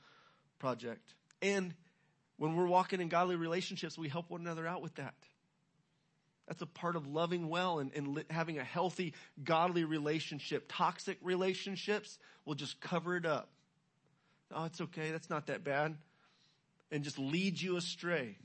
project. 0.58 1.14
And 1.40 1.74
when 2.36 2.56
we're 2.56 2.66
walking 2.66 3.00
in 3.00 3.08
godly 3.08 3.36
relationships, 3.36 3.96
we 3.96 4.08
help 4.08 4.30
one 4.30 4.40
another 4.40 4.66
out 4.66 4.82
with 4.82 4.96
that. 4.96 5.14
That's 6.48 6.62
a 6.62 6.66
part 6.66 6.96
of 6.96 7.06
loving 7.06 7.48
well 7.48 7.78
and, 7.78 7.92
and 7.94 8.08
li- 8.08 8.24
having 8.28 8.58
a 8.58 8.64
healthy, 8.64 9.14
godly 9.42 9.84
relationship. 9.84 10.64
Toxic 10.68 11.18
relationships 11.22 12.18
will 12.44 12.56
just 12.56 12.80
cover 12.80 13.16
it 13.16 13.24
up. 13.24 13.48
Oh, 14.54 14.64
it's 14.64 14.80
okay. 14.80 15.10
That's 15.10 15.30
not 15.30 15.46
that 15.46 15.64
bad. 15.64 15.96
And 16.90 17.04
just 17.04 17.18
lead 17.18 17.60
you 17.60 17.76
astray 17.76 18.36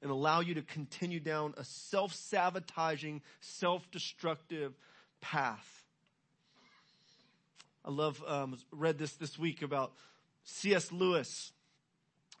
and 0.00 0.10
allow 0.10 0.40
you 0.40 0.54
to 0.54 0.62
continue 0.62 1.20
down 1.20 1.54
a 1.56 1.64
self-sabotaging, 1.64 3.22
self-destructive 3.40 4.74
path. 5.20 5.84
I 7.84 7.90
love, 7.90 8.22
um, 8.26 8.56
read 8.70 8.98
this 8.98 9.12
this 9.14 9.38
week 9.38 9.62
about 9.62 9.92
C.S. 10.44 10.92
Lewis. 10.92 11.52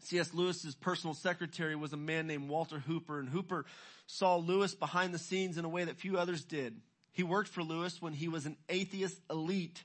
C.S. 0.04 0.34
Lewis's 0.34 0.74
personal 0.74 1.14
secretary 1.14 1.76
was 1.76 1.92
a 1.92 1.96
man 1.96 2.26
named 2.26 2.48
Walter 2.48 2.80
Hooper, 2.80 3.20
and 3.20 3.28
Hooper 3.28 3.64
saw 4.06 4.36
Lewis 4.36 4.74
behind 4.74 5.14
the 5.14 5.18
scenes 5.18 5.58
in 5.58 5.64
a 5.64 5.68
way 5.68 5.84
that 5.84 5.96
few 5.96 6.18
others 6.18 6.44
did. 6.44 6.80
He 7.12 7.22
worked 7.22 7.48
for 7.48 7.62
Lewis 7.62 8.00
when 8.00 8.12
he 8.12 8.28
was 8.28 8.46
an 8.46 8.56
atheist 8.68 9.20
elite 9.30 9.84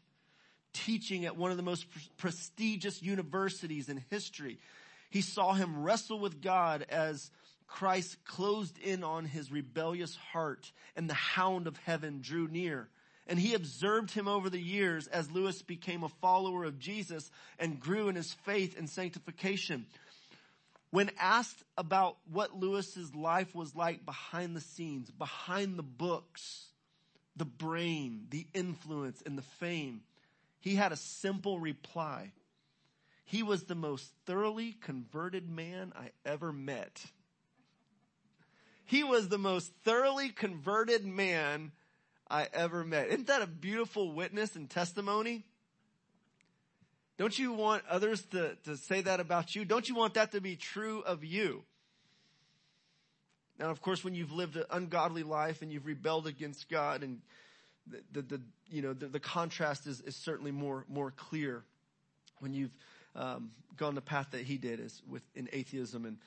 teaching 0.86 1.26
at 1.26 1.38
one 1.38 1.52
of 1.52 1.58
the 1.58 1.64
most 1.64 1.86
prestigious 2.18 3.02
universities 3.02 3.90
in 3.90 4.04
history. 4.10 4.60
He 5.10 5.22
saw 5.22 5.54
him 5.54 5.84
wrestle 5.84 6.20
with 6.20 6.42
God 6.42 6.86
as 6.90 7.32
Christ 7.68 8.18
closed 8.26 8.78
in 8.80 9.04
on 9.04 9.26
his 9.26 9.52
rebellious 9.52 10.16
heart 10.16 10.72
and 10.96 11.10
the 11.10 11.14
hound 11.14 11.68
of 11.68 11.78
heaven 11.78 12.20
drew 12.22 12.48
near. 12.48 12.90
And 13.28 13.38
he 13.38 13.54
observed 13.54 14.12
him 14.12 14.28
over 14.28 14.50
the 14.50 14.62
years 14.62 15.08
as 15.08 15.30
Lewis 15.32 15.62
became 15.62 16.04
a 16.04 16.10
follower 16.10 16.64
of 16.64 16.80
Jesus 16.80 17.30
and 17.60 17.80
grew 17.80 18.08
in 18.08 18.16
his 18.16 18.34
faith 18.46 18.78
and 18.78 18.90
sanctification. 18.90 19.86
When 20.92 21.12
asked 21.20 21.62
about 21.78 22.16
what 22.32 22.58
Lewis's 22.58 23.14
life 23.14 23.54
was 23.54 23.76
like 23.76 24.06
behind 24.06 24.56
the 24.56 24.62
scenes, 24.62 25.12
behind 25.12 25.78
the 25.78 25.84
books, 25.84 26.68
the 27.36 27.46
brain, 27.46 28.28
the 28.30 28.48
influence, 28.54 29.22
and 29.26 29.38
the 29.38 29.44
fame, 29.60 30.02
he 30.60 30.76
had 30.76 30.92
a 30.92 30.98
simple 30.98 31.60
reply. 31.60 32.32
He 33.26 33.44
was 33.44 33.64
the 33.64 33.76
most 33.76 34.12
thoroughly 34.26 34.74
converted 34.74 35.50
man 35.50 35.94
I 35.96 36.12
ever 36.26 36.54
met. 36.54 37.04
He 38.86 39.04
was 39.04 39.28
the 39.28 39.38
most 39.38 39.74
thoroughly 39.84 40.30
converted 40.30 41.06
man 41.06 41.74
I 42.30 42.48
ever 42.54 42.84
met. 42.86 43.08
Isn't 43.08 43.28
that 43.28 43.42
a 43.42 43.48
beautiful 43.48 44.14
witness 44.14 44.56
and 44.56 44.70
testimony? 44.70 45.46
Don't 47.18 47.38
you 47.38 47.52
want 47.52 47.84
others 47.90 48.24
to, 48.32 48.56
to 48.64 48.78
say 48.78 49.02
that 49.02 49.20
about 49.20 49.56
you? 49.56 49.66
Don't 49.66 49.90
you 49.90 49.96
want 49.96 50.14
that 50.14 50.32
to 50.34 50.42
be 50.42 50.56
true 50.56 51.02
of 51.02 51.24
you? 51.24 51.64
Now, 53.60 53.72
of 53.72 53.82
course, 53.82 54.04
when 54.04 54.14
you've 54.14 54.32
lived 54.32 54.56
an 54.56 54.66
ungodly 54.70 55.24
life 55.24 55.62
and 55.62 55.72
you've 55.72 55.88
rebelled 55.88 56.28
against 56.28 56.70
God 56.70 57.04
and 57.04 57.22
the, 57.90 58.02
the, 58.12 58.22
the 58.22 58.42
you 58.70 58.82
know, 58.82 58.94
the, 58.94 59.08
the, 59.08 59.20
contrast 59.20 59.88
is, 59.88 60.02
is 60.02 60.16
certainly 60.16 60.52
more, 60.52 60.86
more 60.90 61.12
clear 61.12 61.64
when 62.40 62.54
you've, 62.54 62.76
um, 63.16 63.52
gone 63.76 63.96
the 63.96 64.02
path 64.02 64.28
that 64.32 64.42
he 64.42 64.58
did 64.58 64.80
is 64.80 65.02
with, 65.08 65.22
in 65.36 65.48
atheism. 65.54 66.06
And, 66.06 66.18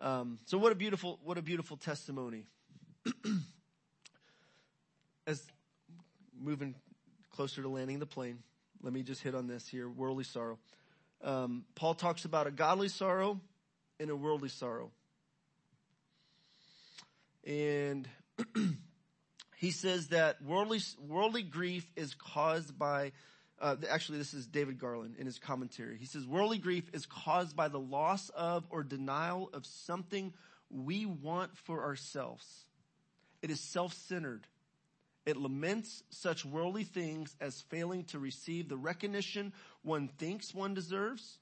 um, 0.00 0.38
so 0.46 0.58
what 0.58 0.72
a 0.72 0.74
beautiful, 0.74 1.18
what 1.24 1.38
a 1.38 1.42
beautiful 1.42 1.76
testimony. 1.76 2.44
As 5.26 5.42
moving 6.40 6.74
closer 7.30 7.62
to 7.62 7.68
landing 7.68 7.98
the 7.98 8.06
plane, 8.06 8.38
let 8.82 8.92
me 8.92 9.02
just 9.02 9.22
hit 9.22 9.34
on 9.34 9.46
this 9.46 9.66
here 9.68 9.88
worldly 9.88 10.24
sorrow. 10.24 10.58
Um, 11.22 11.64
Paul 11.74 11.94
talks 11.94 12.24
about 12.24 12.46
a 12.46 12.50
godly 12.50 12.88
sorrow 12.88 13.40
and 13.98 14.10
a 14.10 14.16
worldly 14.16 14.48
sorrow. 14.48 14.90
And 17.44 18.08
he 19.58 19.70
says 19.70 20.08
that 20.08 20.42
worldly, 20.42 20.80
worldly 21.06 21.42
grief 21.42 21.86
is 21.96 22.14
caused 22.14 22.78
by, 22.78 23.12
uh, 23.60 23.76
actually, 23.88 24.18
this 24.18 24.34
is 24.34 24.46
David 24.46 24.78
Garland 24.78 25.16
in 25.18 25.26
his 25.26 25.38
commentary. 25.38 25.98
He 25.98 26.06
says, 26.06 26.26
worldly 26.26 26.58
grief 26.58 26.90
is 26.92 27.06
caused 27.06 27.54
by 27.54 27.68
the 27.68 27.80
loss 27.80 28.28
of 28.30 28.64
or 28.70 28.82
denial 28.82 29.50
of 29.52 29.66
something 29.66 30.32
we 30.70 31.06
want 31.06 31.56
for 31.56 31.84
ourselves. 31.84 32.44
It 33.42 33.50
is 33.50 33.60
self-centered 33.60 34.46
it 35.28 35.36
laments 35.36 36.02
such 36.08 36.46
worldly 36.46 36.84
things 36.84 37.36
as 37.38 37.60
failing 37.68 38.04
to 38.04 38.18
receive 38.18 38.70
the 38.70 38.78
recognition 38.78 39.52
one 39.82 40.08
thinks 40.08 40.54
one 40.54 40.72
deserves, 40.72 41.36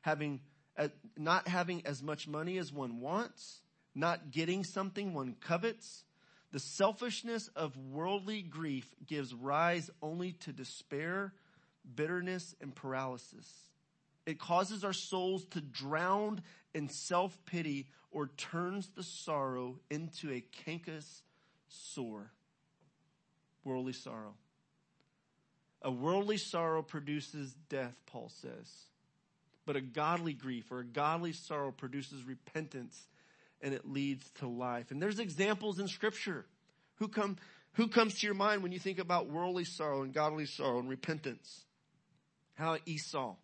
having, 0.00 0.40
uh, 0.76 0.88
not 1.16 1.46
having 1.46 1.86
as 1.86 2.02
much 2.02 2.26
money 2.26 2.58
as 2.58 2.72
one 2.72 2.98
wants, 2.98 3.60
not 3.94 4.32
getting 4.32 4.64
something 4.64 5.14
one 5.14 5.36
covets. 5.38 6.02
The 6.50 6.58
selfishness 6.58 7.48
of 7.54 7.76
worldly 7.76 8.42
grief 8.42 8.94
gives 9.06 9.34
rise 9.34 9.90
only 10.00 10.32
to 10.32 10.52
despair, 10.52 11.34
bitterness, 11.94 12.54
and 12.60 12.74
paralysis. 12.74 13.52
It 14.24 14.38
causes 14.38 14.84
our 14.84 14.92
souls 14.92 15.44
to 15.50 15.60
drown 15.60 16.42
in 16.74 16.88
self-pity 16.88 17.88
or 18.10 18.28
turns 18.36 18.88
the 18.88 19.02
sorrow 19.02 19.78
into 19.90 20.32
a 20.32 20.44
cankerous 20.64 21.22
sore 21.68 22.30
worldly 23.64 23.92
sorrow. 23.92 24.34
A 25.82 25.90
worldly 25.90 26.38
sorrow 26.38 26.82
produces 26.82 27.54
death, 27.68 27.94
Paul 28.06 28.30
says. 28.40 28.72
But 29.66 29.76
a 29.76 29.80
godly 29.80 30.32
grief 30.32 30.72
or 30.72 30.80
a 30.80 30.84
godly 30.84 31.34
sorrow 31.34 31.70
produces 31.70 32.24
repentance 32.24 33.06
and 33.60 33.74
it 33.74 33.88
leads 33.88 34.28
to 34.38 34.48
life. 34.48 34.90
And 34.90 35.02
there's 35.02 35.18
examples 35.18 35.78
in 35.78 35.88
scripture. 35.88 36.44
Who 36.96 37.08
come, 37.08 37.36
who 37.72 37.88
comes 37.88 38.18
to 38.20 38.26
your 38.26 38.34
mind 38.34 38.62
when 38.62 38.72
you 38.72 38.78
think 38.78 38.98
about 38.98 39.28
worldly 39.28 39.64
sorrow 39.64 40.02
and 40.02 40.12
godly 40.12 40.46
sorrow 40.46 40.78
and 40.78 40.88
repentance? 40.88 41.64
How 42.54 42.76
Esau. 42.86 43.36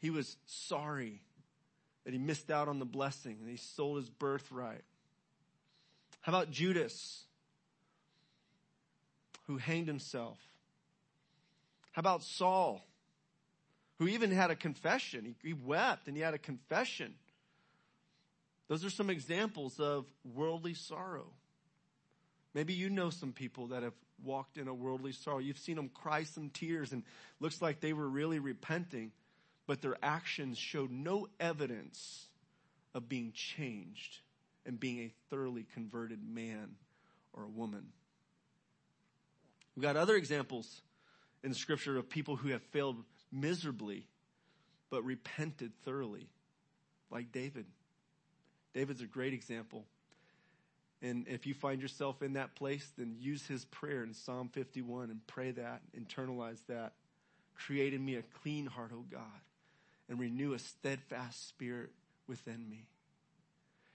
he 0.00 0.10
was 0.10 0.36
sorry 0.46 1.22
that 2.04 2.12
he 2.12 2.18
missed 2.18 2.50
out 2.50 2.68
on 2.68 2.78
the 2.78 2.84
blessing 2.84 3.38
and 3.40 3.48
he 3.48 3.56
sold 3.56 3.98
his 3.98 4.10
birthright. 4.10 4.84
How 6.20 6.32
about 6.32 6.50
Judas, 6.50 7.24
who 9.46 9.56
hanged 9.56 9.88
himself? 9.88 10.38
How 11.92 12.00
about 12.00 12.22
Saul, 12.22 12.84
who 13.98 14.08
even 14.08 14.30
had 14.30 14.50
a 14.50 14.56
confession? 14.56 15.24
He, 15.42 15.48
he 15.48 15.52
wept 15.54 16.08
and 16.08 16.16
he 16.16 16.22
had 16.22 16.34
a 16.34 16.38
confession. 16.38 17.14
Those 18.68 18.84
are 18.84 18.90
some 18.90 19.10
examples 19.10 19.80
of 19.80 20.06
worldly 20.24 20.74
sorrow. 20.74 21.26
Maybe 22.54 22.74
you 22.74 22.90
know 22.90 23.10
some 23.10 23.32
people 23.32 23.68
that 23.68 23.82
have 23.82 23.94
walked 24.22 24.56
in 24.56 24.68
a 24.68 24.74
worldly 24.74 25.12
sorrow. 25.12 25.38
You've 25.38 25.58
seen 25.58 25.76
them 25.76 25.90
cry 25.92 26.24
some 26.24 26.50
tears 26.50 26.92
and 26.92 27.02
looks 27.40 27.60
like 27.60 27.80
they 27.80 27.92
were 27.92 28.08
really 28.08 28.38
repenting, 28.38 29.12
but 29.66 29.80
their 29.80 29.96
actions 30.02 30.58
showed 30.58 30.90
no 30.90 31.28
evidence 31.40 32.26
of 32.94 33.08
being 33.08 33.32
changed 33.32 34.18
and 34.66 34.78
being 34.78 35.00
a 35.00 35.12
thoroughly 35.30 35.66
converted 35.74 36.20
man 36.22 36.76
or 37.32 37.44
a 37.44 37.48
woman. 37.48 37.86
We've 39.74 39.82
got 39.82 39.96
other 39.96 40.16
examples 40.16 40.82
in 41.42 41.54
scripture 41.54 41.96
of 41.96 42.08
people 42.08 42.36
who 42.36 42.50
have 42.50 42.62
failed 42.62 42.96
miserably, 43.32 44.06
but 44.90 45.02
repented 45.04 45.72
thoroughly, 45.84 46.28
like 47.10 47.32
David. 47.32 47.66
David's 48.74 49.02
a 49.02 49.06
great 49.06 49.32
example. 49.32 49.84
And 51.02 51.26
if 51.26 51.46
you 51.46 51.54
find 51.54 51.82
yourself 51.82 52.22
in 52.22 52.34
that 52.34 52.54
place, 52.54 52.88
then 52.96 53.16
use 53.18 53.44
his 53.46 53.64
prayer 53.66 54.04
in 54.04 54.14
Psalm 54.14 54.48
51 54.52 55.10
and 55.10 55.26
pray 55.26 55.50
that, 55.50 55.82
internalize 55.98 56.60
that. 56.68 56.92
Create 57.56 57.92
in 57.92 58.04
me 58.04 58.16
a 58.16 58.22
clean 58.42 58.66
heart, 58.66 58.92
O 58.94 59.04
God, 59.10 59.20
and 60.08 60.18
renew 60.18 60.54
a 60.54 60.58
steadfast 60.58 61.48
spirit 61.48 61.90
within 62.28 62.68
me. 62.68 62.86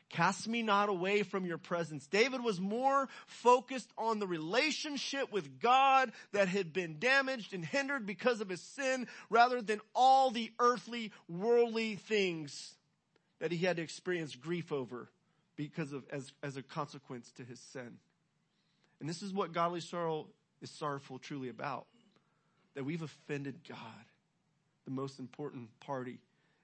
Cast 0.09 0.47
me 0.47 0.61
not 0.61 0.88
away 0.88 1.23
from 1.23 1.45
your 1.45 1.57
presence. 1.57 2.07
David 2.07 2.41
was 2.41 2.61
more 2.61 3.09
focused 3.25 3.91
on 3.97 4.19
the 4.19 4.28
relationship 4.28 5.34
with 5.34 5.59
God 5.59 6.11
that 6.32 6.47
had 6.47 6.71
been 6.71 6.97
damaged 6.99 7.53
and 7.53 7.63
hindered 7.63 8.05
because 8.05 8.39
of 8.39 8.47
his 8.47 8.61
sin 8.61 9.07
rather 9.30 9.61
than 9.61 9.82
all 9.93 10.32
the 10.32 10.51
earthly, 10.59 11.11
worldly 11.28 11.95
things 11.95 12.73
that 13.39 13.51
he 13.51 13.65
had 13.65 13.77
to 13.77 13.83
experience 13.83 14.35
grief 14.35 14.71
over 14.71 15.09
because 15.55 15.93
of, 15.93 16.03
as, 16.11 16.31
as 16.43 16.57
a 16.57 16.61
consequence 16.61 17.31
to 17.33 17.43
his 17.43 17.59
sin. 17.59 17.97
And 18.99 19.07
this 19.07 19.21
is 19.21 19.33
what 19.33 19.53
godly 19.53 19.81
sorrow 19.81 20.27
is 20.61 20.69
sorrowful 20.69 21.19
truly 21.19 21.49
about. 21.49 21.85
That 22.75 22.83
we've 22.83 23.01
offended 23.01 23.59
God, 23.67 24.05
the 24.85 24.91
most 24.91 25.19
important 25.19 25.67
party 25.79 26.19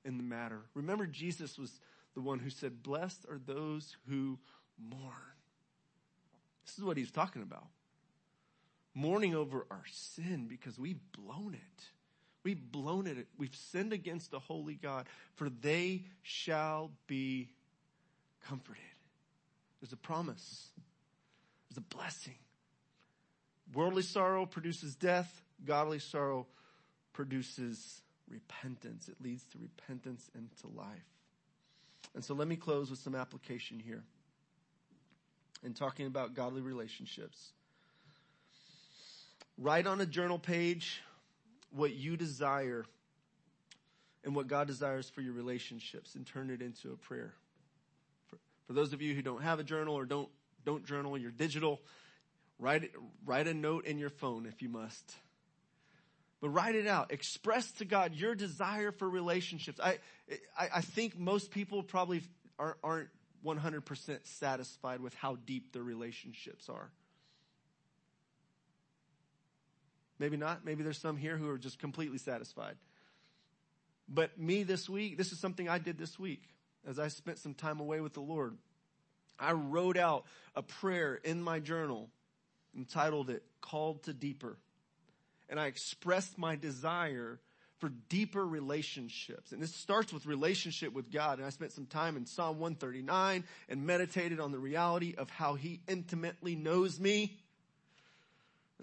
in 0.05 0.17
the 0.17 0.24
matter. 0.24 0.61
Remember, 0.74 1.07
Jesus 1.07 1.57
was 1.57 1.80
the 2.13 2.21
one 2.21 2.39
who 2.39 2.49
said, 2.49 2.84
Blessed 2.84 3.26
are 3.30 3.39
those 3.43 3.97
who 4.07 4.38
mourn. 4.78 5.13
This 6.65 6.78
is 6.78 6.84
what 6.84 6.97
he's 6.97 7.11
talking 7.11 7.41
about. 7.41 7.67
Mourning 8.93 9.34
over 9.34 9.65
our 9.71 9.84
sin 9.91 10.47
because 10.47 10.78
we've 10.78 10.99
blown 11.11 11.55
it. 11.55 11.86
We've 12.44 12.72
blown 12.72 13.08
it. 13.08 13.28
We've 13.38 13.56
sinned 13.56 13.94
against 13.94 14.32
the 14.32 14.39
holy 14.39 14.76
God, 14.76 15.08
for 15.36 15.50
they 15.50 16.04
shall 16.22 16.91
be 17.08 17.50
comforted. 18.48 18.82
There's 19.82 19.94
a 19.94 19.98
promise. 19.98 20.70
There's 21.70 21.78
a 21.78 21.96
blessing. 21.96 22.36
Worldly 23.74 24.04
sorrow 24.04 24.46
produces 24.46 24.96
death. 24.96 25.41
Godly 25.66 26.00
sorrow 26.00 26.48
produces 27.14 28.02
repentance. 28.30 29.08
It 29.08 29.16
leads 29.22 29.46
to 29.46 29.58
repentance 29.58 30.30
and 30.36 30.50
to 30.62 30.68
life. 30.68 30.88
And 32.16 32.24
so 32.24 32.34
let 32.34 32.48
me 32.48 32.56
close 32.56 32.89
with 32.89 33.00
some 33.00 33.16
application 33.16 33.80
here 33.80 34.04
in 35.64 35.74
talking 35.74 36.08
about 36.08 36.34
godly 36.34 36.62
relationships. 36.62 37.54
Write 39.58 39.88
on 39.88 40.02
a 40.02 40.06
journal 40.06 40.39
page 40.39 41.02
what 41.76 41.93
you 41.93 42.17
desire 42.17 42.86
and 44.24 44.36
what 44.36 44.47
God 44.47 44.67
desires 44.67 45.09
for 45.09 45.21
your 45.21 45.34
relationships 45.34 46.15
and 46.15 46.26
turn 46.26 46.49
it 46.49 46.61
into 46.61 46.91
a 46.91 46.95
prayer. 46.95 47.34
For, 48.30 48.38
for 48.67 48.74
those 48.74 48.93
of 48.93 49.01
you 49.01 49.13
who 49.13 49.21
don't 49.21 49.43
have 49.43 49.59
a 49.59 49.63
journal 49.63 49.95
or 49.95 50.05
don't, 50.05 50.30
don't 50.65 50.86
journal, 50.86 51.17
you're 51.17 51.32
digital, 51.32 51.82
write, 52.59 52.91
write 53.26 53.47
a 53.47 53.53
note 53.53 53.86
in 53.86 53.97
your 53.97 54.09
phone 54.09 54.45
if 54.45 54.61
you 54.61 54.69
must. 54.69 55.13
But 56.39 56.49
write 56.49 56.76
it 56.76 56.88
out. 56.88 57.11
Express 57.11 57.71
to 57.74 57.86
God 57.86 58.13
your 58.13 58.36
desire 58.36 58.91
for 58.91 59.09
relationships. 59.09 59.80
I, 59.82 59.99
I, 60.57 60.69
I 60.76 60.82
think 60.82 61.17
most 61.17 61.51
people 61.51 61.84
probably 61.84 62.21
aren't, 62.59 62.78
aren't 62.84 63.09
100% 63.45 64.19
satisfied 64.24 64.99
with 64.99 65.13
how 65.15 65.38
deep 65.45 65.74
their 65.74 65.84
relationships 65.84 66.69
are. 66.69 66.91
Maybe 70.24 70.38
not. 70.38 70.63
Maybe 70.63 70.84
there's 70.84 70.97
some 70.97 71.17
here 71.17 71.36
who 71.36 71.49
are 71.49 71.57
just 71.57 71.80
completely 71.80 72.17
satisfied. 72.17 72.78
But 74.07 74.39
me 74.39 74.63
this 74.63 74.88
week, 74.88 75.17
this 75.17 75.34
is 75.34 75.39
something 75.39 75.67
I 75.67 75.80
did 75.80 75.97
this 75.97 76.17
week 76.17 76.43
as 76.88 76.97
I 76.97 77.09
spent 77.09 77.39
some 77.39 77.53
time 77.53 77.82
away 77.82 77.99
with 77.99 78.13
the 78.13 78.21
Lord. 78.21 78.57
I 79.38 79.51
wrote 79.51 79.97
out 79.97 80.24
a 80.55 80.61
prayer 80.61 81.15
in 81.15 81.43
my 81.43 81.59
journal 81.59 82.09
entitled 82.74 83.32
it 83.32 83.43
Called 83.59 84.03
to 84.03 84.13
Deeper 84.13 84.55
and 85.49 85.59
I 85.59 85.65
expressed 85.65 86.38
my 86.38 86.55
desire 86.55 87.38
for 87.80 87.89
deeper 87.89 88.47
relationships. 88.47 89.51
And 89.51 89.61
this 89.61 89.76
starts 89.76 90.13
with 90.13 90.26
relationship 90.26 90.93
with 90.93 91.11
God. 91.11 91.39
And 91.39 91.45
I 91.45 91.49
spent 91.49 91.74
some 91.74 91.86
time 91.86 92.15
in 92.15 92.26
Psalm 92.26 92.59
139 92.59 93.43
and 93.67 93.86
meditated 93.86 94.39
on 94.39 94.53
the 94.53 94.57
reality 94.57 95.15
of 95.17 95.30
how 95.30 95.55
he 95.55 95.82
intimately 95.86 96.55
knows 96.55 96.97
me. 96.97 97.38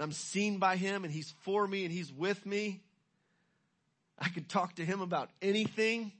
And 0.00 0.06
I'm 0.06 0.12
seen 0.12 0.56
by 0.56 0.76
him 0.76 1.04
and 1.04 1.12
he's 1.12 1.30
for 1.42 1.68
me 1.68 1.84
and 1.84 1.92
he's 1.92 2.10
with 2.10 2.46
me. 2.46 2.80
I 4.18 4.30
could 4.30 4.48
talk 4.48 4.76
to 4.76 4.84
him 4.84 5.02
about 5.02 5.28
anything. 5.42 6.10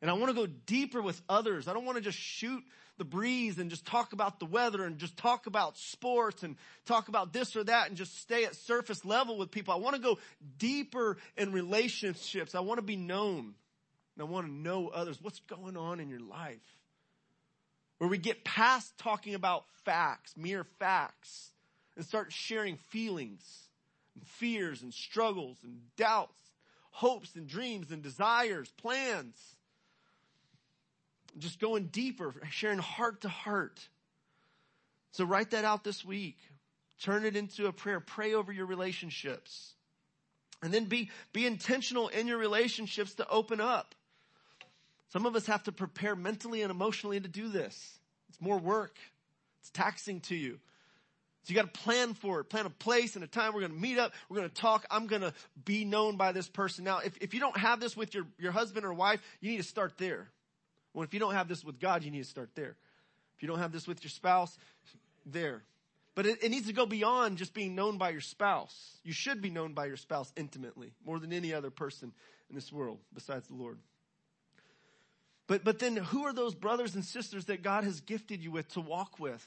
And 0.00 0.10
I 0.10 0.14
want 0.14 0.28
to 0.28 0.34
go 0.34 0.46
deeper 0.46 1.02
with 1.02 1.20
others. 1.28 1.68
I 1.68 1.74
don't 1.74 1.84
want 1.84 1.98
to 1.98 2.02
just 2.02 2.16
shoot 2.16 2.64
the 2.96 3.04
breeze 3.04 3.58
and 3.58 3.68
just 3.68 3.84
talk 3.84 4.14
about 4.14 4.40
the 4.40 4.46
weather 4.46 4.82
and 4.86 4.96
just 4.96 5.18
talk 5.18 5.46
about 5.46 5.76
sports 5.76 6.42
and 6.42 6.56
talk 6.86 7.08
about 7.08 7.34
this 7.34 7.54
or 7.54 7.64
that 7.64 7.88
and 7.88 7.98
just 7.98 8.18
stay 8.18 8.46
at 8.46 8.54
surface 8.54 9.04
level 9.04 9.36
with 9.36 9.50
people. 9.50 9.74
I 9.74 9.76
want 9.76 9.96
to 9.96 10.00
go 10.00 10.18
deeper 10.56 11.18
in 11.36 11.52
relationships. 11.52 12.54
I 12.54 12.60
want 12.60 12.78
to 12.78 12.82
be 12.82 12.96
known. 12.96 13.56
And 14.16 14.20
I 14.20 14.24
want 14.24 14.46
to 14.46 14.50
know 14.50 14.88
others. 14.88 15.18
What's 15.20 15.40
going 15.40 15.76
on 15.76 16.00
in 16.00 16.08
your 16.08 16.20
life? 16.20 16.56
Where 17.98 18.08
we 18.08 18.16
get 18.16 18.42
past 18.42 18.96
talking 18.96 19.34
about 19.34 19.66
facts, 19.84 20.32
mere 20.34 20.64
facts, 20.78 21.52
and 21.98 22.06
start 22.06 22.32
sharing 22.32 22.76
feelings 22.76 23.42
and 24.14 24.24
fears 24.24 24.82
and 24.82 24.94
struggles 24.94 25.58
and 25.64 25.80
doubts, 25.96 26.40
hopes 26.92 27.34
and 27.34 27.46
dreams 27.48 27.90
and 27.90 28.02
desires, 28.02 28.72
plans 28.78 29.36
just 31.38 31.60
going 31.60 31.86
deeper, 31.86 32.34
sharing 32.50 32.78
heart 32.78 33.22
to 33.22 33.28
heart. 33.28 33.86
So 35.12 35.24
write 35.24 35.50
that 35.50 35.64
out 35.64 35.84
this 35.84 36.04
week. 36.04 36.36
Turn 37.02 37.24
it 37.24 37.36
into 37.36 37.66
a 37.66 37.72
prayer. 37.72 38.00
Pray 38.00 38.34
over 38.34 38.52
your 38.52 38.66
relationships. 38.66 39.74
And 40.62 40.72
then 40.72 40.86
be, 40.86 41.10
be 41.32 41.46
intentional 41.46 42.08
in 42.08 42.26
your 42.26 42.38
relationships 42.38 43.14
to 43.14 43.28
open 43.28 43.60
up. 43.60 43.94
Some 45.12 45.26
of 45.26 45.36
us 45.36 45.46
have 45.46 45.64
to 45.64 45.72
prepare 45.72 46.16
mentally 46.16 46.62
and 46.62 46.70
emotionally 46.70 47.20
to 47.20 47.28
do 47.28 47.48
this. 47.48 47.98
It's 48.28 48.40
more 48.40 48.58
work. 48.58 48.96
It's 49.60 49.70
taxing 49.70 50.20
to 50.22 50.34
you. 50.34 50.58
So 51.44 51.52
you 51.52 51.54
got 51.54 51.72
to 51.72 51.80
plan 51.80 52.14
for 52.14 52.40
it, 52.40 52.44
plan 52.44 52.66
a 52.66 52.70
place 52.70 53.14
and 53.14 53.24
a 53.24 53.26
time. 53.26 53.54
We're 53.54 53.60
going 53.60 53.72
to 53.72 53.78
meet 53.78 53.98
up. 53.98 54.12
We're 54.28 54.36
going 54.36 54.48
to 54.48 54.54
talk. 54.54 54.84
I'm 54.90 55.06
going 55.06 55.22
to 55.22 55.32
be 55.64 55.84
known 55.84 56.16
by 56.16 56.32
this 56.32 56.48
person. 56.48 56.84
Now, 56.84 56.98
if, 56.98 57.16
if 57.20 57.32
you 57.32 57.40
don't 57.40 57.56
have 57.56 57.80
this 57.80 57.96
with 57.96 58.14
your, 58.14 58.26
your 58.38 58.52
husband 58.52 58.84
or 58.84 58.92
wife, 58.92 59.20
you 59.40 59.50
need 59.50 59.58
to 59.58 59.62
start 59.62 59.96
there. 59.98 60.28
Well, 60.92 61.04
if 61.04 61.14
you 61.14 61.20
don't 61.20 61.34
have 61.34 61.48
this 61.48 61.64
with 61.64 61.80
God, 61.80 62.02
you 62.02 62.10
need 62.10 62.22
to 62.22 62.28
start 62.28 62.50
there. 62.54 62.76
If 63.36 63.42
you 63.42 63.48
don't 63.48 63.60
have 63.60 63.72
this 63.72 63.86
with 63.86 64.02
your 64.02 64.10
spouse, 64.10 64.58
there. 65.24 65.62
But 66.14 66.26
it, 66.26 66.42
it, 66.42 66.50
needs 66.50 66.66
to 66.66 66.72
go 66.72 66.86
beyond 66.86 67.38
just 67.38 67.54
being 67.54 67.76
known 67.76 67.96
by 67.98 68.10
your 68.10 68.20
spouse. 68.20 68.96
You 69.04 69.12
should 69.12 69.40
be 69.40 69.50
known 69.50 69.74
by 69.74 69.86
your 69.86 69.96
spouse 69.96 70.32
intimately, 70.36 70.92
more 71.06 71.18
than 71.20 71.32
any 71.32 71.54
other 71.54 71.70
person 71.70 72.12
in 72.48 72.56
this 72.56 72.72
world 72.72 72.98
besides 73.14 73.46
the 73.46 73.54
Lord. 73.54 73.78
But, 75.46 75.64
but 75.64 75.78
then 75.78 75.96
who 75.96 76.24
are 76.24 76.32
those 76.32 76.54
brothers 76.54 76.94
and 76.94 77.04
sisters 77.04 77.46
that 77.46 77.62
God 77.62 77.84
has 77.84 78.00
gifted 78.00 78.42
you 78.42 78.50
with 78.50 78.68
to 78.72 78.80
walk 78.80 79.18
with, 79.20 79.46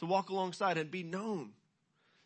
to 0.00 0.06
walk 0.06 0.28
alongside 0.30 0.76
and 0.76 0.90
be 0.90 1.02
known, 1.02 1.50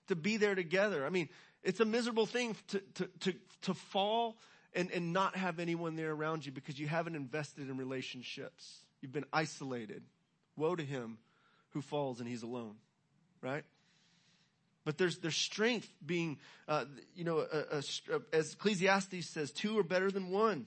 to 0.08 0.16
be 0.16 0.36
there 0.36 0.54
together? 0.54 1.06
I 1.06 1.10
mean, 1.10 1.28
it's 1.62 1.80
a 1.80 1.84
miserable 1.84 2.26
thing 2.26 2.56
to, 2.68 2.82
to, 2.94 3.08
to, 3.20 3.34
to 3.62 3.74
fall 3.74 4.36
and, 4.74 4.90
and 4.90 5.12
not 5.12 5.36
have 5.36 5.60
anyone 5.60 5.96
there 5.96 6.12
around 6.12 6.44
you 6.44 6.52
because 6.52 6.78
you 6.78 6.86
haven't 6.86 7.14
invested 7.14 7.68
in 7.68 7.76
relationships. 7.76 8.80
You've 9.00 9.12
been 9.12 9.26
isolated. 9.32 10.02
Woe 10.56 10.74
to 10.74 10.84
him 10.84 11.18
who 11.70 11.82
falls 11.82 12.20
and 12.20 12.28
he's 12.28 12.42
alone, 12.42 12.76
right? 13.40 13.64
But 14.84 14.98
there's, 14.98 15.18
there's 15.18 15.36
strength 15.36 15.88
being, 16.04 16.38
uh, 16.68 16.84
you 17.14 17.24
know, 17.24 17.38
a, 17.38 17.78
a, 17.78 18.20
as 18.32 18.52
Ecclesiastes 18.52 19.30
says, 19.30 19.50
two 19.50 19.78
are 19.78 19.82
better 19.82 20.10
than 20.10 20.30
one. 20.30 20.66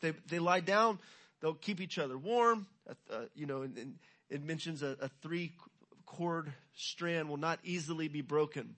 They, 0.00 0.12
they 0.28 0.38
lie 0.38 0.60
down, 0.60 0.98
they'll 1.40 1.54
keep 1.54 1.80
each 1.80 1.98
other 1.98 2.18
warm. 2.18 2.66
Uh, 3.10 3.24
you 3.34 3.46
know, 3.46 3.62
and, 3.62 3.78
and 3.78 3.94
it 4.30 4.42
mentions 4.42 4.82
a, 4.82 4.96
a 5.00 5.08
three 5.22 5.52
cord 6.06 6.52
strand 6.74 7.28
will 7.28 7.36
not 7.36 7.58
easily 7.64 8.08
be 8.08 8.20
broken. 8.20 8.76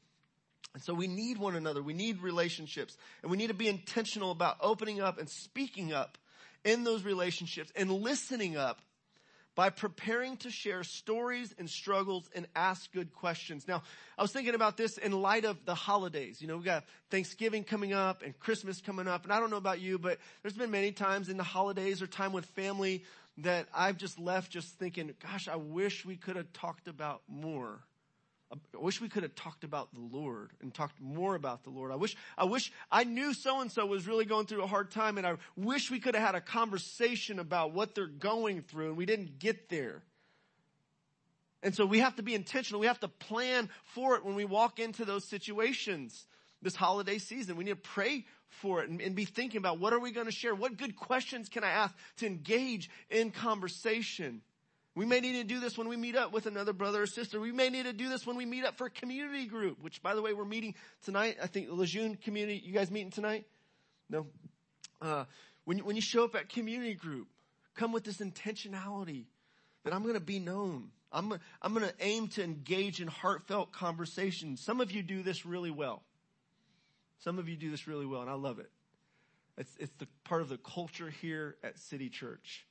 And 0.75 0.83
so 0.83 0.93
we 0.93 1.07
need 1.07 1.39
one 1.39 1.57
another. 1.57 1.83
We 1.83 1.95
need 1.95 2.23
relationships 2.23 2.97
and 3.23 3.31
we 3.31 3.37
need 3.37 3.49
to 3.49 3.55
be 3.55 3.69
intentional 3.69 4.31
about 4.31 4.57
opening 4.61 5.01
up 5.01 5.19
and 5.19 5.29
speaking 5.29 5.93
up 5.93 6.19
in 6.65 6.85
those 6.85 7.03
relationships 7.03 7.73
and 7.77 7.91
listening 7.91 8.57
up 8.57 8.81
by 9.55 9.71
preparing 9.71 10.37
to 10.37 10.51
share 10.51 10.85
stories 10.85 11.55
and 11.59 11.69
struggles 11.69 12.29
and 12.35 12.47
ask 12.55 12.93
good 12.93 13.11
questions. 13.15 13.67
Now, 13.67 13.83
I 14.19 14.23
was 14.23 14.31
thinking 14.31 14.55
about 14.55 14.77
this 14.77 14.99
in 14.99 15.13
light 15.13 15.47
of 15.47 15.65
the 15.65 15.75
holidays. 15.75 16.43
You 16.43 16.47
know, 16.47 16.59
we 16.59 16.65
got 16.65 16.85
Thanksgiving 17.11 17.65
coming 17.65 17.95
up 17.95 18.23
and 18.23 18.39
Christmas 18.39 18.83
coming 18.83 19.09
up. 19.09 19.25
And 19.25 19.33
I 19.33 19.41
don't 19.41 19.51
know 19.51 19.57
about 19.57 19.81
you, 19.81 19.99
but 19.99 20.19
there's 20.43 20.57
been 20.57 20.71
many 20.71 20.93
times 20.93 21.31
in 21.31 21.39
the 21.39 21.43
holidays 21.43 22.03
or 22.03 22.07
time 22.07 22.35
with 22.35 22.45
family 22.45 23.03
that 23.39 23.69
I've 23.75 23.97
just 23.97 24.19
left 24.19 24.51
just 24.51 24.79
thinking, 24.79 25.13
gosh, 25.23 25.49
I 25.49 25.57
wish 25.57 26.05
we 26.05 26.17
could 26.17 26.37
have 26.37 26.53
talked 26.53 26.89
about 26.89 27.23
more 27.29 27.81
I 28.53 28.79
wish 28.79 29.01
we 29.01 29.09
could 29.09 29.25
have 29.25 29.35
talked 29.35 29.65
about 29.65 29.93
the 29.93 30.01
Lord 30.01 30.53
and 30.61 30.73
talked 30.73 31.01
more 31.01 31.35
about 31.35 31.65
the 31.65 31.71
Lord. 31.71 31.91
I 31.91 31.97
wish, 31.97 32.17
I 32.39 32.45
wish 32.45 32.73
I 32.93 33.03
knew 33.03 33.35
so 33.35 33.61
and 33.61 33.73
so 33.73 33.85
was 33.87 34.07
really 34.07 34.25
going 34.25 34.47
through 34.47 34.63
a 34.63 34.69
hard 34.69 34.93
time 34.93 35.19
and 35.19 35.27
I 35.27 35.37
wish 35.57 35.91
we 35.91 35.99
could 35.99 36.15
have 36.15 36.25
had 36.25 36.35
a 36.37 36.41
conversation 36.41 37.41
about 37.41 37.73
what 37.73 37.95
they're 37.95 38.07
going 38.07 38.63
through 38.63 38.89
and 38.89 38.97
we 38.97 39.07
didn't 39.07 39.41
get 39.41 39.69
there. 39.69 40.03
And 41.63 41.75
so 41.75 41.85
we 41.87 41.99
have 41.99 42.15
to 42.17 42.23
be 42.23 42.35
intentional. 42.35 42.81
We 42.81 42.87
have 42.87 43.01
to 43.01 43.09
plan 43.09 43.69
for 43.83 44.15
it 44.15 44.25
when 44.25 44.37
we 44.37 44.45
walk 44.45 44.79
into 44.79 45.05
those 45.05 45.25
situations 45.25 46.27
this 46.63 46.75
holiday 46.75 47.19
season. 47.19 47.57
We 47.57 47.65
need 47.65 47.71
to 47.71 47.77
pray 47.77 48.25
for 48.49 48.83
it 48.83 48.89
and, 48.89 49.01
and 49.01 49.15
be 49.15 49.25
thinking 49.25 49.59
about 49.59 49.79
what 49.79 49.93
are 49.93 50.01
we 50.01 50.11
going 50.11 50.27
to 50.27 50.33
share? 50.33 50.55
What 50.55 50.77
good 50.77 50.97
questions 50.97 51.49
can 51.49 51.65
I 51.65 51.71
ask 51.71 51.95
to 52.19 52.27
engage 52.27 52.91
in 53.11 53.31
conversation? 53.31 54.43
We 54.95 55.05
may 55.05 55.21
need 55.21 55.35
to 55.35 55.45
do 55.45 55.61
this 55.61 55.77
when 55.77 55.89
we 55.89 55.97
meet 55.97 56.17
up 56.17 56.33
with 56.33 56.47
another 56.47 56.73
brother 56.73 57.03
or 57.03 57.07
sister. 57.07 57.39
We 57.39 57.53
may 57.53 57.69
need 57.69 57.85
to 57.85 57.93
do 57.93 58.09
this 58.09 58.27
when 58.27 58.37
we 58.37 58.47
meet 58.47 58.65
up 58.65 58.79
for 58.79 58.87
a 58.87 58.91
community 58.91 59.47
group, 59.47 59.83
which 59.83 60.03
by 60.03 60.15
the 60.15 60.23
way, 60.23 60.33
we're 60.33 60.47
meeting 60.47 60.75
tonight. 61.05 61.37
I 61.43 61.47
think 61.49 61.69
the 61.69 61.75
Lejeune 61.75 62.17
community, 62.17 62.63
you 62.65 62.73
guys 62.73 62.91
meeting 62.91 63.11
tonight? 63.11 63.45
No. 64.09 64.27
Uh, 65.03 65.25
when, 65.67 65.81
when 65.81 65.97
you 65.97 66.03
show 66.03 66.25
up 66.25 66.35
at 66.35 66.49
community 66.49 66.95
group, 66.95 67.29
come 67.75 67.93
with 67.93 68.05
this 68.05 68.19
intentionality 68.19 69.25
that 69.85 69.93
I'm 69.93 70.03
going 70.03 70.15
to 70.15 70.21
be 70.21 70.39
known. 70.39 70.89
I'm, 71.13 71.39
I'm 71.61 71.75
going 71.75 71.87
to 71.87 71.95
aim 72.01 72.29
to 72.29 72.43
engage 72.43 73.01
in 73.01 73.09
heartfelt 73.09 73.73
conversations. 73.73 74.63
Some 74.63 74.81
of 74.81 74.93
you 74.93 75.03
do 75.03 75.23
this 75.23 75.45
really 75.45 75.71
well. 75.71 76.03
Some 77.25 77.39
of 77.39 77.49
you 77.49 77.57
do 77.57 77.71
this 77.71 77.87
really 77.87 78.07
well, 78.07 78.21
and 78.21 78.31
I 78.31 78.35
love 78.35 78.59
it. 78.59 78.71
It's, 79.59 79.75
it's 79.79 79.95
the 79.99 80.07
part 80.25 80.43
of 80.43 80.49
the 80.49 80.59
culture 80.59 81.11
here 81.11 81.57
at 81.65 81.79
City 81.79 82.09
Church. 82.11 82.67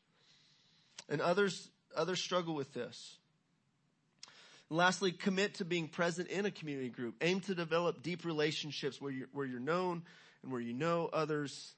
And 1.09 1.21
others 1.21 1.69
Others 1.95 2.21
struggle 2.21 2.55
with 2.55 2.73
this. 2.73 3.17
And 4.69 4.77
lastly, 4.77 5.11
commit 5.11 5.55
to 5.55 5.65
being 5.65 5.87
present 5.87 6.29
in 6.29 6.45
a 6.45 6.51
community 6.51 6.89
group. 6.89 7.15
Aim 7.21 7.39
to 7.41 7.55
develop 7.55 8.03
deep 8.03 8.25
relationships 8.25 8.99
where 8.99 9.11
you're, 9.11 9.27
where 9.31 9.45
you're 9.45 9.59
known 9.59 10.03
and 10.43 10.51
where 10.51 10.61
you 10.61 10.73
know 10.73 11.09
others, 11.11 11.73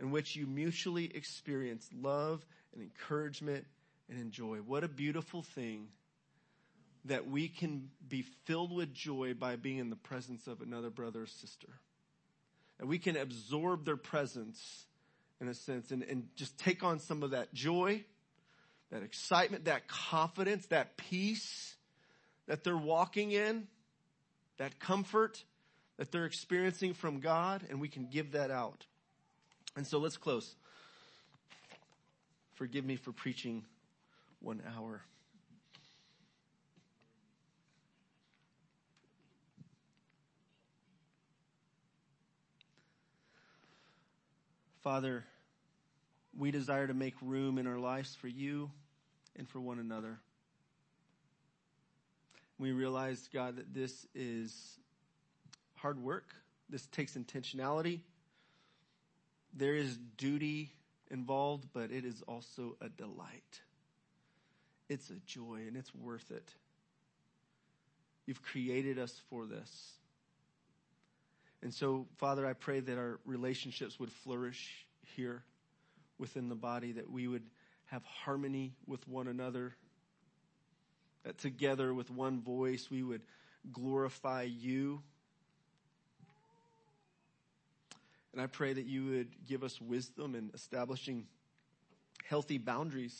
in 0.00 0.10
which 0.10 0.36
you 0.36 0.46
mutually 0.46 1.10
experience 1.14 1.88
love 1.94 2.44
and 2.74 2.82
encouragement 2.82 3.64
and 4.08 4.20
enjoy. 4.20 4.58
What 4.58 4.84
a 4.84 4.88
beautiful 4.88 5.42
thing 5.42 5.88
that 7.06 7.28
we 7.28 7.48
can 7.48 7.90
be 8.06 8.22
filled 8.44 8.74
with 8.74 8.92
joy 8.92 9.34
by 9.34 9.56
being 9.56 9.78
in 9.78 9.90
the 9.90 9.96
presence 9.96 10.46
of 10.46 10.60
another 10.60 10.90
brother 10.90 11.22
or 11.22 11.26
sister. 11.26 11.68
And 12.84 12.90
we 12.90 12.98
can 12.98 13.16
absorb 13.16 13.86
their 13.86 13.96
presence 13.96 14.84
in 15.40 15.48
a 15.48 15.54
sense 15.54 15.90
and, 15.90 16.02
and 16.02 16.28
just 16.36 16.58
take 16.58 16.84
on 16.84 16.98
some 16.98 17.22
of 17.22 17.30
that 17.30 17.54
joy 17.54 18.04
that 18.90 19.02
excitement, 19.02 19.64
that 19.64 19.88
confidence, 19.88 20.66
that 20.66 20.98
peace 20.98 21.76
that 22.46 22.62
they're 22.62 22.76
walking 22.76 23.30
in, 23.32 23.68
that 24.58 24.78
comfort 24.78 25.42
that 25.96 26.12
they're 26.12 26.26
experiencing 26.26 26.92
from 26.92 27.20
God, 27.20 27.64
and 27.70 27.80
we 27.80 27.88
can 27.88 28.04
give 28.04 28.32
that 28.32 28.50
out. 28.50 28.84
And 29.76 29.86
so 29.86 29.96
let's 29.96 30.18
close. 30.18 30.54
Forgive 32.56 32.84
me 32.84 32.96
for 32.96 33.12
preaching 33.12 33.64
one 34.40 34.60
hour. 34.76 35.00
Father, 44.84 45.24
we 46.36 46.50
desire 46.50 46.86
to 46.86 46.92
make 46.92 47.14
room 47.22 47.56
in 47.56 47.66
our 47.66 47.78
lives 47.78 48.14
for 48.14 48.28
you 48.28 48.70
and 49.34 49.48
for 49.48 49.58
one 49.58 49.78
another. 49.78 50.18
We 52.58 52.72
realize, 52.72 53.30
God, 53.32 53.56
that 53.56 53.72
this 53.72 54.06
is 54.14 54.78
hard 55.76 55.98
work. 55.98 56.34
This 56.68 56.86
takes 56.88 57.16
intentionality. 57.16 58.00
There 59.54 59.74
is 59.74 59.96
duty 60.18 60.70
involved, 61.10 61.68
but 61.72 61.90
it 61.90 62.04
is 62.04 62.20
also 62.28 62.76
a 62.82 62.90
delight. 62.90 63.62
It's 64.90 65.08
a 65.08 65.16
joy 65.24 65.62
and 65.66 65.78
it's 65.78 65.94
worth 65.94 66.30
it. 66.30 66.52
You've 68.26 68.42
created 68.42 68.98
us 68.98 69.18
for 69.30 69.46
this. 69.46 69.92
And 71.64 71.72
so, 71.72 72.06
Father, 72.18 72.46
I 72.46 72.52
pray 72.52 72.80
that 72.80 72.98
our 72.98 73.18
relationships 73.24 73.98
would 73.98 74.12
flourish 74.12 74.86
here 75.16 75.42
within 76.18 76.50
the 76.50 76.54
body, 76.54 76.92
that 76.92 77.10
we 77.10 77.26
would 77.26 77.42
have 77.86 78.04
harmony 78.04 78.74
with 78.86 79.08
one 79.08 79.28
another, 79.28 79.74
that 81.24 81.38
together 81.38 81.94
with 81.94 82.10
one 82.10 82.42
voice 82.42 82.88
we 82.90 83.02
would 83.02 83.22
glorify 83.72 84.42
you. 84.42 85.00
And 88.34 88.42
I 88.42 88.46
pray 88.46 88.74
that 88.74 88.84
you 88.84 89.06
would 89.06 89.46
give 89.48 89.64
us 89.64 89.80
wisdom 89.80 90.34
in 90.34 90.50
establishing 90.52 91.26
healthy 92.28 92.58
boundaries 92.58 93.18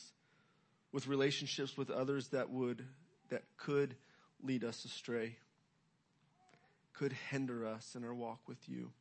with 0.91 1.07
relationships 1.07 1.75
with 1.75 1.89
others 1.89 2.27
that 2.27 2.51
would, 2.51 2.85
that 3.29 3.41
could 3.57 3.95
lead 4.43 4.63
us 4.63 4.85
astray, 4.85 5.37
could 6.97 7.13
hinder 7.29 7.65
us 7.65 7.95
in 7.95 8.03
our 8.03 8.13
walk 8.13 8.39
with 8.47 8.69
you. 8.69 8.91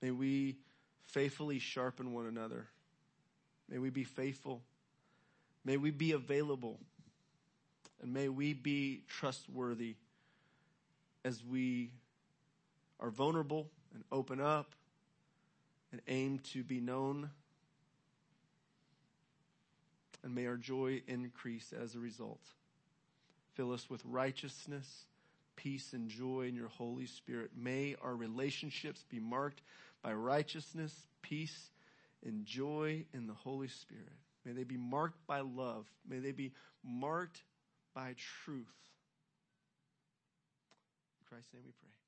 May 0.00 0.10
we 0.10 0.56
faithfully 1.04 1.58
sharpen 1.58 2.12
one 2.12 2.26
another. 2.26 2.66
May 3.68 3.78
we 3.78 3.90
be 3.90 4.04
faithful. 4.04 4.62
May 5.64 5.76
we 5.76 5.90
be 5.90 6.12
available. 6.12 6.78
And 8.02 8.14
may 8.14 8.28
we 8.28 8.54
be 8.54 9.02
trustworthy 9.08 9.96
as 11.24 11.44
we 11.44 11.90
are 12.98 13.10
vulnerable 13.10 13.68
and 13.94 14.04
open 14.10 14.40
up 14.40 14.74
and 15.92 16.00
aim 16.08 16.38
to 16.52 16.62
be 16.64 16.80
known. 16.80 17.30
And 20.22 20.34
may 20.34 20.46
our 20.46 20.56
joy 20.56 21.02
increase 21.06 21.72
as 21.72 21.94
a 21.94 21.98
result. 21.98 22.40
Fill 23.54 23.72
us 23.72 23.90
with 23.90 24.02
righteousness, 24.06 25.04
peace, 25.62 25.92
and 25.92 26.08
joy 26.08 26.46
in 26.48 26.54
your 26.54 26.68
Holy 26.68 27.06
Spirit. 27.06 27.50
May 27.56 27.96
our 28.02 28.14
relationships 28.14 29.04
be 29.10 29.20
marked 29.20 29.62
by 30.02 30.12
righteousness, 30.12 30.94
peace, 31.22 31.70
and 32.24 32.44
joy 32.44 33.04
in 33.12 33.26
the 33.26 33.34
Holy 33.34 33.68
Spirit. 33.68 34.12
May 34.44 34.52
they 34.52 34.64
be 34.64 34.76
marked 34.76 35.26
by 35.26 35.40
love. 35.40 35.86
May 36.08 36.18
they 36.18 36.32
be 36.32 36.52
marked 36.82 37.42
by 37.94 38.14
truth. 38.44 38.72
In 41.18 41.26
Christ's 41.28 41.52
name 41.52 41.62
we 41.64 41.72
pray. 41.80 41.99